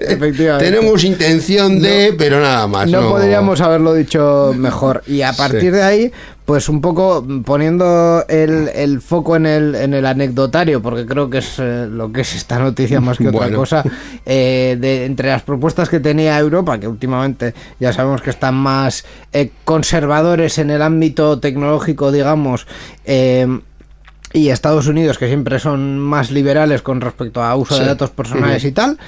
Tenemos 0.59 1.03
intención 1.03 1.81
de, 1.81 2.15
pero 2.17 2.41
nada 2.41 2.67
más. 2.67 2.89
No, 2.89 3.09
podríamos 3.09 3.61
haberlo 3.61 3.95
dicho 3.95 4.55
mejor. 4.57 5.03
Y 5.07 5.23
a 5.23 5.34
partir 5.35 5.73
de 5.73 5.83
ahí, 5.83 6.13
pues 6.45 6.69
un 6.69 6.81
poco 6.81 7.27
poniendo 7.45 8.25
el, 8.29 9.01
foco 9.01 9.37
en 9.37 9.47
el, 9.47 9.75
en 9.75 9.95
el 9.95 10.05
anecdotario, 10.05 10.83
porque 10.83 11.07
creo 11.07 11.31
que 11.31 11.39
es 11.39 11.59
eh, 11.59 11.87
lo 11.91 12.13
que 12.13 12.21
es 12.21 12.35
esta 12.35 12.59
noticia 12.59 13.01
más 13.01 13.17
que 13.17 13.29
otra 13.29 13.51
cosa, 13.51 13.83
eh, 14.27 14.77
de, 14.79 15.07
entre 15.07 15.29
las 15.29 15.43
propuestas 15.43 15.89
que 15.89 16.01
tenía 16.01 16.39
Europa, 16.39 16.79
que 16.79 16.87
últimamente 16.87 17.55
ya 17.81 17.93
sabemos 17.93 18.21
que 18.21 18.31
están 18.31 18.55
más 18.55 19.05
eh, 19.33 19.51
conservadores 19.65 20.59
en 20.59 20.71
el 20.71 20.83
ámbito 20.83 21.39
tecnológico, 21.41 22.13
digamos, 22.13 22.67
y 23.07 24.49
Estados 24.49 24.89
Unidos, 24.89 25.17
que 25.17 25.29
siempre 25.29 25.61
son 25.61 25.99
más 25.99 26.31
liberales 26.31 26.83
con 26.83 27.01
respecto 27.01 27.43
a 27.43 27.55
uso 27.55 27.79
de 27.79 27.87
datos 27.87 28.11
personales 28.11 28.65
y 28.65 28.73
tal, 28.73 28.99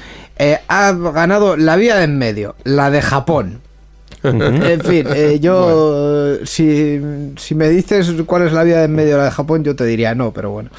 ha 0.68 0.92
ganado 0.92 1.56
la 1.56 1.76
vía 1.76 1.96
de 1.96 2.04
en 2.04 2.16
medio, 2.16 2.54
la 2.64 2.90
de 2.90 3.02
Japón. 3.02 3.65
En 4.22 4.80
fin, 4.80 5.06
eh, 5.14 5.38
yo, 5.40 6.36
si, 6.44 7.00
si, 7.36 7.54
me 7.54 7.68
dices 7.68 8.12
cuál 8.26 8.46
es 8.46 8.52
la 8.52 8.64
vía 8.64 8.84
en 8.84 8.94
medio 8.94 9.12
de 9.12 9.18
la 9.18 9.24
de 9.24 9.30
Japón, 9.30 9.62
yo 9.64 9.76
te 9.76 9.84
diría 9.84 10.14
no, 10.14 10.32
pero 10.32 10.50
bueno. 10.50 10.70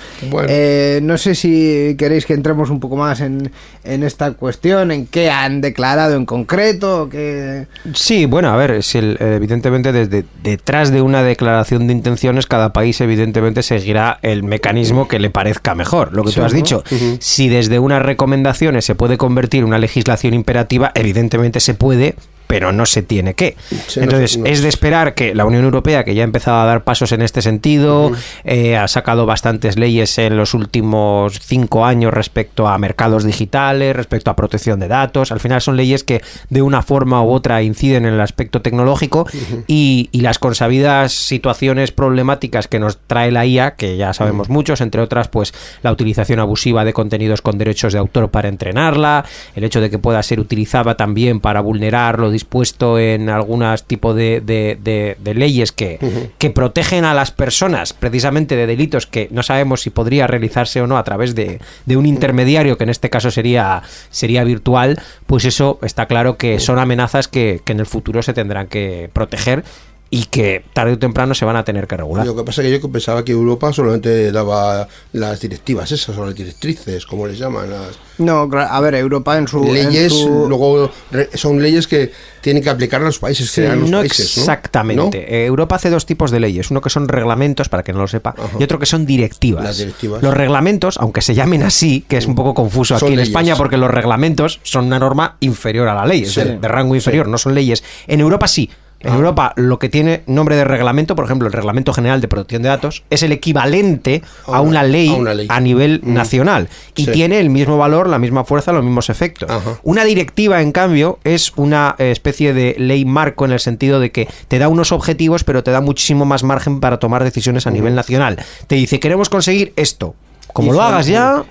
Eh, 0.48 1.00
no 1.04 1.18
sé 1.18 1.36
si 1.36 1.96
queréis 1.98 2.26
que 2.26 2.34
entremos 2.34 2.70
un 2.70 2.80
poco 2.80 2.96
más 2.96 3.22
en, 3.22 3.52
en 3.84 4.04
esta 4.04 4.32
cuestión, 4.32 4.92
en 4.92 5.08
qué 5.08 5.30
han 5.30 5.62
declarado 5.62 6.16
en 6.16 6.26
concreto. 6.26 7.10
Que... 7.10 7.68
Sí, 7.94 8.26
bueno, 8.26 8.50
a 8.50 8.58
ver, 8.58 8.84
si 8.84 8.98
evidentemente 9.20 9.92
desde 9.92 10.26
detrás 10.44 10.92
de 10.92 11.02
una 11.02 11.24
declaración 11.24 11.88
de 11.88 11.94
intenciones, 11.94 12.46
cada 12.46 12.74
país 12.74 13.00
evidentemente 13.02 13.64
seguirá 13.64 14.20
el 14.22 14.44
mecanismo 14.44 15.08
que 15.08 15.20
le 15.20 15.30
parezca 15.30 15.76
mejor. 15.76 16.14
Lo 16.14 16.24
que 16.24 16.32
tú 16.32 16.44
has 16.44 16.54
dicho, 16.54 16.84
si 17.20 17.50
desde 17.50 17.80
unas 17.80 18.02
recomendaciones 18.02 18.86
se 18.86 18.96
puede 18.96 19.18
convertir 19.18 19.64
una 19.64 19.80
legislación 19.80 20.34
imperativa, 20.34 20.92
evidentemente 20.96 21.60
se 21.60 21.74
puede, 21.74 22.16
pero 22.48 22.72
no 22.72 22.86
se 22.86 23.04
tiene 23.04 23.34
que. 23.34 23.56
Entonces, 23.96 24.40
es 24.44 24.62
de 24.62 24.70
esperar 24.70 25.14
que 25.14 25.36
la 25.36 25.46
Unión 25.46 25.64
Europea, 25.64 26.04
que 26.04 26.16
ya 26.16 26.24
ha 26.24 26.26
empezado 26.26 26.60
a 26.62 26.66
dar 26.66 26.84
pasos 26.84 27.12
en 27.12 27.22
este 27.22 27.42
sentido, 27.42 28.12
eh, 28.44 28.78
ha 28.78 28.88
sacado 28.88 29.26
bastantes 29.26 29.78
leyes 29.78 30.18
en 30.18 30.38
los 30.38 30.54
últimos 30.54 31.40
cinco 31.42 31.86
años 31.86 32.14
respecto 32.14 32.68
a 32.68 32.78
mercados 32.78 33.24
digitales, 33.24 33.96
respecto 33.96 34.32
a 34.32 34.36
protección 34.36 34.80
de 34.80 34.88
datos. 34.88 35.32
Al 35.32 35.40
final 35.40 35.62
son 35.62 35.76
leyes 35.76 36.04
que 36.04 36.22
de 36.50 36.62
una 36.62 36.82
forma 36.82 37.22
u 37.24 37.32
otra 37.32 37.62
inciden 37.62 38.06
en 38.06 38.14
el 38.14 38.22
aspecto 38.22 38.62
tecnológico 38.62 39.28
y, 39.68 40.10
las 40.28 40.40
consabidas 40.40 41.14
situaciones 41.14 41.92
problemáticas 41.92 42.68
que 42.68 42.80
nos 42.80 42.98
trae 42.98 43.32
la 43.32 43.46
IA, 43.46 43.76
que 43.76 43.96
ya 43.96 44.14
sabemos 44.14 44.50
muchos, 44.50 44.82
entre 44.82 45.00
otras, 45.00 45.30
pues 45.30 45.54
la 45.82 45.92
utilización 45.94 46.42
abusiva 46.42 46.84
de 46.84 46.92
contenidos 46.92 47.42
con 47.42 47.58
derechos 47.58 47.94
de 47.94 48.00
autor 48.00 48.30
para 48.30 48.50
entrenarla, 48.50 49.24
el 49.56 49.64
hecho 49.64 49.80
de 49.80 49.90
que 49.90 50.00
pueda 50.00 50.22
ser 50.24 50.42
utilizada 50.42 50.98
también 50.98 51.40
para 51.40 51.62
vulnerar 51.62 52.20
lo 52.20 52.30
dispuesto 52.38 53.00
en 53.00 53.30
algunos 53.30 53.84
tipos 53.84 54.16
de, 54.16 54.42
de, 54.42 55.34
leyes 55.34 55.72
que, 55.72 56.00
que 56.38 56.50
protegen 56.52 57.04
a 57.04 57.14
las 57.14 57.32
personas 57.32 57.94
precisamente 57.94 58.56
de 58.56 58.68
delitos 58.68 59.08
que 59.08 59.28
no 59.32 59.42
sabemos 59.42 59.82
si 59.82 59.90
podría 59.90 60.28
realizarse 60.28 60.82
o 60.82 60.88
no 60.88 60.98
a 60.98 61.04
través 61.04 61.34
de, 61.34 61.60
un 61.88 62.06
intermediario, 62.06 62.78
que 62.78 62.84
en 62.84 62.90
este 62.90 63.10
caso 63.10 63.32
sería, 63.32 63.82
sería 64.10 64.44
virtual, 64.44 65.02
pues 65.26 65.46
eso 65.46 65.80
está 65.82 66.06
claro 66.06 66.38
que 66.38 66.60
son 66.60 66.78
amenazas 66.78 67.28
que, 67.28 67.62
que 67.66 67.74
en 67.74 67.80
el 67.80 67.88
futuro 67.88 68.22
se 68.22 68.34
tendrán 68.34 68.68
que 68.68 69.10
proteger 69.14 69.64
y 70.10 70.26
que 70.26 70.64
tarde 70.74 70.94
o 70.94 71.00
temprano 71.00 71.34
se 71.34 71.46
van 71.46 71.56
a 71.56 71.64
tener 71.64 71.88
que 71.88 71.98
regular. 71.98 72.26
Lo 72.26 72.36
que 72.36 72.44
pasa 72.44 72.62
es 72.62 72.68
que 72.68 72.80
yo 72.80 72.92
pensaba 72.92 73.26
que 73.26 73.34
Europa 73.34 73.74
solamente 73.74 74.32
daba 74.32 74.88
las 75.14 75.40
directivas 75.42 75.92
esas, 75.92 76.18
o 76.18 76.26
las 76.26 76.36
directrices, 76.36 77.06
como 77.06 77.28
les 77.28 77.38
llaman. 77.38 77.70
Las... 77.70 78.00
No, 78.18 78.50
a 78.54 78.82
ver, 78.82 78.96
Europa 78.96 79.38
en 79.38 79.48
su... 79.48 79.64
Leyes, 79.64 80.14
luego 80.14 80.92
son 81.34 81.62
leyes 81.62 81.88
que 81.88 82.12
tienen 82.42 82.64
que 82.64 82.70
aplicar 82.70 83.02
a 83.02 83.06
los 83.06 83.20
países, 83.20 83.52
sí, 83.52 83.62
no 83.62 84.02
exactamente. 84.02 85.46
Europa 85.46 85.76
hace 85.76 85.90
dos 85.90 86.06
tipos 86.06 86.32
de 86.32 86.40
leyes, 86.40 86.72
uno 86.72 86.82
que 86.82 86.90
son 86.90 87.08
reglamentos, 87.08 87.68
para 87.68 87.84
que 87.84 87.92
no 87.92 88.00
lo 88.00 88.08
sepa, 88.08 88.34
y 88.60 88.64
otro 88.64 88.80
que 88.80 88.86
son 88.86 89.06
directivas. 89.06 89.84
Los 90.22 90.34
reglamentos, 90.34 90.98
aunque 90.98 91.22
se 91.22 91.36
llamen 91.36 91.64
así, 91.64 92.06
que 92.08 92.18
es 92.18 92.26
un 92.26 92.36
poco 92.36 92.54
confuso 92.54 92.96
aquí 92.96 93.14
en 93.14 93.20
España, 93.20 93.56
porque 93.56 93.78
los 93.78 93.92
reglamentos 93.92 94.60
son 94.64 94.86
una 94.86 95.00
norma 95.00 95.36
inferior 95.42 95.88
a 95.90 95.94
la 95.94 96.06
ley, 96.06 96.24
es 96.24 96.36
de 96.36 96.68
rango 96.68 96.96
inferior, 96.96 97.28
no 97.28 97.38
son 97.38 97.54
leyes. 97.54 97.84
En 98.08 98.22
Europa 98.22 98.48
sí, 98.48 98.70
En 99.00 99.14
Europa 99.14 99.54
lo 99.56 99.78
que 99.78 99.90
tiene 99.90 100.24
nombre 100.26 100.56
de 100.56 100.64
reglamento, 100.64 101.16
por 101.16 101.26
ejemplo, 101.26 101.48
el 101.48 101.54
Reglamento 101.54 101.94
General 101.94 102.20
de 102.20 102.28
Protección 102.28 102.64
de 102.64 102.70
Datos, 102.70 103.04
es 103.10 103.22
el 103.24 103.32
equivalente 103.32 104.24
a 104.48 104.62
una 104.62 104.84
ley 104.84 105.10
a, 105.10 105.14
una 105.14 105.34
ley. 105.34 105.48
nivel 105.62 106.02
nacional 106.04 106.68
y 106.96 107.06
Sí. 107.06 107.12
tiene 107.12 107.40
el 107.40 107.50
mismo 107.50 107.78
valor, 107.78 108.10
la 108.10 108.18
misma 108.20 108.44
fuerza, 108.44 108.72
los 108.74 108.84
mismos 108.84 109.10
efectos. 109.10 109.50
Ajá. 109.50 109.80
Una 109.84 110.04
directiva, 110.04 110.62
en 110.62 110.72
cambio, 110.72 111.20
es 111.24 111.54
una 111.58 111.96
eh, 112.00 112.10
especie 112.12 112.54
de 112.54 112.76
ley 112.80 113.06
marco 113.06 113.46
en 113.46 113.52
el 113.52 113.60
sentido 113.60 114.00
de 114.00 114.12
que 114.12 114.28
te 114.48 114.58
da 114.60 114.68
unos 114.68 114.92
objetivos, 114.92 115.44
pero 115.44 115.64
te 115.64 115.72
da 115.72 115.80
muchísimo 115.82 116.26
más 116.26 116.44
margen 116.44 116.80
para 116.80 116.98
tomar 116.98 117.24
decisiones 117.24 117.68
a 117.68 117.72
nivel 117.72 117.94
nacional. 117.96 118.38
Te 118.68 118.76
dice, 118.76 119.00
queremos 119.00 119.30
conseguir 119.30 119.74
esto. 119.76 120.16
Como 120.58 120.74
lo 120.74 120.82
hagas 120.82 121.08
ya, 121.08 121.44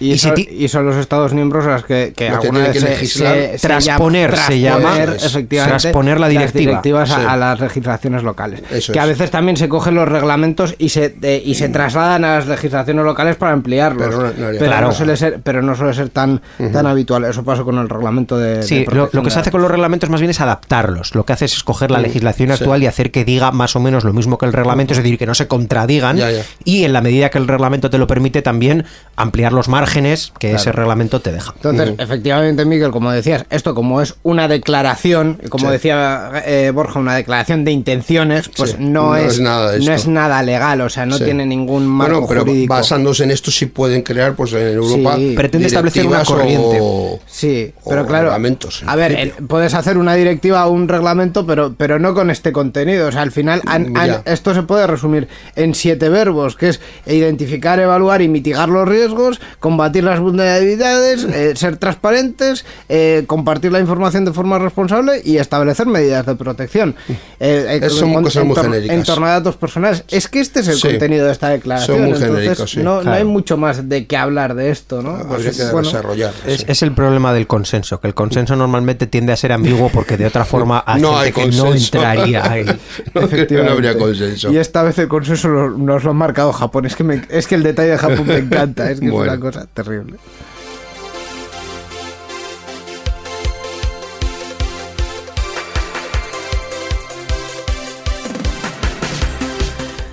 Y, 0.00 0.12
y 0.12 0.18
son, 0.18 0.34
ti- 0.34 0.48
y 0.50 0.68
son 0.68 0.86
los 0.86 0.96
Estados 0.96 1.32
miembros 1.34 1.64
los 1.66 1.84
que, 1.84 2.12
que 2.16 2.30
Los 2.30 2.40
que 2.40 2.46
alguna 2.48 2.70
tienen 2.70 2.72
que 2.72 2.78
vez 2.80 2.82
se- 2.82 2.90
legislar. 2.90 3.34
se- 3.36 3.58
se 3.58 3.66
Transponer 3.68 4.36
se 4.36 4.60
llama. 4.60 4.96
efectivamente, 5.04 5.78
Transponer 5.78 6.14
la 6.20 6.26
las 6.26 6.30
directiva. 6.30 6.70
directivas 6.70 7.10
a, 7.10 7.16
Sí. 7.16 7.26
a 7.28 7.36
las 7.36 7.60
legislaciones 7.60 8.22
locales. 8.22 8.62
Eso 8.70 8.92
que 8.92 8.98
a 9.00 9.04
es. 9.04 9.08
veces 9.10 9.30
también 9.30 9.56
se 9.56 9.68
cogen 9.68 9.94
los 9.94 10.08
reglamentos 10.08 10.74
y 10.78 10.88
se 10.88 11.10
de- 11.10 11.42
y 11.44 11.54
se 11.54 11.68
trasladan 11.68 12.24
a 12.24 12.36
las 12.36 12.46
legislaciones 12.46 13.04
locales 13.04 13.36
para 13.36 13.52
ampliarlos. 13.52 14.06
Pero 14.08 14.16
no- 14.22 14.32
no 14.36 14.46
haría 14.46 14.58
pero, 14.58 14.70
falta. 14.72 14.80
no 14.86 14.92
suele 14.92 15.16
ser, 15.16 15.40
pero 15.42 15.62
no 15.62 15.74
suele 15.74 15.94
ser 15.94 16.08
tan, 16.08 16.40
tan 16.72 16.86
habitual. 16.86 17.24
Eso 17.24 17.44
pasó 17.44 17.64
con 17.64 17.78
el 17.78 17.88
reglamento 17.88 18.38
de. 18.38 18.62
Sí, 18.62 18.84
de 18.84 18.94
lo, 18.94 19.08
lo 19.12 19.22
que 19.22 19.30
se 19.30 19.38
hace 19.38 19.50
con 19.50 19.62
los 19.62 19.70
reglamentos 19.70 20.08
más 20.10 20.20
bien 20.20 20.30
es 20.30 20.40
adaptarlos. 20.40 21.14
Lo 21.14 21.24
que 21.24 21.32
hace 21.34 21.44
es 21.44 21.54
escoger 21.54 21.90
la 21.90 22.00
legislación 22.00 22.50
actual 22.50 22.82
y 22.82 22.86
hacer 22.86 23.10
que 23.10 23.24
diga 23.24 23.50
más 23.52 23.76
o 23.76 23.80
menos 23.80 24.04
lo 24.04 24.12
mismo 24.12 24.38
que 24.38 24.46
el 24.46 24.52
reglamento, 24.52 24.92
es 24.94 24.98
decir, 24.98 25.18
que 25.18 25.26
no 25.26 25.34
se 25.34 25.46
contradigan. 25.46 26.16
Ya, 26.16 26.30
ya. 26.30 26.42
Y 26.64 26.84
en 26.84 26.92
la 26.92 27.00
medida 27.00 27.28
que 27.30 27.38
el 27.38 27.46
reglamento 27.48 27.90
te 27.90 27.98
lo 27.98 28.06
permite, 28.06 28.39
también 28.42 28.84
ampliar 29.16 29.52
los 29.52 29.68
márgenes 29.68 30.32
que 30.38 30.52
ese 30.54 30.72
reglamento 30.72 31.20
te 31.20 31.30
deja. 31.30 31.52
Entonces, 31.56 31.92
efectivamente, 31.98 32.64
Miguel, 32.64 32.90
como 32.90 33.10
decías, 33.12 33.44
esto 33.50 33.74
como 33.74 34.00
es 34.00 34.14
una 34.22 34.48
declaración, 34.48 35.38
y 35.44 35.48
como 35.48 35.66
Sí. 35.66 35.72
decía 35.72 36.30
eh, 36.46 36.70
Borja, 36.74 36.98
una 37.00 37.14
declaración 37.14 37.64
de 37.66 37.70
intenciones, 37.72 38.48
pues 38.56 38.70
Sí, 38.70 38.76
no, 38.78 39.08
no 39.10 39.16
es, 39.16 39.34
es 39.34 39.40
nada 39.40 39.72
de 39.72 39.80
no 39.80 39.92
es 39.92 40.06
nada 40.08 40.42
legal, 40.42 40.80
o 40.80 40.88
sea, 40.88 41.04
no 41.04 41.18
Sí. 41.18 41.24
tiene 41.24 41.44
ningún 41.44 41.86
marco 41.86 42.14
Bueno, 42.14 42.28
pero 42.28 42.40
jurídico. 42.42 42.72
basándose 42.72 43.24
en 43.24 43.30
esto 43.30 43.50
sí 43.50 43.66
pueden 43.66 44.00
crear, 44.00 44.34
pues 44.34 44.54
en 44.54 44.68
Europa, 44.68 45.16
Sí. 45.16 45.34
Pretende 45.36 45.66
establecer 45.66 46.06
una 46.06 46.24
corriente. 46.24 46.78
o- 46.80 47.20
Sí, 47.26 47.74
o 47.84 47.90
pero 47.90 48.06
claro. 48.06 48.24
reglamentos, 48.24 48.82
en 48.82 48.88
A 48.88 48.96
ver, 48.96 49.12
el- 49.12 49.32
puedes 49.32 49.74
hacer 49.74 49.98
una 49.98 50.14
directiva 50.14 50.66
o 50.66 50.70
un 50.70 50.88
reglamento, 50.88 51.44
pero, 51.46 51.74
pero 51.76 51.98
no 51.98 52.14
con 52.14 52.30
este 52.30 52.52
contenido. 52.52 53.08
O 53.08 53.12
sea, 53.12 53.20
al 53.20 53.32
final, 53.32 53.60
Ya. 53.66 54.22
esto 54.24 54.54
se 54.54 54.62
puede 54.62 54.86
resumir 54.86 55.28
en 55.56 55.74
siete 55.74 56.08
verbos, 56.08 56.56
que 56.56 56.70
es 56.70 56.80
identificar, 57.06 57.78
evaluar 57.80 58.19
y 58.24 58.28
mitigar 58.28 58.68
los 58.68 58.88
riesgos, 58.88 59.40
combatir 59.58 60.04
las 60.04 60.20
vulnerabilidades, 60.20 61.24
eh, 61.24 61.54
ser 61.56 61.76
transparentes, 61.76 62.64
eh, 62.88 63.24
compartir 63.26 63.72
la 63.72 63.80
información 63.80 64.24
de 64.24 64.32
forma 64.32 64.58
responsable 64.58 65.20
y 65.24 65.36
establecer 65.38 65.86
medidas 65.86 66.26
de 66.26 66.34
protección. 66.34 66.94
Eh, 67.38 67.80
eh, 67.82 67.90
son 67.90 68.10
en- 68.10 68.22
cosas 68.22 68.42
en 68.42 68.46
muy 68.48 68.56
tor- 68.56 68.64
genéricas. 68.64 68.96
En 68.96 69.02
torno 69.04 69.26
a 69.26 69.30
datos 69.30 69.56
personales. 69.56 70.04
Es 70.10 70.28
que 70.28 70.40
este 70.40 70.60
es 70.60 70.68
el 70.68 70.76
Sí. 70.76 70.88
contenido 70.88 71.26
de 71.26 71.32
esta 71.32 71.48
declaración. 71.48 71.96
Son 71.96 72.04
muy 72.06 72.14
entonces, 72.14 72.36
genéricos, 72.40 72.70
sí. 72.70 72.80
no, 72.82 73.00
hay 73.00 73.24
mucho 73.24 73.56
más 73.56 73.88
de 73.88 74.06
qué 74.06 74.16
hablar 74.16 74.54
de 74.54 74.70
esto, 74.70 75.02
¿no? 75.02 75.10
Habría 75.10 75.26
Pues, 75.50 75.56
que 75.56 75.64
bueno, 75.72 75.88
desarrollar. 75.88 76.32
Es, 76.46 76.60
sí. 76.60 76.64
es 76.68 76.82
el 76.82 76.92
problema 76.92 77.32
del 77.32 77.46
consenso, 77.46 78.00
que 78.00 78.06
el 78.08 78.14
consenso 78.14 78.56
normalmente 78.56 79.06
tiende 79.06 79.32
a 79.32 79.36
ser 79.36 79.52
ambiguo 79.52 79.88
porque 79.92 80.16
de 80.16 80.26
otra 80.26 80.44
forma 80.44 80.82
hay 80.86 81.00
No 81.00 81.18
hay 81.18 81.32
que 81.32 81.46
no 81.48 81.72
entraría 81.74 82.44
ahí. 82.50 82.64
No, 82.64 83.22
habría 83.22 83.24
Efectivamente. 83.36 83.96
consenso. 83.98 84.52
Y 84.52 84.58
esta 84.58 84.82
vez 84.82 84.98
el 84.98 85.08
consenso 85.08 85.48
lo- 85.48 85.70
nos 85.70 86.04
lo 86.04 86.10
ha 86.10 86.14
marcado 86.14 86.52
Japón. 86.52 86.86
Es 86.86 86.96
que, 86.96 87.04
me- 87.04 87.22
es 87.28 87.46
que 87.46 87.54
el 87.54 87.62
detalle 87.62 87.90
de 87.90 87.98
Japón 87.98 88.09
me 88.24 88.38
encanta. 88.38 88.90
Es 88.90 89.00
que 89.00 89.10
Bueno. 89.10 89.32
es 89.32 89.38
una 89.38 89.50
cosa 89.50 89.66
terrible. 89.66 90.16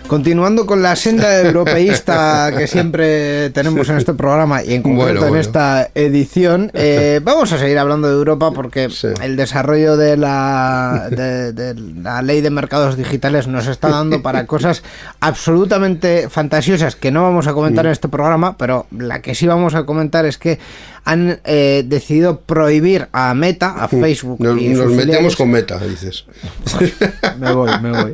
Continuando 0.08 0.66
con 0.66 0.82
la 0.82 0.96
senda 0.96 1.42
europeísta 1.42 2.54
que 2.58 2.66
siempre 2.68 3.50
tenemos 3.50 3.90
en 3.90 3.98
este 3.98 4.14
programa 4.14 4.64
y 4.64 4.74
en 4.76 4.82
concreto 4.82 5.20
Bueno, 5.20 5.28
en 5.36 5.42
esta 5.42 5.90
edición, 5.96 6.72
eh, 6.74 7.20
vamos 7.24 7.52
a 7.52 7.58
seguir 7.58 7.78
hablando 7.78 8.08
de 8.08 8.14
Europa 8.14 8.52
porque 8.52 8.90
Sí. 8.90 9.08
el 9.22 9.36
desarrollo 9.36 9.98
de 9.98 10.16
la, 10.16 11.10
de, 11.12 11.52
de 11.52 11.74
la 12.02 12.22
ley 12.22 12.40
de 12.40 12.50
mercados 12.50 12.96
digitales 12.96 13.48
nos 13.48 13.68
está 13.68 13.90
dando 13.90 14.22
para 14.22 14.48
cosas 14.48 14.82
absolutamente 15.20 16.30
fantasiosas 16.30 16.96
que 16.96 17.12
no 17.12 17.24
vamos 17.24 17.48
a 17.48 17.54
comentar 17.54 17.84
Mm. 17.84 17.88
en 17.88 17.92
este 17.92 18.08
programa, 18.08 18.58
pero 18.58 18.88
la 18.98 19.22
que 19.22 19.36
sí 19.36 19.46
vamos 19.46 19.76
a 19.76 19.84
comentar 19.86 20.26
es 20.26 20.38
que 20.38 20.58
han 21.04 21.40
eh, 21.46 21.84
decidido 21.86 22.42
prohibir 22.42 23.08
a 23.14 23.34
Meta, 23.34 23.76
a 23.78 23.88
Facebook 23.88 24.40
Nos, 24.42 24.60
y 24.62 24.70
nos 24.70 24.92
metemos 24.92 25.36
con 25.36 25.50
meta, 25.52 25.78
dices. 25.80 26.26
me 27.40 27.54
voy, 27.54 27.72
me 27.82 27.92
voy. 27.92 28.14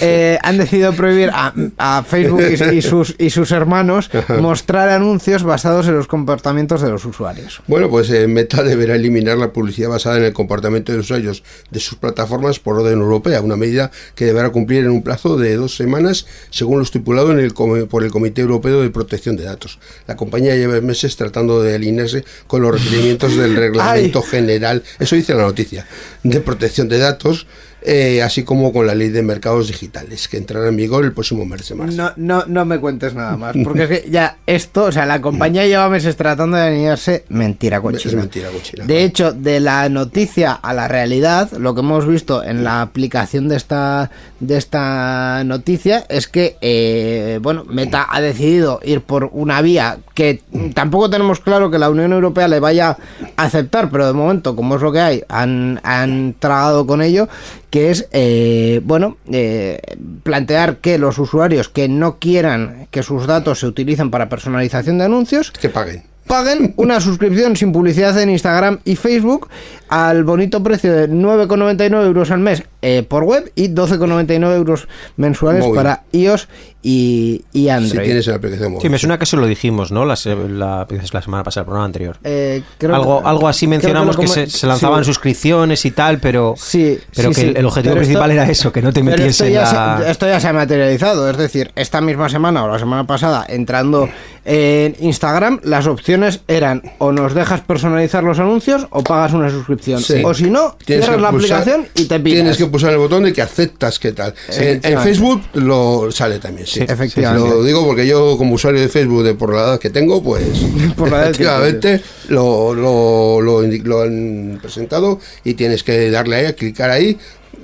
Eh, 0.00 0.38
han 0.42 0.58
decidido 0.58 0.92
prohibir 0.92 1.30
a, 1.32 1.52
a 1.78 2.02
Facebook 2.04 2.42
y, 2.42 2.76
y 2.76 2.82
sus, 2.82 3.14
y 3.18 3.30
sus 3.30 3.50
hermanos 3.52 4.10
mostrar 4.40 4.88
anuncios 4.88 5.42
basados 5.44 5.86
en 5.88 5.94
los 5.96 6.06
comportamientos 6.06 6.80
de 6.82 6.90
los 6.90 7.04
usuarios. 7.04 7.62
Bueno, 7.66 7.88
pues 7.88 8.10
eh, 8.10 8.26
Meta 8.26 8.62
deberá 8.62 8.94
eliminar 8.96 9.38
la 9.38 9.52
publicidad 9.52 9.88
basada 9.90 10.18
en 10.18 10.24
el 10.24 10.32
comportamiento 10.32 10.92
de 10.92 10.98
los 10.98 11.06
usuarios 11.06 11.42
de 11.70 11.80
sus 11.80 11.96
plataformas 11.98 12.58
por 12.58 12.78
orden 12.78 12.94
europea, 13.00 13.40
una 13.40 13.56
medida 13.56 13.90
que 14.14 14.24
deberá 14.26 14.50
cumplir 14.50 14.84
en 14.84 14.90
un 14.90 15.02
plazo 15.02 15.36
de 15.36 15.54
dos 15.56 15.76
semanas, 15.76 16.26
según 16.50 16.78
lo 16.78 16.84
estipulado 16.84 17.30
en 17.32 17.38
el, 17.38 17.54
comi- 17.54 17.86
por 17.86 18.04
el 18.04 18.10
Comité 18.10 18.42
Europeo 18.42 18.82
de 18.82 18.90
Protección 18.90 19.36
de 19.36 19.44
Datos. 19.44 19.78
La 20.06 20.16
compañía 20.16 20.54
lleva 20.56 20.80
meses 20.80 21.16
tratando 21.16 21.62
de 21.62 21.74
alinearse 21.74 22.24
con 22.46 22.62
los 22.62 22.72
requerimientos 22.82 23.36
del 23.36 23.54
Reglamento 23.64 24.22
General, 24.22 24.82
eso 24.98 25.16
dice 25.16 25.34
la 25.34 25.42
noticia, 25.42 25.86
de 26.22 26.40
protección 26.40 26.88
de 26.88 26.98
datos, 26.98 27.46
eh, 27.86 28.22
así 28.22 28.44
como 28.44 28.72
con 28.72 28.86
la 28.86 28.94
Ley 28.94 29.10
de 29.10 29.22
Mercados 29.22 29.68
Digitales, 29.68 30.26
que 30.26 30.38
entrará 30.38 30.68
en 30.68 30.76
vigor 30.76 31.04
el 31.04 31.12
próximo 31.12 31.44
mes 31.44 31.68
de 31.68 31.74
marzo. 31.74 31.96
No, 31.96 32.12
no, 32.16 32.44
no 32.46 32.64
me 32.64 32.78
cuentes 32.78 33.14
nada 33.14 33.36
más, 33.36 33.54
porque 33.62 33.82
es 33.82 33.88
que 33.88 34.10
ya 34.10 34.38
esto, 34.46 34.84
o 34.84 34.92
sea, 34.92 35.04
la 35.04 35.20
compañía 35.20 35.66
lleva 35.66 35.88
meses 35.90 36.16
tratando 36.16 36.56
de 36.56 36.62
alinearse, 36.62 37.24
mentira 37.28 37.82
cochina. 37.82 38.10
Es 38.10 38.14
mentira, 38.14 38.48
cochina. 38.48 38.86
De 38.86 39.04
hecho, 39.04 39.32
de 39.32 39.60
la 39.60 39.88
noticia 39.90 40.52
a 40.52 40.72
la 40.72 40.88
realidad, 40.88 41.52
lo 41.52 41.74
que 41.74 41.80
hemos 41.80 42.06
visto 42.06 42.42
en 42.42 42.64
la 42.64 42.80
aplicación 42.80 43.48
de 43.48 43.56
esta 43.56 44.10
de 44.40 44.56
esta 44.56 45.42
noticia 45.44 46.04
es 46.08 46.28
que, 46.28 46.56
eh, 46.60 47.38
bueno, 47.42 47.64
Meta 47.64 48.06
ha 48.10 48.20
decidido 48.20 48.80
ir 48.84 49.00
por 49.00 49.30
una 49.32 49.62
vía 49.62 49.98
que 50.14 50.42
tampoco 50.74 51.10
tenemos 51.10 51.40
claro 51.40 51.70
que 51.70 51.78
la 51.78 51.90
Unión 51.90 52.12
Europea 52.12 52.48
le 52.48 52.60
vaya 52.60 52.96
a 53.36 53.42
aceptar, 53.42 53.90
pero 53.90 54.06
de 54.06 54.12
momento, 54.12 54.54
como 54.54 54.76
es 54.76 54.82
lo 54.82 54.92
que 54.92 55.00
hay, 55.00 55.24
han, 55.28 55.80
han 55.82 56.34
tragado 56.38 56.86
con 56.86 57.02
ello, 57.02 57.28
que 57.74 57.90
es, 57.90 58.06
eh, 58.12 58.80
bueno, 58.84 59.16
eh, 59.32 59.80
plantear 60.22 60.76
que 60.76 60.96
los 60.96 61.18
usuarios 61.18 61.68
que 61.68 61.88
no 61.88 62.20
quieran 62.20 62.86
que 62.92 63.02
sus 63.02 63.26
datos 63.26 63.58
se 63.58 63.66
utilicen 63.66 64.12
para 64.12 64.28
personalización 64.28 64.96
de 64.98 65.06
anuncios, 65.06 65.50
Que 65.50 65.70
paguen. 65.70 66.04
paguen 66.28 66.72
una 66.76 67.00
suscripción 67.00 67.56
sin 67.56 67.72
publicidad 67.72 68.16
en 68.22 68.30
Instagram 68.30 68.78
y 68.84 68.94
Facebook 68.94 69.48
al 69.94 70.24
bonito 70.24 70.60
precio 70.62 70.92
de 70.92 71.08
9,99 71.08 72.04
euros 72.04 72.30
al 72.32 72.40
mes 72.40 72.64
eh, 72.82 73.04
por 73.08 73.22
web 73.24 73.52
y 73.54 73.68
12,99 73.68 74.54
euros 74.56 74.88
mensuales 75.16 75.62
Móvil. 75.62 75.76
para 75.76 76.02
iOS 76.12 76.48
y, 76.82 77.42
y 77.52 77.62
Si 77.62 77.68
Android. 77.70 78.02
tienes 78.04 78.26
la 78.26 78.34
aplicación 78.34 78.72
móvil. 78.72 78.82
Sí, 78.82 78.88
me 78.90 78.98
suena 78.98 79.16
que 79.18 79.24
eso 79.24 79.36
lo 79.38 79.46
dijimos, 79.46 79.90
¿no? 79.92 80.04
La, 80.04 80.16
se- 80.16 80.34
la, 80.36 80.86
la 81.12 81.22
semana 81.22 81.42
pasada, 81.44 81.62
el 81.62 81.66
programa 81.66 81.86
anterior. 81.86 82.16
Eh, 82.24 82.62
creo 82.76 82.94
algo, 82.94 83.22
que- 83.22 83.28
algo 83.28 83.48
así 83.48 83.66
mencionamos 83.66 84.16
que, 84.16 84.22
como- 84.26 84.34
se, 84.34 84.48
se 84.50 84.66
lanzaban 84.66 85.02
sí. 85.04 85.08
suscripciones 85.10 85.84
y 85.86 85.92
tal, 85.92 86.18
pero, 86.18 86.54
Sí, 86.58 86.98
pero 87.14 87.28
sí, 87.30 87.34
que 87.36 87.40
sí. 87.40 87.46
el, 87.48 87.56
el 87.56 87.64
objetivo 87.66 87.94
Pero 87.94 88.02
esto- 88.02 88.08
principal 88.10 88.30
era 88.32 88.50
eso, 88.50 88.72
que 88.72 88.82
no 88.82 88.92
te 88.92 89.02
metiese 89.02 89.28
esto 89.30 89.44
en 89.46 89.52
ya, 89.52 89.62
la... 89.72 90.00
se, 90.04 90.10
esto 90.10 90.26
ya 90.26 90.40
se 90.40 90.48
ha 90.48 90.52
materializado, 90.52 91.30
es 91.30 91.36
decir, 91.38 91.70
esta 91.76 92.00
misma 92.00 92.28
semana 92.28 92.64
o 92.64 92.68
la 92.68 92.78
semana 92.78 93.06
pasada, 93.06 93.46
entrando 93.48 94.08
en 94.44 94.94
Instagram, 95.00 95.60
las 95.62 95.86
opciones 95.86 96.40
eran 96.48 96.82
o 96.98 97.12
nos 97.12 97.32
dejas 97.32 97.62
personalizar 97.62 98.24
los 98.24 98.38
anuncios 98.40 98.86
o 98.90 99.02
pagas 99.02 99.32
una 99.32 99.48
suscripción. 99.48 99.83
Sí. 99.84 100.22
O 100.24 100.32
si 100.34 100.44
no, 100.50 100.76
Tienes 100.84 101.04
cierras 101.06 101.16
que 101.16 101.22
la 101.22 101.30
pulsar- 101.30 101.58
aplicación 101.60 101.88
y 101.94 102.04
te 102.04 102.20
pides. 102.20 102.36
Tienes 102.38 102.56
que 102.56 102.66
pulsar 102.66 102.92
el 102.92 102.98
botón 102.98 103.24
de 103.24 103.32
que 103.32 103.42
aceptas 103.42 103.98
qué 103.98 104.12
tal. 104.12 104.34
En. 104.50 104.80
Facebook 105.00 105.42
lo 105.54 106.10
sale 106.10 106.38
también, 106.38 106.66
sí. 106.66 106.80
Efectivamente. 106.86 107.48
Lo 107.48 107.62
digo 107.62 107.84
porque 107.84 108.06
yo 108.06 108.36
como 108.38 108.54
usuario 108.54 108.80
de 108.80 108.88
Facebook 108.88 109.22
de 109.24 109.34
por 109.34 109.54
la 109.54 109.60
edad 109.62 109.78
que 109.78 109.90
tengo, 109.90 110.22
pues 110.22 110.44
Por 110.96 111.10
la 111.10 111.18
edad 111.18 111.24
que 111.26 111.42
efectivamente 111.42 112.00
lo, 112.28 112.74
lo, 112.74 113.40
lo 113.40 113.62
lo 113.62 114.02
han 114.02 114.58
presentado 114.60 115.20
y 115.44 115.54
tienes 115.54 115.82
que 115.82 116.10
darle 116.10 116.36
ahí, 116.36 116.46
a 116.46 116.52
clicar 116.54 116.90
ahí 116.90 117.18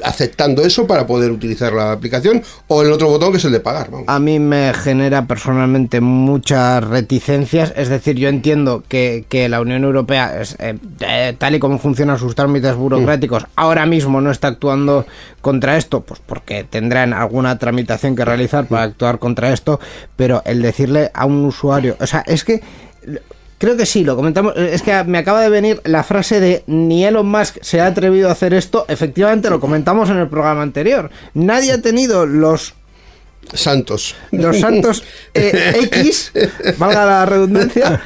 aceptando 0.05 0.63
eso 0.63 0.87
para 0.87 1.07
poder 1.07 1.31
utilizar 1.31 1.73
la 1.73 1.93
aplicación 1.93 2.43
o 2.69 2.83
el 2.83 2.93
otro 2.93 3.09
botón 3.09 3.33
que 3.33 3.39
es 3.39 3.45
el 3.45 3.53
de 3.53 3.61
pagar. 3.61 3.91
Vamos. 3.91 4.07
A 4.09 4.19
mí 4.19 4.39
me 4.39 4.73
genera 4.75 5.27
personalmente 5.27 6.01
muchas 6.01 6.85
reticencias, 6.85 7.73
es 7.77 7.89
decir, 7.89 8.17
yo 8.17 8.29
entiendo 8.29 8.83
que, 8.89 9.25
que 9.29 9.49
la 9.49 9.61
Unión 9.61 9.85
Europea, 9.85 10.41
es, 10.41 10.57
eh, 10.59 10.77
eh, 11.01 11.35
tal 11.39 11.55
y 11.55 11.59
como 11.59 11.79
funcionan 11.79 12.19
sus 12.19 12.35
trámites 12.35 12.75
burocráticos, 12.75 13.47
ahora 13.57 13.87
mismo 13.87 14.21
no 14.21 14.31
está 14.31 14.49
actuando 14.49 15.07
contra 15.41 15.77
esto, 15.77 16.03
pues 16.03 16.21
porque 16.25 16.65
tendrán 16.65 17.13
alguna 17.13 17.59
tramitación 17.59 18.17
que 18.17 18.25
realizar 18.25 18.67
para 18.67 18.85
actuar 18.85 19.19
contra 19.19 19.53
esto, 19.53 19.81
pero 20.17 20.43
el 20.45 20.63
decirle 20.63 21.11
a 21.15 21.27
un 21.27 21.45
usuario, 21.45 21.97
o 22.01 22.07
sea, 22.07 22.23
es 22.27 22.45
que 22.45 22.61
Creo 23.61 23.77
que 23.77 23.85
sí, 23.85 24.05
lo 24.05 24.17
comentamos. 24.17 24.57
Es 24.57 24.81
que 24.81 25.05
me 25.05 25.19
acaba 25.19 25.43
de 25.43 25.51
venir 25.51 25.83
la 25.85 26.03
frase 26.03 26.41
de 26.41 26.65
ni 26.67 27.05
Elon 27.05 27.29
Musk 27.29 27.59
se 27.61 27.83
ha 27.83 27.87
atrevido 27.89 28.31
a 28.31 28.33
hacer 28.33 28.55
esto. 28.55 28.87
Efectivamente, 28.89 29.51
lo 29.51 29.61
comentamos 29.61 30.09
en 30.09 30.17
el 30.17 30.29
programa 30.29 30.63
anterior. 30.63 31.11
Nadie 31.35 31.73
ha 31.73 31.83
tenido 31.83 32.25
los 32.25 32.73
santos. 33.53 34.15
Los 34.31 34.61
santos 34.61 35.05
eh, 35.35 35.75
X, 35.83 36.33
valga 36.79 37.05
la 37.05 37.27
redundancia, 37.27 38.01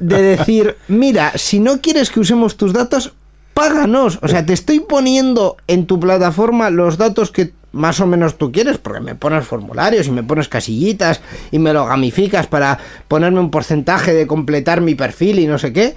de 0.00 0.20
decir, 0.20 0.76
mira, 0.88 1.32
si 1.36 1.60
no 1.60 1.80
quieres 1.80 2.10
que 2.10 2.20
usemos 2.20 2.58
tus 2.58 2.74
datos, 2.74 3.14
páganos. 3.54 4.18
O 4.20 4.28
sea, 4.28 4.44
te 4.44 4.52
estoy 4.52 4.80
poniendo 4.80 5.56
en 5.66 5.86
tu 5.86 5.98
plataforma 5.98 6.68
los 6.68 6.98
datos 6.98 7.30
que 7.30 7.54
más 7.74 8.00
o 8.00 8.06
menos 8.06 8.38
tú 8.38 8.50
quieres, 8.50 8.78
porque 8.78 9.00
me 9.00 9.14
pones 9.14 9.44
formularios 9.46 10.06
y 10.06 10.10
me 10.10 10.22
pones 10.22 10.48
casillitas 10.48 11.20
y 11.50 11.58
me 11.58 11.72
lo 11.72 11.84
gamificas 11.84 12.46
para 12.46 12.78
ponerme 13.08 13.40
un 13.40 13.50
porcentaje 13.50 14.14
de 14.14 14.26
completar 14.26 14.80
mi 14.80 14.94
perfil 14.94 15.40
y 15.40 15.46
no 15.46 15.58
sé 15.58 15.72
qué. 15.72 15.94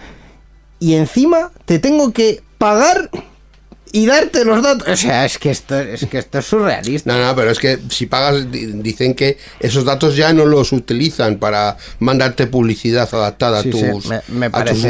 Y 0.79 0.95
encima 0.95 1.51
te 1.65 1.79
tengo 1.79 2.11
que 2.11 2.41
pagar 2.57 3.09
y 3.91 4.05
darte 4.05 4.45
los 4.45 4.61
datos. 4.61 4.87
O 4.87 4.95
sea, 4.95 5.25
es 5.25 5.37
que 5.37 5.51
esto 5.51 5.79
es 5.79 6.05
que 6.05 6.19
esto 6.19 6.39
es 6.39 6.45
surrealista. 6.45 7.11
No, 7.11 7.25
no, 7.25 7.35
pero 7.35 7.51
es 7.51 7.59
que 7.59 7.79
si 7.89 8.05
pagas, 8.05 8.51
dicen 8.51 9.13
que 9.13 9.37
esos 9.59 9.85
datos 9.85 10.15
ya 10.15 10.33
no 10.33 10.45
los 10.45 10.71
utilizan 10.71 11.37
para 11.37 11.77
mandarte 11.99 12.47
publicidad 12.47 13.09
adaptada 13.11 13.59
a, 13.59 13.63
tus, 13.63 13.81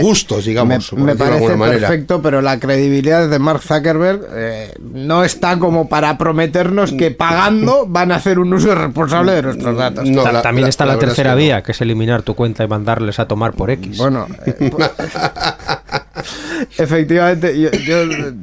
gustos, 0.02 0.46
digamos. 0.46 0.94
Me, 0.94 1.16
parece 1.16 1.58
perfecto, 1.58 2.22
pero 2.22 2.42
la 2.42 2.60
credibilidad 2.60 3.28
de 3.28 3.40
Mark 3.40 3.62
Zuckerberg 3.62 4.28
eh, 4.34 4.74
no 4.80 5.24
está 5.24 5.58
como 5.60 5.88
para 5.90 6.18
prometernos 6.18 6.92
que 6.94 7.12
pagando 7.12 7.86
van 7.88 8.12
a 8.12 8.16
hacer 8.16 8.40
un 8.40 8.54
uso 8.54 8.74
responsable 8.76 9.34
de 9.34 9.42
nuestros 9.44 9.78
datos. 9.78 10.08
También 10.42 10.68
está 10.68 10.86
la, 10.86 10.98
tercera 10.98 11.36
vía, 11.36 11.62
que 11.64 11.72
es 11.72 11.82
eliminar 11.82 12.24
tu 12.24 12.36
cuenta 12.36 12.64
y 12.64 12.68
mandarles 12.68 13.20
a 13.20 13.28
tomar 13.28 13.54
por 13.54 13.70
X. 13.72 13.98
Bueno, 13.98 14.28
eh, 14.46 14.72
efectivamente, 16.78 17.60
yo, 17.60 17.70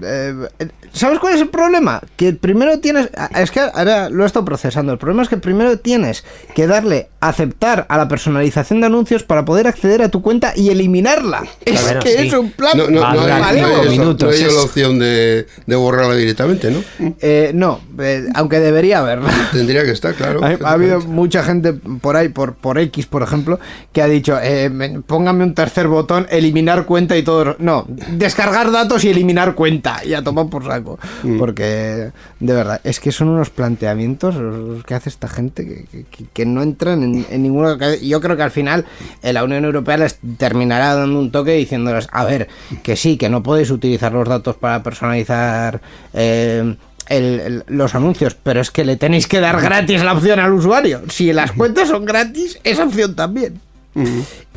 eh, 0.02 0.48
¿Sabes 0.94 1.18
cuál 1.18 1.34
es 1.34 1.40
el 1.40 1.48
problema? 1.48 2.00
Que 2.16 2.32
primero 2.32 2.78
tienes. 2.78 3.08
Es 3.36 3.50
que 3.50 3.60
ahora 3.60 4.08
lo 4.10 4.22
he 4.22 4.26
estado 4.26 4.44
procesando. 4.44 4.92
El 4.92 4.98
problema 4.98 5.24
es 5.24 5.28
que 5.28 5.36
primero 5.36 5.76
tienes 5.76 6.24
que 6.54 6.68
darle 6.68 7.08
aceptar 7.20 7.84
a 7.88 7.96
la 7.98 8.06
personalización 8.06 8.80
de 8.80 8.86
anuncios 8.86 9.24
para 9.24 9.44
poder 9.44 9.66
acceder 9.66 10.02
a 10.02 10.08
tu 10.08 10.22
cuenta 10.22 10.52
y 10.54 10.68
eliminarla. 10.68 11.42
Es 11.64 11.80
que 12.02 12.26
es 12.26 12.32
un 12.32 12.52
plan. 12.52 12.78
No, 12.78 12.88
no, 12.88 13.04
hay, 13.04 13.88
minutos. 13.88 14.40
la 14.40 14.62
opción 14.62 15.00
de, 15.00 15.46
borrarla 15.66 16.14
directamente, 16.14 16.70
¿no? 16.70 16.84
Eh, 17.20 17.50
no, 17.54 17.80
eh, 17.98 18.26
aunque 18.34 18.60
debería 18.60 19.00
haberla. 19.00 19.30
Tendría 19.52 19.84
que 19.84 19.90
estar, 19.90 20.14
claro. 20.14 20.40
Ha, 20.44 20.70
habido 20.70 21.00
mucha 21.00 21.42
gente 21.42 21.72
por 21.72 22.16
ahí, 22.16 22.28
por, 22.28 22.54
por 22.54 22.78
X, 22.78 23.06
por 23.06 23.22
ejemplo, 23.22 23.58
que 23.92 24.00
ha 24.00 24.06
dicho: 24.06 24.38
eh, 24.40 24.70
póngame 25.06 25.42
un 25.42 25.54
tercer 25.54 25.88
botón, 25.88 26.28
eliminar 26.30 26.86
cuenta 26.86 27.16
y 27.16 27.24
todo. 27.24 27.56
No, 27.58 27.84
descargar 27.88 28.70
datos 28.70 29.02
y 29.02 29.10
eliminar 29.10 29.56
cuenta. 29.56 30.04
Y 30.04 30.14
a 30.14 30.22
tomar 30.22 30.46
por 30.46 30.64
saco. 30.64 30.83
Mm. 31.22 31.38
Porque, 31.38 32.10
de 32.40 32.52
verdad, 32.52 32.80
es 32.84 33.00
que 33.00 33.12
son 33.12 33.28
unos 33.28 33.50
planteamientos 33.50 34.36
que 34.84 34.94
hace 34.94 35.08
esta 35.08 35.28
gente 35.28 35.86
que, 36.32 36.46
no 36.46 36.62
entran 36.62 37.02
en, 37.02 37.26
en 37.30 37.42
ninguna. 37.42 37.76
Yo 37.96 38.20
creo 38.20 38.36
que 38.36 38.42
al 38.42 38.50
final 38.50 38.84
eh, 39.22 39.32
la 39.32 39.44
Unión 39.44 39.64
Europea 39.64 39.96
les 39.96 40.18
terminará 40.36 40.94
dando 40.94 41.18
un 41.18 41.30
toque 41.30 41.52
diciéndoles: 41.52 42.08
a 42.12 42.24
ver, 42.24 42.48
que 42.82 42.96
sí, 42.96 43.16
que 43.16 43.28
no 43.28 43.42
podéis 43.42 43.70
utilizar 43.70 44.12
los 44.12 44.28
datos 44.28 44.56
para 44.56 44.82
personalizar. 44.82 45.80
Eh, 46.12 46.76
los 47.66 47.94
anuncios, 47.94 48.34
pero 48.34 48.62
es 48.62 48.70
que 48.70 48.84
le 48.84 48.96
tenéis 48.96 49.26
que 49.26 49.38
dar 49.38 49.60
gratis 49.60 50.02
la 50.02 50.14
opción 50.14 50.40
al 50.40 50.54
usuario. 50.54 51.02
Si 51.10 51.32
las 51.34 51.52
cuentas 51.52 51.88
son 51.88 52.06
gratis, 52.06 52.58
esa 52.64 52.84
opción 52.84 53.14
también. 53.14 53.60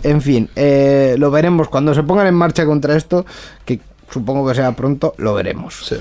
En 0.03 0.21
fin, 0.21 0.49
eh, 0.55 1.15
lo 1.17 1.29
veremos 1.29 1.69
cuando 1.69 1.93
se 1.93 2.03
pongan 2.03 2.27
en 2.27 2.33
marcha 2.33 2.65
contra 2.65 2.95
esto, 2.95 3.25
que 3.65 3.79
supongo 4.09 4.47
que 4.47 4.55
sea 4.55 4.71
pronto, 4.73 5.13
lo 5.17 5.33
veremos. 5.33 5.93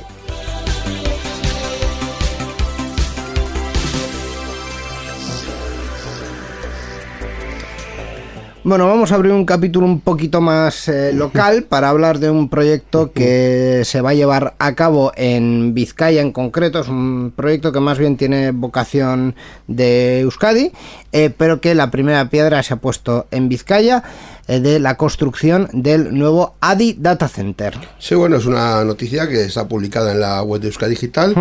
Bueno, 8.66 8.88
vamos 8.88 9.12
a 9.12 9.14
abrir 9.14 9.30
un 9.30 9.44
capítulo 9.44 9.86
un 9.86 10.00
poquito 10.00 10.40
más 10.40 10.88
eh, 10.88 11.12
local 11.12 11.62
para 11.68 11.88
hablar 11.88 12.18
de 12.18 12.30
un 12.30 12.48
proyecto 12.48 13.12
que 13.12 13.82
se 13.84 14.00
va 14.00 14.11
a 14.11 14.14
llevar 14.14 14.57
a 14.59 14.74
cabo 14.74 15.12
en 15.14 15.72
Vizcaya 15.72 16.20
en 16.20 16.32
concreto. 16.32 16.80
Es 16.80 16.88
un 16.88 17.32
proyecto 17.36 17.70
que 17.70 17.78
más 17.78 17.96
bien 17.96 18.16
tiene 18.16 18.50
vocación 18.50 19.36
de 19.68 20.18
Euskadi, 20.22 20.72
eh, 21.12 21.30
pero 21.30 21.61
que 21.61 21.76
la 21.76 21.92
primera 21.92 22.28
piedra 22.28 22.61
se 22.64 22.74
ha 22.74 22.78
puesto 22.78 23.28
en 23.30 23.48
Vizcaya. 23.48 24.02
Eh, 24.49 24.61
de 24.61 24.78
la 24.78 24.97
construcción 24.97 25.68
del 25.72 26.16
nuevo 26.16 26.55
ADI 26.61 26.97
Data 27.01 27.26
Center. 27.26 27.74
Sí, 27.99 28.14
bueno, 28.14 28.36
es 28.36 28.47
una 28.47 28.84
noticia 28.84 29.28
que 29.28 29.42
está 29.42 29.66
publicada 29.66 30.12
en 30.12 30.20
la 30.20 30.40
web 30.42 30.61
de 30.61 30.68
Euskadi 30.68 30.90
Digital. 30.90 31.34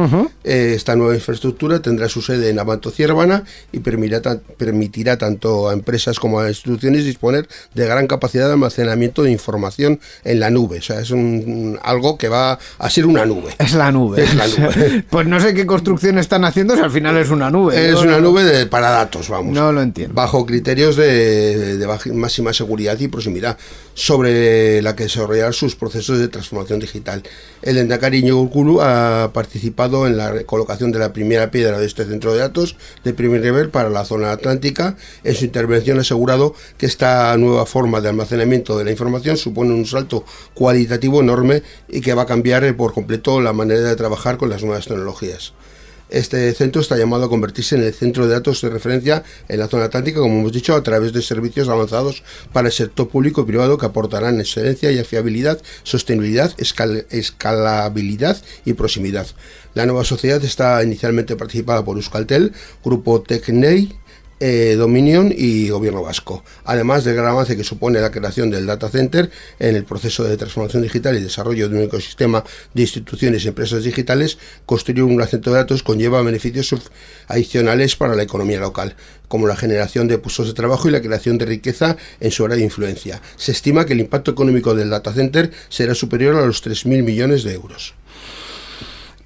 Eh, 0.44 0.74
esta 0.76 0.96
nueva 0.96 1.14
infraestructura 1.14 1.80
tendrá 1.82 2.10
su 2.10 2.24
sede 2.24 2.50
en 2.50 2.58
Amanto 2.58 2.90
Ciervana 2.90 3.44
y 3.72 3.80
permitirá, 3.80 4.40
permitirá 4.58 5.18
tanto 5.20 5.70
a 5.70 5.74
empresas 5.74 6.20
como 6.20 6.40
a 6.40 6.50
instituciones 6.50 7.06
disponer 7.06 7.48
de 7.76 7.86
gran 7.86 8.08
capacidad 8.08 8.48
de 8.48 8.54
almacenamiento 8.54 9.22
de 9.22 9.32
información 9.32 10.00
en 10.24 10.40
la 10.40 10.50
nube. 10.50 10.80
O 10.80 10.82
sea, 10.82 11.00
es 11.00 11.12
un, 11.12 11.78
algo 11.84 12.18
que 12.18 12.28
va 12.28 12.58
a 12.80 12.90
ser 12.90 13.06
una 13.06 13.24
nube. 13.28 13.54
Es 13.60 13.76
la 13.76 13.92
nube. 13.92 14.24
Es 14.24 14.34
la 14.34 14.48
nube. 14.48 15.06
pues 15.12 15.28
no 15.28 15.40
sé 15.40 15.54
qué 15.54 15.68
construcción 15.68 16.18
están 16.18 16.44
haciendo 16.44 16.76
si 16.76 16.82
al 16.82 16.92
final 16.92 17.18
es 17.18 17.30
una 17.30 17.52
nube. 17.52 17.92
Es 17.92 18.02
una 18.02 18.20
nube 18.20 18.44
de, 18.44 18.66
para 18.66 18.90
datos, 18.90 19.30
vamos. 19.30 19.54
No 19.54 19.72
lo 19.72 19.84
entiendo. 19.84 20.16
Bajo 20.16 20.44
criterios 20.48 20.96
de, 20.96 21.78
de 21.78 22.14
máxima 22.14 22.52
seguridad 22.52 22.95
y 23.04 23.08
proximidad 23.08 23.58
sobre 23.94 24.82
la 24.82 24.96
que 24.96 25.04
desarrollar 25.04 25.54
sus 25.54 25.76
procesos 25.76 26.20
de 26.20 26.28
transformación 26.28 26.80
digital. 26.80 27.24
El 27.62 27.78
Endacari 27.78 28.32
Urkulu 28.32 28.82
ha 28.82 29.32
participado 29.34 30.08
en 30.08 30.18
la 30.18 30.44
colocación 30.44 30.92
de 30.92 31.00
la 31.00 31.14
primera 31.14 31.52
piedra 31.52 31.80
de 31.80 31.86
este 31.86 32.06
centro 32.06 32.34
de 32.34 32.40
datos 32.40 32.76
de 33.04 33.14
primer 33.14 33.42
nivel 33.42 33.70
para 33.70 33.90
la 33.90 34.06
zona 34.06 34.32
atlántica. 34.32 34.98
En 35.24 35.36
su 35.36 35.46
intervención 35.46 35.98
ha 35.98 36.02
asegurado 36.02 36.56
que 36.78 36.86
esta 36.86 37.36
nueva 37.38 37.66
forma 37.66 38.02
de 38.02 38.10
almacenamiento 38.10 38.78
de 38.78 38.86
la 38.86 38.92
información 38.92 39.38
supone 39.38 39.74
un 39.74 39.86
salto 39.86 40.26
cualitativo 40.54 41.22
enorme 41.22 41.64
y 41.88 42.02
que 42.02 42.14
va 42.14 42.24
a 42.24 42.28
cambiar 42.28 42.76
por 42.76 42.94
completo 42.94 43.42
la 43.42 43.54
manera 43.54 43.82
de 43.82 43.96
trabajar 43.96 44.38
con 44.38 44.50
las 44.50 44.64
nuevas 44.64 44.86
tecnologías. 44.86 45.54
Este 46.10 46.54
centro 46.54 46.82
está 46.82 46.98
llamado 46.98 47.26
a 47.26 47.30
convertirse 47.30 47.76
en 47.76 47.84
el 47.84 47.94
centro 47.94 48.28
de 48.28 48.34
datos 48.34 48.62
de 48.62 48.70
referencia 48.70 49.24
en 49.48 49.60
la 49.60 49.68
zona 49.68 49.86
atlántica, 49.86 50.20
como 50.20 50.40
hemos 50.40 50.52
dicho, 50.52 50.76
a 50.76 50.84
través 50.84 51.14
de 51.14 51.22
servicios 51.24 51.68
avanzados 51.68 52.24
para 52.54 52.68
el 52.68 52.74
sector 52.74 53.10
público 53.10 53.42
y 53.42 53.46
privado 53.46 53.78
que 53.78 53.88
aportarán 53.88 54.40
excelencia 54.40 54.92
y 54.92 55.04
fiabilidad, 55.04 55.60
sostenibilidad, 55.84 56.54
escalabilidad 57.10 58.42
y 58.66 58.74
proximidad. 58.74 59.28
La 59.74 59.86
nueva 59.86 60.04
sociedad 60.04 60.44
está 60.44 60.84
inicialmente 60.84 61.36
participada 61.36 61.84
por 61.84 61.98
Euskaltel, 61.98 62.54
Grupo 62.84 63.22
Tecnei, 63.22 63.94
eh, 64.40 64.76
Dominion 64.78 65.34
y 65.36 65.70
Gobierno 65.70 66.04
Vasco. 66.04 66.44
Además 66.64 67.04
del 67.04 67.16
gran 67.16 67.28
avance 67.28 67.56
que 67.56 67.64
supone 67.64 68.00
la 68.02 68.12
creación 68.12 68.50
del 68.50 68.66
data 68.66 68.90
center 68.90 69.30
en 69.60 69.76
el 69.76 69.86
proceso 69.86 70.24
de 70.24 70.38
transformación 70.38 70.84
digital 70.84 71.18
y 71.18 71.22
desarrollo 71.22 71.70
de 71.70 71.78
un 71.78 71.84
ecosistema 71.84 72.44
de 72.74 72.82
instituciones 72.82 73.46
y 73.46 73.48
empresas 73.48 73.84
digitales, 73.84 74.38
construir 74.66 75.04
un 75.04 75.26
centro 75.28 75.54
de 75.54 75.60
datos 75.60 75.84
conlleva 75.84 76.22
beneficios 76.22 76.76
adicionales 77.28 77.96
para 77.96 78.16
la 78.16 78.24
economía 78.24 78.60
local, 78.60 78.96
como 79.28 79.48
la 79.48 79.56
generación 79.56 80.08
de 80.08 80.18
puestos 80.18 80.48
de 80.48 80.54
trabajo 80.54 80.88
y 80.88 80.92
la 80.92 81.02
creación 81.02 81.38
de 81.38 81.46
riqueza 81.46 81.98
en 82.20 82.32
su 82.32 82.46
área 82.46 82.58
de 82.58 82.64
influencia. 82.64 83.22
Se 83.38 83.52
estima 83.52 83.86
que 83.86 83.94
el 83.94 84.02
impacto 84.02 84.32
económico 84.32 84.76
del 84.76 84.90
data 84.90 85.14
center 85.14 85.52
será 85.70 85.96
superior 85.96 86.36
a 86.36 86.46
los 86.46 86.64
3.000 86.64 87.04
millones 87.04 87.44
de 87.44 87.54
euros. 87.54 87.96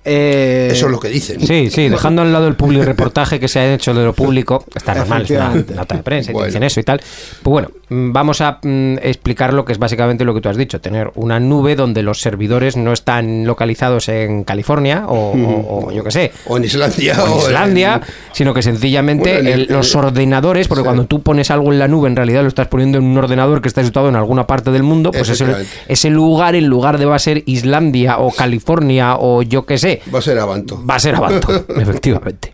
Eh, 0.05 0.69
Eso 0.71 0.85
es 0.85 0.91
lo 0.91 0.99
que 0.99 1.09
dicen. 1.09 1.45
Sí, 1.45 1.69
sí, 1.69 1.89
dejando 1.89 2.21
al 2.21 2.31
lado 2.31 2.47
el 2.47 2.55
público 2.55 2.85
reportaje 2.85 3.39
que 3.39 3.49
se 3.49 3.59
ha 3.59 3.73
hecho 3.73 3.93
de 3.93 4.05
lo 4.05 4.13
público, 4.13 4.63
está 4.73 4.95
normal, 4.95 5.23
es 5.23 5.31
una 5.31 5.53
nota 5.75 5.95
de 5.95 6.03
prensa, 6.03 6.31
dicen 6.45 6.63
eso 6.63 6.79
y 6.79 6.83
tal. 6.83 6.99
Pues 7.43 7.51
bueno, 7.51 7.69
mm, 7.89 8.13
vamos 8.13 8.39
a 8.39 8.59
mm, 8.63 8.99
explicar 9.01 9.53
lo 9.53 9.65
que 9.65 9.73
es 9.73 9.77
básicamente 9.77 10.23
lo 10.23 10.33
que 10.33 10.39
tú 10.39 10.47
has 10.47 10.55
dicho, 10.55 10.79
tener 10.79 11.11
una 11.15 11.39
nube 11.41 11.75
donde 11.75 12.01
los 12.01 12.21
servidores 12.21 12.77
no 12.77 12.93
están 12.93 13.45
localizados 13.45 14.07
en 14.07 14.45
California 14.45 15.03
o, 15.07 15.91
yo 15.91 16.03
qué 16.05 16.11
sé. 16.11 16.31
O 16.47 16.55
en 16.55 16.63
Islandia. 16.63 17.21
O 17.23 17.35
en 17.35 17.37
Islandia, 17.39 18.01
sino 18.31 18.53
que 18.53 18.61
sencillamente 18.61 19.67
los 19.67 19.95
ordenadores, 19.95 20.69
porque 20.69 20.83
cuando 20.83 21.05
tú 21.05 21.21
pones 21.21 21.51
algo 21.51 21.73
en 21.73 21.79
la 21.79 21.89
nube, 21.89 22.07
en 22.07 22.15
realidad 22.15 22.41
lo 22.41 22.47
estás 22.47 22.67
poniendo 22.67 22.97
en 22.99 23.03
un 23.03 23.17
ordenador 23.17 23.61
que 23.61 23.67
está 23.67 23.83
situado 23.83 24.07
en 24.07 24.15
alguna 24.15 24.47
parte 24.47 24.71
del 24.71 24.83
mundo, 24.83 25.11
pues 25.11 25.27
ese, 25.27 25.45
ese 25.89 26.09
lugar, 26.09 26.55
en 26.55 26.67
lugar 26.67 26.97
de 26.97 27.05
va 27.05 27.15
a 27.15 27.19
ser 27.19 27.43
Islandia 27.45 28.19
o 28.19 28.31
California 28.31 29.17
o 29.19 29.41
yo 29.41 29.65
qué 29.65 29.77
sé, 29.77 29.88
Va 30.13 30.19
a 30.19 30.21
ser 30.21 30.39
Avanto. 30.39 30.83
Va 30.85 30.95
a 30.95 30.99
ser 30.99 31.15
Avanto, 31.15 31.65
efectivamente. 31.75 32.53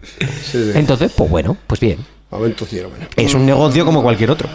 Entonces, 0.73 1.11
pues 1.15 1.29
bueno, 1.29 1.57
pues 1.67 1.79
bien. 1.79 1.99
Avanto 2.31 2.65
Es 3.15 3.33
un 3.33 3.45
negocio 3.45 3.85
como 3.85 4.01
cualquier 4.01 4.31
otro. 4.31 4.49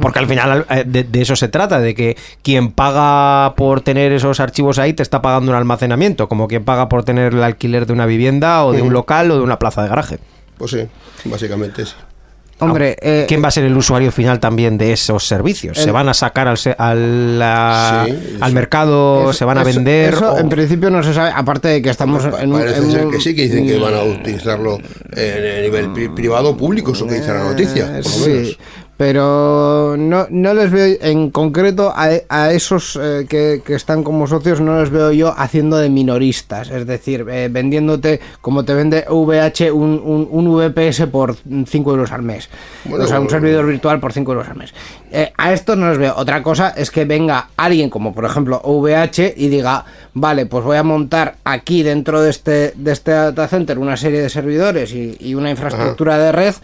Porque 0.00 0.18
al 0.18 0.26
final 0.26 0.66
eh, 0.68 0.84
de, 0.84 1.20
eso 1.20 1.36
se 1.36 1.48
trata, 1.48 1.80
de 1.80 1.94
que 1.94 2.16
quien 2.42 2.72
paga 2.72 3.54
por 3.54 3.80
tener 3.80 4.12
esos 4.12 4.40
archivos 4.40 4.78
ahí 4.78 4.94
te 4.94 5.02
está 5.02 5.22
pagando 5.22 5.52
un 5.52 5.56
almacenamiento, 5.56 6.28
como 6.28 6.48
quien 6.48 6.64
paga 6.64 6.88
por 6.88 7.04
tener 7.04 7.34
el 7.34 7.42
alquiler 7.42 7.86
de 7.86 7.92
una 7.92 8.06
vivienda 8.06 8.64
o 8.64 8.72
de 8.72 8.82
un 8.82 8.92
local 8.92 9.30
o 9.30 9.36
de 9.36 9.42
una 9.42 9.58
plaza 9.58 9.82
de 9.82 9.88
garaje. 9.88 10.18
Pues 10.58 10.72
sí, 10.72 10.88
básicamente 11.24 11.86
sí. 11.86 11.94
Hombre, 12.62 12.96
eh, 13.00 13.24
¿quién 13.28 13.42
va 13.42 13.48
a 13.48 13.50
ser 13.50 13.64
el 13.64 13.76
usuario 13.76 14.12
final 14.12 14.40
también 14.40 14.78
de 14.78 14.92
esos 14.92 15.26
servicios? 15.26 15.78
¿Se 15.78 15.90
van 15.90 16.08
a 16.08 16.14
sacar 16.14 16.48
al, 16.48 16.58
al, 16.78 17.42
al 17.42 18.52
mercado? 18.52 19.32
¿Se 19.32 19.44
van 19.44 19.58
a 19.58 19.64
vender? 19.64 20.14
Eso 20.14 20.38
en 20.38 20.48
principio 20.48 20.90
no 20.90 21.02
se 21.02 21.12
sabe, 21.12 21.32
aparte 21.34 21.68
de 21.68 21.82
que 21.82 21.90
estamos 21.90 22.24
en 22.24 22.52
un... 22.52 22.60
Parece 22.60 22.90
ser 22.90 23.08
que 23.08 23.20
sí, 23.20 23.34
que 23.34 23.42
dicen 23.42 23.66
que 23.66 23.78
van 23.78 23.94
a 23.94 24.02
utilizarlo 24.02 24.78
en 25.12 25.44
el 25.44 25.62
nivel 25.62 26.12
privado 26.14 26.50
o 26.50 26.56
público, 26.56 26.92
eso 26.92 27.06
que 27.06 27.16
dice 27.16 27.28
la 27.28 27.44
noticia. 27.44 28.02
sí 28.02 28.56
pero 28.96 29.96
no, 29.98 30.26
no 30.30 30.54
les 30.54 30.70
veo 30.70 30.96
en 31.00 31.30
concreto 31.30 31.92
a, 31.94 32.50
esos 32.52 32.98
eh, 33.00 33.26
que, 33.28 33.62
están 33.74 34.04
como 34.04 34.26
socios, 34.26 34.60
no 34.60 34.80
les 34.80 34.90
veo 34.90 35.12
yo 35.12 35.34
haciendo 35.36 35.78
de 35.78 35.88
minoristas, 35.88 36.70
es 36.70 36.86
decir, 36.86 37.26
eh, 37.30 37.48
vendiéndote 37.50 38.20
como 38.40 38.64
te 38.64 38.74
vende 38.74 39.04
VH 39.08 39.72
un, 39.72 40.28
un, 40.30 40.52
VPS 40.52 41.06
por 41.06 41.34
5 41.34 41.90
euros 41.90 42.12
al 42.12 42.22
mes, 42.22 42.48
o 42.90 43.06
sea, 43.06 43.20
un 43.20 43.30
servidor 43.30 43.66
virtual 43.66 43.98
por 43.98 44.12
5 44.12 44.32
euros 44.32 44.48
al 44.48 44.56
mes. 44.56 44.74
Eh, 45.10 45.32
a 45.36 45.52
esto 45.52 45.76
no 45.76 45.90
les 45.90 45.98
veo. 45.98 46.14
Otra 46.16 46.42
cosa 46.42 46.70
es 46.70 46.90
que 46.90 47.04
venga 47.04 47.48
alguien 47.56 47.90
como 47.90 48.14
por 48.14 48.24
ejemplo 48.24 48.62
VH 48.64 49.34
y 49.36 49.48
diga, 49.48 49.84
vale, 50.14 50.46
pues 50.46 50.64
voy 50.64 50.78
a 50.78 50.82
montar 50.82 51.36
aquí 51.44 51.82
dentro 51.82 52.22
de 52.22 52.30
este, 52.30 52.72
de 52.76 52.92
este 52.92 53.10
data 53.10 53.46
center 53.48 53.78
una 53.78 53.96
serie 53.96 54.22
de 54.22 54.30
servidores 54.30 54.92
y, 54.92 55.34
una 55.34 55.50
infraestructura 55.50 56.18
de 56.18 56.30
red 56.30 56.54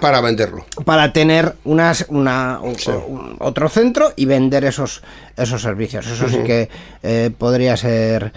para, 0.00 0.20
venderlo. 0.20 0.64
Para 0.84 1.12
tener 1.12 1.54
unas, 1.64 2.06
una, 2.08 2.60
otro 3.38 3.68
centro 3.68 4.12
y 4.16 4.24
vender 4.26 4.64
esos, 4.64 5.02
esos 5.36 5.62
servicios. 5.62 6.06
Eso 6.06 6.28
sí 6.28 6.38
que 6.44 6.68
eh, 7.02 7.30
podría 7.36 7.76
ser 7.76 8.32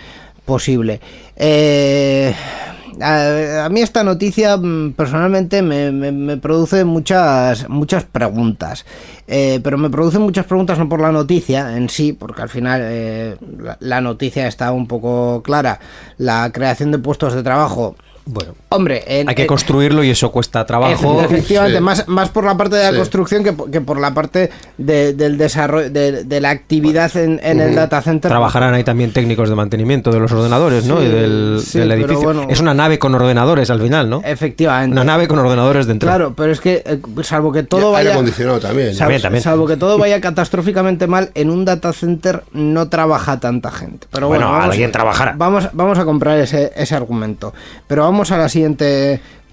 posible. 0.46 1.02
Eh, 1.36 2.34
a, 3.02 3.68
mí 3.70 3.82
esta 3.82 4.04
noticia 4.04 4.56
mm, 4.58 4.94
personalmente 4.94 5.62
me, 5.62 6.38
produce 6.38 6.86
muchas, 6.86 7.68
muchas 7.70 8.04
preguntas. 8.04 8.86
Eh, 9.28 9.60
pero 9.64 9.78
me 9.78 9.90
produce 9.90 10.20
muchas 10.20 10.46
preguntas 10.46 10.78
no 10.78 10.88
por 10.88 11.02
la 11.02 11.12
noticia 11.12 11.76
en 11.76 11.90
sí, 11.90 12.14
porque 12.14 12.42
al 12.42 12.50
final 12.50 13.38
la 13.80 14.02
noticia 14.02 14.48
está 14.48 14.72
un 14.72 14.88
poco 14.88 15.42
clara. 15.44 15.80
La 16.18 16.52
creación 16.52 16.92
de 16.92 17.00
puestos 17.00 17.34
de 17.34 17.44
trabajo 17.44 17.96
bueno, 18.26 18.56
hombre, 18.76 19.04
hay 19.08 19.36
que 19.36 19.46
construirlo 19.46 20.04
y 20.04 20.10
eso 20.10 20.32
cuesta 20.32 20.66
trabajo. 20.66 21.22
Efectivamente, 21.22 21.80
más, 21.80 22.08
más 22.08 22.30
por 22.30 22.46
la 22.46 22.58
parte 22.58 22.76
de 22.76 22.92
la 22.92 22.98
construcción 22.98 23.44
que, 23.44 23.82
por 23.82 24.00
la 24.00 24.14
parte 24.14 24.50
del 24.78 25.38
desarrollo, 25.38 25.90
de, 25.90 26.40
la 26.42 26.50
actividad 26.50 27.16
en, 27.16 27.40
el 27.44 27.76
data 27.76 28.02
center. 28.02 28.30
Trabajarán 28.30 28.74
ahí 28.74 28.84
también 28.84 29.12
técnicos 29.12 29.50
de 29.50 29.56
mantenimiento 29.56 30.12
de 30.12 30.20
los 30.20 30.32
ordenadores, 30.32 30.86
¿no? 30.86 31.02
y 31.02 31.08
del, 31.08 31.62
edificio. 31.92 32.50
es 32.50 32.60
una 32.60 32.74
nave 32.74 33.00
con 33.00 33.14
ordenadores 33.14 33.70
al 33.70 33.82
final, 33.82 34.10
¿no? 34.10 34.22
Efectivamente. 34.24 34.94
Una 34.94 35.04
nave 35.04 35.28
con 35.28 35.40
ordenadores 35.40 35.86
dentro. 35.86 36.08
Claro, 36.08 36.34
pero 36.36 36.52
es 36.52 36.60
que 36.60 36.84
eh, 36.86 37.00
salvo 37.24 37.52
que 37.52 37.64
todo 37.64 37.92
vaya. 37.92 38.14
acondicionado 38.14 38.60
también. 38.60 38.96
Salvo, 38.96 39.68
que 39.68 39.78
todo 39.78 39.98
vaya 40.00 40.20
catastróficamente 40.20 41.08
mal, 41.08 41.32
en 41.36 41.50
un 41.50 41.66
data 41.66 41.94
center 41.94 42.44
no 42.54 42.90
trabaja 42.90 43.40
tanta 43.40 43.72
gente. 43.72 44.08
Pero 44.12 44.28
bueno, 44.28 44.54
alguien 44.56 44.92
trabajará. 44.92 45.36
Vamos, 45.38 45.70
vamos 45.74 46.00
a 46.00 46.06
comprar 46.06 46.40
ese, 46.40 46.72
ese 46.76 46.96
argumento. 46.96 47.54
Pero 47.88 48.04
vamos 48.04 48.16
vamos 48.16 48.32
a 48.32 48.38
la 48.38 48.48
siguiente 48.48 48.65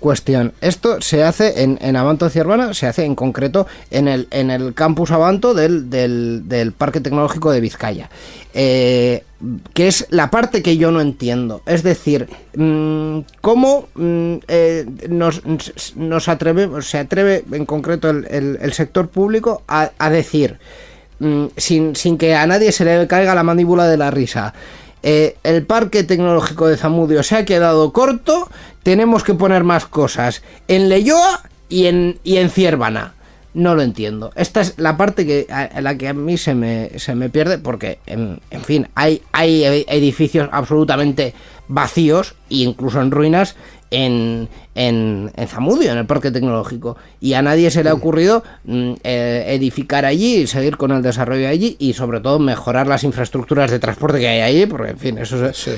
cuestión. 0.03 0.53
Esto 0.61 1.01
se 1.01 1.23
hace 1.23 1.63
en, 1.63 1.79
en 1.81 1.97
Avanto 1.97 2.29
Ciervana, 2.29 2.75
se 2.75 2.87
hace 2.87 3.05
en 3.05 3.15
concreto 3.15 3.67
en 3.91 4.09
el, 4.09 4.27
en 4.33 4.51
el 4.51 4.75
campus 4.75 5.13
Avanto 5.13 5.55
del, 5.55 5.89
del, 5.89 6.73
Parque 6.77 7.01
Tecnológico 7.01 7.51
de 7.53 7.61
Vizcaya. 7.61 8.11
Eh, 8.53 9.23
que 9.73 9.89
es 9.89 10.07
la 10.11 10.31
parte 10.31 10.63
que 10.63 10.77
yo 10.77 10.91
no 10.91 11.01
entiendo. 11.01 11.63
Es 11.67 11.83
decir, 11.83 12.29
mm, 12.55 13.21
¿cómo 13.41 13.89
mm, 13.95 14.35
eh, 14.49 14.87
nos, 15.09 15.43
nos 15.97 16.29
atreve, 16.29 16.83
se 16.83 16.99
atreve 16.99 17.45
en 17.51 17.65
concreto 17.65 18.11
el, 18.11 18.73
sector 18.73 19.09
público 19.09 19.63
a, 19.69 20.11
decir, 20.11 20.59
mm, 21.21 21.47
sin, 21.57 21.97
sin 21.97 22.19
que 22.19 22.35
a 22.35 22.47
nadie 22.47 22.73
se 22.73 22.85
le 22.85 23.07
caiga 23.07 23.35
la 23.35 23.43
mandíbula 23.45 23.87
de 23.87 23.97
la 23.97 24.11
risa, 24.11 24.53
eh, 25.03 25.37
el 25.43 25.65
parque 25.65 26.05
tecnológico 26.05 26.69
de 26.69 26.77
Zamudio 26.77 27.23
se 27.23 27.37
ha 27.37 27.45
quedado 27.45 27.93
corto, 27.93 28.49
tenemos 28.83 29.25
que 29.25 29.35
poner 29.35 29.65
más 29.65 29.87
cosas 29.87 30.43
en 30.69 30.89
Leyoa 30.89 31.43
y 31.69 31.87
en, 31.87 32.19
y 32.25 32.37
en 32.37 32.51
Ciervana. 32.51 33.15
No 33.55 33.75
lo 33.75 33.83
entiendo. 33.83 34.33
Esta 34.35 34.63
es 34.63 34.75
la 34.79 34.97
parte 34.97 35.27
que, 35.27 35.47
a, 35.51 35.81
la 35.83 35.99
que 35.99 36.09
a 36.09 36.15
mí 36.15 36.39
se 36.39 36.55
me, 36.55 36.99
se 36.99 37.15
me 37.15 37.29
pierde 37.29 37.59
porque, 37.59 37.99
en, 38.07 38.41
en 38.51 38.63
fin, 38.63 38.89
hay, 38.95 39.23
hay 39.33 39.85
edificios 39.89 40.49
absolutamente 40.53 41.35
vacíos 41.69 42.35
e 42.51 42.57
incluso 42.57 43.01
en 43.01 43.11
ruinas 43.11 43.57
en, 43.93 44.49
en, 44.75 45.31
Zamudio, 45.47 45.93
en 45.93 45.99
el 45.99 46.07
parque 46.07 46.31
tecnológico. 46.31 46.97
Y 47.21 47.35
a 47.35 47.43
nadie 47.43 47.71
se 47.71 47.85
le 47.85 47.91
ha 47.91 47.95
ocurrido 47.95 48.43
mm, 48.65 48.93
eh, 49.05 49.45
edificar 49.49 50.05
allí, 50.05 50.47
seguir 50.47 50.77
con 50.77 50.93
el 50.93 51.03
desarrollo 51.03 51.47
allí 51.49 51.77
y 51.79 51.93
sobre 51.93 52.21
todo 52.21 52.39
mejorar 52.39 52.87
las 52.87 53.05
infraestructuras 53.05 53.71
de 53.71 53.79
transporte 53.79 54.19
que 54.19 54.29
hay 54.29 54.41
allí, 54.41 54.67
porque 54.67 54.93
en 54.93 54.99
fin, 54.99 55.19
eso 55.19 55.47
es, 55.47 55.69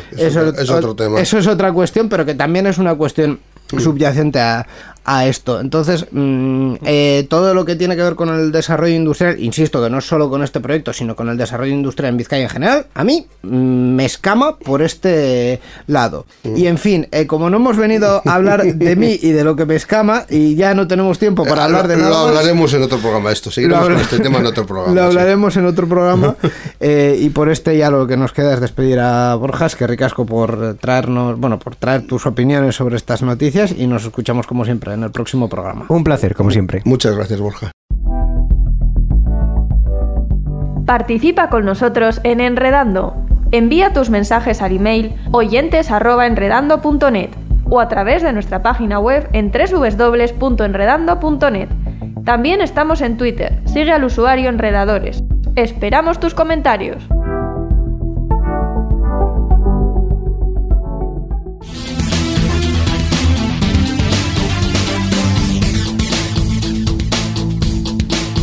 otro 0.70 0.95
tema. 0.95 1.20
Eso 1.20 1.39
es 1.39 1.47
otra 1.47 1.72
cuestión, 1.72 2.09
pero 2.09 2.24
que 2.24 2.35
también 2.35 2.66
es 2.66 2.78
una 2.78 2.95
cuestión 2.95 3.41
subyacente 3.76 4.39
a, 4.39 4.66
a 5.05 5.26
esto. 5.26 5.61
Entonces, 5.61 6.07
mm, 6.11 6.76
eh, 6.84 7.26
todo 7.28 7.55
lo 7.55 7.64
que 7.64 7.76
tiene 7.76 7.94
que 7.94 8.02
ver 8.02 8.14
con 8.14 8.30
el 8.30 8.52
desarrollo 8.52 8.94
industrial, 8.94 9.36
insisto 9.38 9.82
que 9.82 9.90
no 9.90 10.00
solo 10.00 10.30
con 10.30 10.42
este 10.42 10.61
proyecto, 10.61 10.92
sino 10.92 11.14
con 11.14 11.28
el 11.28 11.36
desarrollo 11.36 11.72
industrial 11.72 12.12
en 12.12 12.16
Vizcaya 12.16 12.44
en 12.44 12.48
general, 12.48 12.86
a 12.94 13.05
mí 13.05 13.26
mm, 13.42 13.94
me 13.94 14.05
escama 14.07 14.57
por 14.57 14.82
este 14.82 15.61
lado. 15.86 16.26
Y 16.42 16.66
en 16.66 16.78
fin, 16.78 17.07
eh, 17.12 17.26
como 17.26 17.50
no 17.50 17.59
hemos 17.59 17.76
venido 17.76 18.22
a 18.24 18.34
hablar 18.34 18.64
de 18.64 18.96
mí 18.96 19.18
y 19.20 19.32
de 19.32 19.44
lo 19.44 19.57
que 19.57 19.66
me 19.66 19.76
escama, 19.76 20.24
y 20.28 20.55
ya 20.55 20.74
no 20.74 20.88
tenemos 20.88 21.18
tiempo 21.18 21.44
para 21.44 21.62
eh, 21.62 21.64
hablar 21.64 21.88
de 21.88 21.96
nada. 21.96 22.11
Lo 22.11 22.16
hablaremos 22.16 22.72
en 22.72 22.82
otro 22.82 22.98
programa, 22.98 23.30
esto, 23.30 23.50
seguiremos 23.50 23.84
con 23.84 23.96
este 23.98 24.20
tema 24.20 24.38
en 24.38 24.46
otro 24.46 24.66
programa. 24.66 24.94
Lo 24.94 25.02
hablaremos 25.02 25.57
en 25.57 25.66
otro 25.66 25.86
programa, 25.86 26.36
y 26.80 27.28
por 27.30 27.50
este 27.50 27.76
ya 27.76 27.90
lo 27.90 28.07
que 28.07 28.16
nos 28.16 28.32
queda 28.32 28.55
es 28.55 28.61
despedir 28.61 29.00
a 29.00 29.34
Borjas, 29.34 29.76
que 29.76 29.86
ricasco 29.86 30.24
por 30.24 30.76
traernos, 30.80 31.38
bueno, 31.38 31.59
por 31.59 31.76
traer 31.76 32.07
tus 32.07 32.26
opiniones 32.26 32.76
sobre 32.76 32.96
estas 32.96 33.22
noticias, 33.22 33.74
y 33.76 33.86
nos 33.86 34.05
escuchamos 34.05 34.46
como 34.46 34.64
siempre 34.64 34.93
en 34.95 35.03
el 35.03 35.11
próximo 35.11 35.49
programa. 35.49 35.86
Un 35.88 36.05
placer, 36.05 36.34
como 36.34 36.51
siempre. 36.51 36.82
Muchas 36.84 37.16
gracias, 37.16 37.40
Borja. 37.40 37.72
Participa 40.86 41.49
con 41.49 41.64
nosotros 41.64 42.20
en 42.24 42.40
Enredando. 42.40 43.16
Envía 43.53 43.92
tus 43.92 44.11
mensajes 44.11 44.61
al 44.61 44.76
email 44.76 45.14
oyentes@enredando.net 45.32 47.30
o 47.70 47.80
a 47.80 47.88
través 47.88 48.22
de 48.22 48.32
nuestra 48.32 48.62
página 48.62 48.99
web 48.99 49.28
en 49.32 49.51
www.enredando.net. 49.51 51.68
También 52.24 52.61
estamos 52.61 53.01
en 53.01 53.16
Twitter. 53.16 53.62
Sigue 53.64 53.92
al 53.92 54.05
usuario 54.05 54.51
Enredadores. 54.51 55.24
Esperamos 55.57 56.20
tus 56.20 56.34
comentarios. 56.34 57.03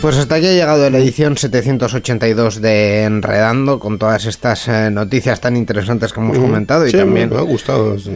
Pues 0.00 0.18
hasta 0.18 0.36
aquí 0.36 0.46
ha 0.46 0.52
llegado 0.52 0.88
la 0.90 0.98
edición 0.98 1.36
782 1.36 2.60
de 2.60 3.04
Enredando 3.04 3.78
con 3.80 3.98
todas 3.98 4.26
estas 4.26 4.68
eh, 4.68 4.90
noticias 4.90 5.40
tan 5.40 5.56
interesantes 5.56 6.12
que 6.12 6.20
hemos 6.20 6.38
comentado 6.38 6.86
y 6.86 6.92
también 6.92 7.30
me 7.30 7.36
ha 7.36 7.40
gustado. 7.40 7.98
Sí, 7.98 8.10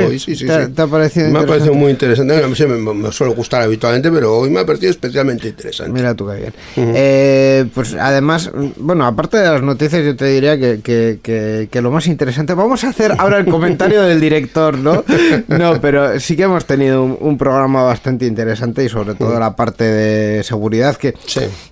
hoy, 0.00 0.18
sí, 0.18 0.34
sí, 0.34 0.46
¿Te, 0.46 0.82
ha 0.82 0.86
parecido 0.86 1.30
Me 1.30 1.40
ha 1.40 1.46
parecido 1.46 1.74
muy 1.74 1.92
interesante. 1.92 2.42
A 2.42 2.48
mí 2.48 2.54
me, 2.58 2.94
me, 2.94 3.12
suele 3.12 3.34
gustar 3.34 3.62
habitualmente, 3.62 4.10
pero 4.10 4.38
hoy 4.38 4.50
me 4.50 4.60
ha 4.60 4.66
parecido 4.66 4.90
especialmente 4.90 5.48
interesante. 5.48 5.92
Mira 5.92 6.14
tú 6.14 6.26
qué 6.26 6.36
bien. 6.36 6.54
Eh, 6.76 7.66
pues 7.74 7.94
además, 7.94 8.50
bueno, 8.76 9.06
aparte 9.06 9.36
de 9.36 9.46
las 9.46 9.62
noticias, 9.62 10.04
yo 10.04 10.16
te 10.16 10.24
diría 10.24 10.58
que, 10.58 10.80
que, 10.82 11.68
que, 11.70 11.82
lo 11.82 11.90
más 11.90 12.06
interesante. 12.06 12.54
Vamos 12.54 12.82
a 12.82 12.88
hacer 12.88 13.12
ahora 13.18 13.38
el 13.38 13.46
comentario 13.46 14.02
del 14.02 14.20
director, 14.20 14.76
¿no? 14.78 15.04
No, 15.48 15.80
pero 15.80 16.18
sí 16.18 16.36
que 16.36 16.44
hemos 16.44 16.64
tenido 16.64 17.04
un, 17.04 17.36
programa 17.36 17.82
bastante 17.82 18.26
interesante 18.26 18.82
y 18.82 18.88
sobre 18.88 19.14
todo 19.14 19.38
la 19.38 19.54
parte 19.54 19.84
de 19.84 20.42
seguridad 20.42 20.96
que 20.96 21.14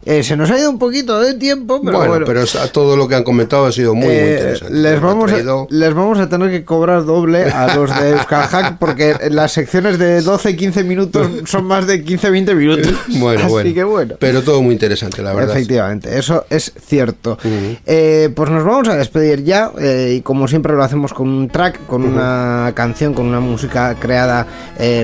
Eh, 0.04 0.22
se 0.22 0.36
nos 0.36 0.50
ha 0.50 0.58
ido 0.58 0.70
un 0.70 0.78
poquito 0.78 1.20
de 1.20 1.34
tiempo, 1.34 1.80
pero 1.82 1.98
bueno. 1.98 2.10
bueno. 2.10 2.26
pero 2.26 2.44
todo 2.72 2.96
lo 2.96 3.08
que 3.08 3.14
han 3.14 3.24
comentado 3.24 3.66
ha 3.66 3.72
sido 3.72 3.94
muy, 3.94 4.06
muy 4.06 4.14
eh, 4.14 4.36
interesante. 4.36 4.74
Les 4.74 5.00
vamos, 5.00 5.32
a, 5.32 5.66
les 5.68 5.94
vamos 5.94 6.18
a 6.18 6.28
tener 6.28 6.50
que 6.50 6.64
cobrar 6.64 7.04
doble 7.04 7.44
a 7.44 7.74
los 7.74 7.94
de 7.98 8.10
Euskal 8.10 8.46
Hack 8.48 8.78
porque 8.78 9.16
las 9.30 9.52
secciones 9.52 9.98
de 9.98 10.22
12-15 10.22 10.84
minutos 10.84 11.28
son 11.46 11.64
más 11.64 11.86
de 11.86 12.04
15-20 12.04 12.54
minutos. 12.54 12.92
Bueno, 13.24 13.58
Así 13.60 13.72
que 13.72 13.84
bueno. 13.84 14.16
Pero 14.18 14.42
todo 14.42 14.60
muy 14.60 14.72
interesante, 14.72 15.22
la 15.22 15.32
verdad. 15.32 15.56
Efectivamente, 15.56 16.18
eso 16.18 16.44
es 16.50 16.72
cierto. 16.84 17.38
pues 17.38 18.50
nos 18.50 18.64
vamos 18.64 18.88
a 18.88 18.96
despedir 18.96 19.44
ya 19.44 19.70
y 20.10 20.20
como 20.20 20.48
siempre 20.48 20.74
lo 20.74 20.82
hacemos 20.82 21.14
con 21.14 21.28
un 21.28 21.48
track, 21.48 21.86
con 21.86 22.04
una 22.04 22.72
canción, 22.74 23.14
con 23.14 23.26
una 23.26 23.40
música 23.40 23.94
creada 23.98 24.46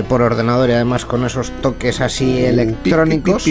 por 0.07 0.21
ordenador 0.21 0.69
y 0.69 0.73
además 0.73 1.05
con 1.05 1.25
esos 1.25 1.51
toques 1.61 2.01
así 2.01 2.43
electrónicos. 2.43 3.45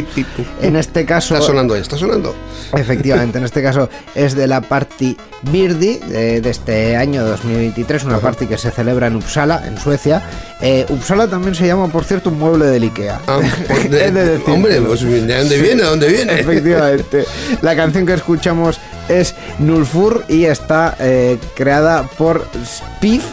En 0.61 0.77
este 0.77 0.90
caso. 1.05 1.35
Está 1.35 1.47
sonando, 1.47 1.75
está 1.77 1.97
sonando. 1.97 2.35
Efectivamente, 2.77 3.39
en 3.39 3.45
este 3.45 3.63
caso 3.63 3.89
es 4.15 4.35
de 4.35 4.47
la 4.47 4.61
Party 4.61 5.17
Birdi 5.43 5.99
de, 5.99 6.49
este 6.49 6.97
año 6.97 7.25
2023, 7.25 8.05
una 8.05 8.19
party 8.19 8.47
que 8.47 8.59
se 8.59 8.71
celebra 8.71 9.07
en 9.07 9.17
Uppsala, 9.17 9.67
en 9.67 9.79
Suecia. 9.79 10.23
Eh, 10.61 10.87
Uppsala 10.89 11.29
también 11.29 11.55
se 11.55 11.67
llama, 11.67 11.89
por 11.89 12.05
cierto, 12.05 12.31
un 12.31 12.39
mueble 12.39 12.67
del 12.67 12.83
Ikea. 12.85 13.21
Ah, 13.27 13.41
pues 13.67 13.85
hombre, 14.47 14.81
pues, 14.81 15.03
¿de 15.03 15.39
dónde 15.39 15.59
viene? 15.59 15.83
¿De 15.83 15.89
dónde 15.89 16.09
viene? 16.09 16.41
Efectivamente. 16.41 17.25
La 17.63 17.75
canción 17.75 18.07
que 18.07 18.15
escuchamos 18.15 18.79
es 19.09 19.35
Nulfur 19.59 20.25
y 20.29 20.45
está 20.45 20.97
eh, 21.01 21.39
creada 21.55 22.05
por 22.17 22.47
Spiff 22.65 23.25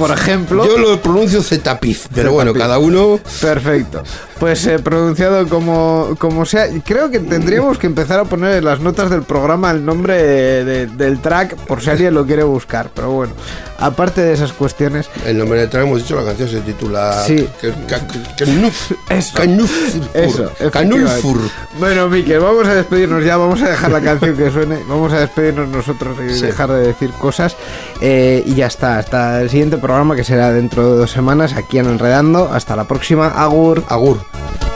por 0.00 0.10
ejemplo. 0.12 0.64
Yo 0.64 0.78
lo 0.78 1.02
pronuncio 1.02 1.42
Zetapif, 1.42 2.06
pero 2.14 2.32
bueno, 2.32 2.54
cada 2.54 2.78
uno. 2.78 3.20
Perfecto. 3.42 4.02
Pues 4.40 4.66
eh, 4.66 4.78
pronunciado 4.78 5.46
como, 5.48 6.16
como 6.18 6.46
sea. 6.46 6.66
Creo 6.82 7.10
que 7.10 7.20
tendríamos 7.20 7.76
que 7.76 7.86
empezar 7.86 8.18
a 8.18 8.24
poner 8.24 8.56
en 8.56 8.64
las 8.64 8.80
notas 8.80 9.10
del 9.10 9.22
programa 9.22 9.70
el 9.70 9.84
nombre 9.84 10.64
del 10.64 11.20
track 11.20 11.56
por 11.66 11.82
si 11.82 11.90
alguien 11.90 12.14
lo 12.14 12.24
quiere 12.24 12.42
buscar. 12.42 12.90
Pero 12.94 13.10
bueno, 13.10 13.34
aparte 13.78 14.22
de 14.22 14.32
esas 14.32 14.54
cuestiones. 14.54 15.10
El 15.26 15.36
nombre 15.36 15.60
del 15.60 15.68
track, 15.68 15.84
hemos 15.84 15.98
dicho, 15.98 16.16
la 16.16 16.24
canción 16.24 16.48
se 16.48 16.60
titula. 16.62 17.22
Sí. 17.22 17.46
Eso. 19.10 20.50
Canulfur. 20.72 21.38
Bueno, 21.78 22.08
Miquel, 22.08 22.40
vamos 22.40 22.66
a 22.66 22.74
despedirnos 22.74 23.22
ya. 23.22 23.36
Vamos 23.36 23.60
a 23.60 23.68
dejar 23.68 23.90
la 23.90 24.00
canción 24.00 24.38
que 24.38 24.50
suene. 24.50 24.78
Vamos 24.88 25.12
a 25.12 25.20
despedirnos 25.20 25.68
nosotros 25.68 26.16
y 26.18 26.40
dejar 26.40 26.70
de 26.70 26.86
decir 26.86 27.10
cosas. 27.10 27.56
Eh, 28.00 28.42
y 28.46 28.54
ya 28.54 28.68
está. 28.68 28.96
Hasta 28.96 29.42
el 29.42 29.50
siguiente 29.50 29.76
programa 29.76 30.16
que 30.16 30.24
será 30.24 30.50
dentro 30.50 30.92
de 30.92 30.96
dos 30.96 31.10
semanas 31.10 31.52
aquí 31.52 31.78
en 31.78 31.84
Enredando. 31.84 32.50
Hasta 32.50 32.74
la 32.74 32.84
próxima. 32.88 33.28
Agur. 33.28 33.84
Agur. 33.88 34.29
Bye. 34.32 34.69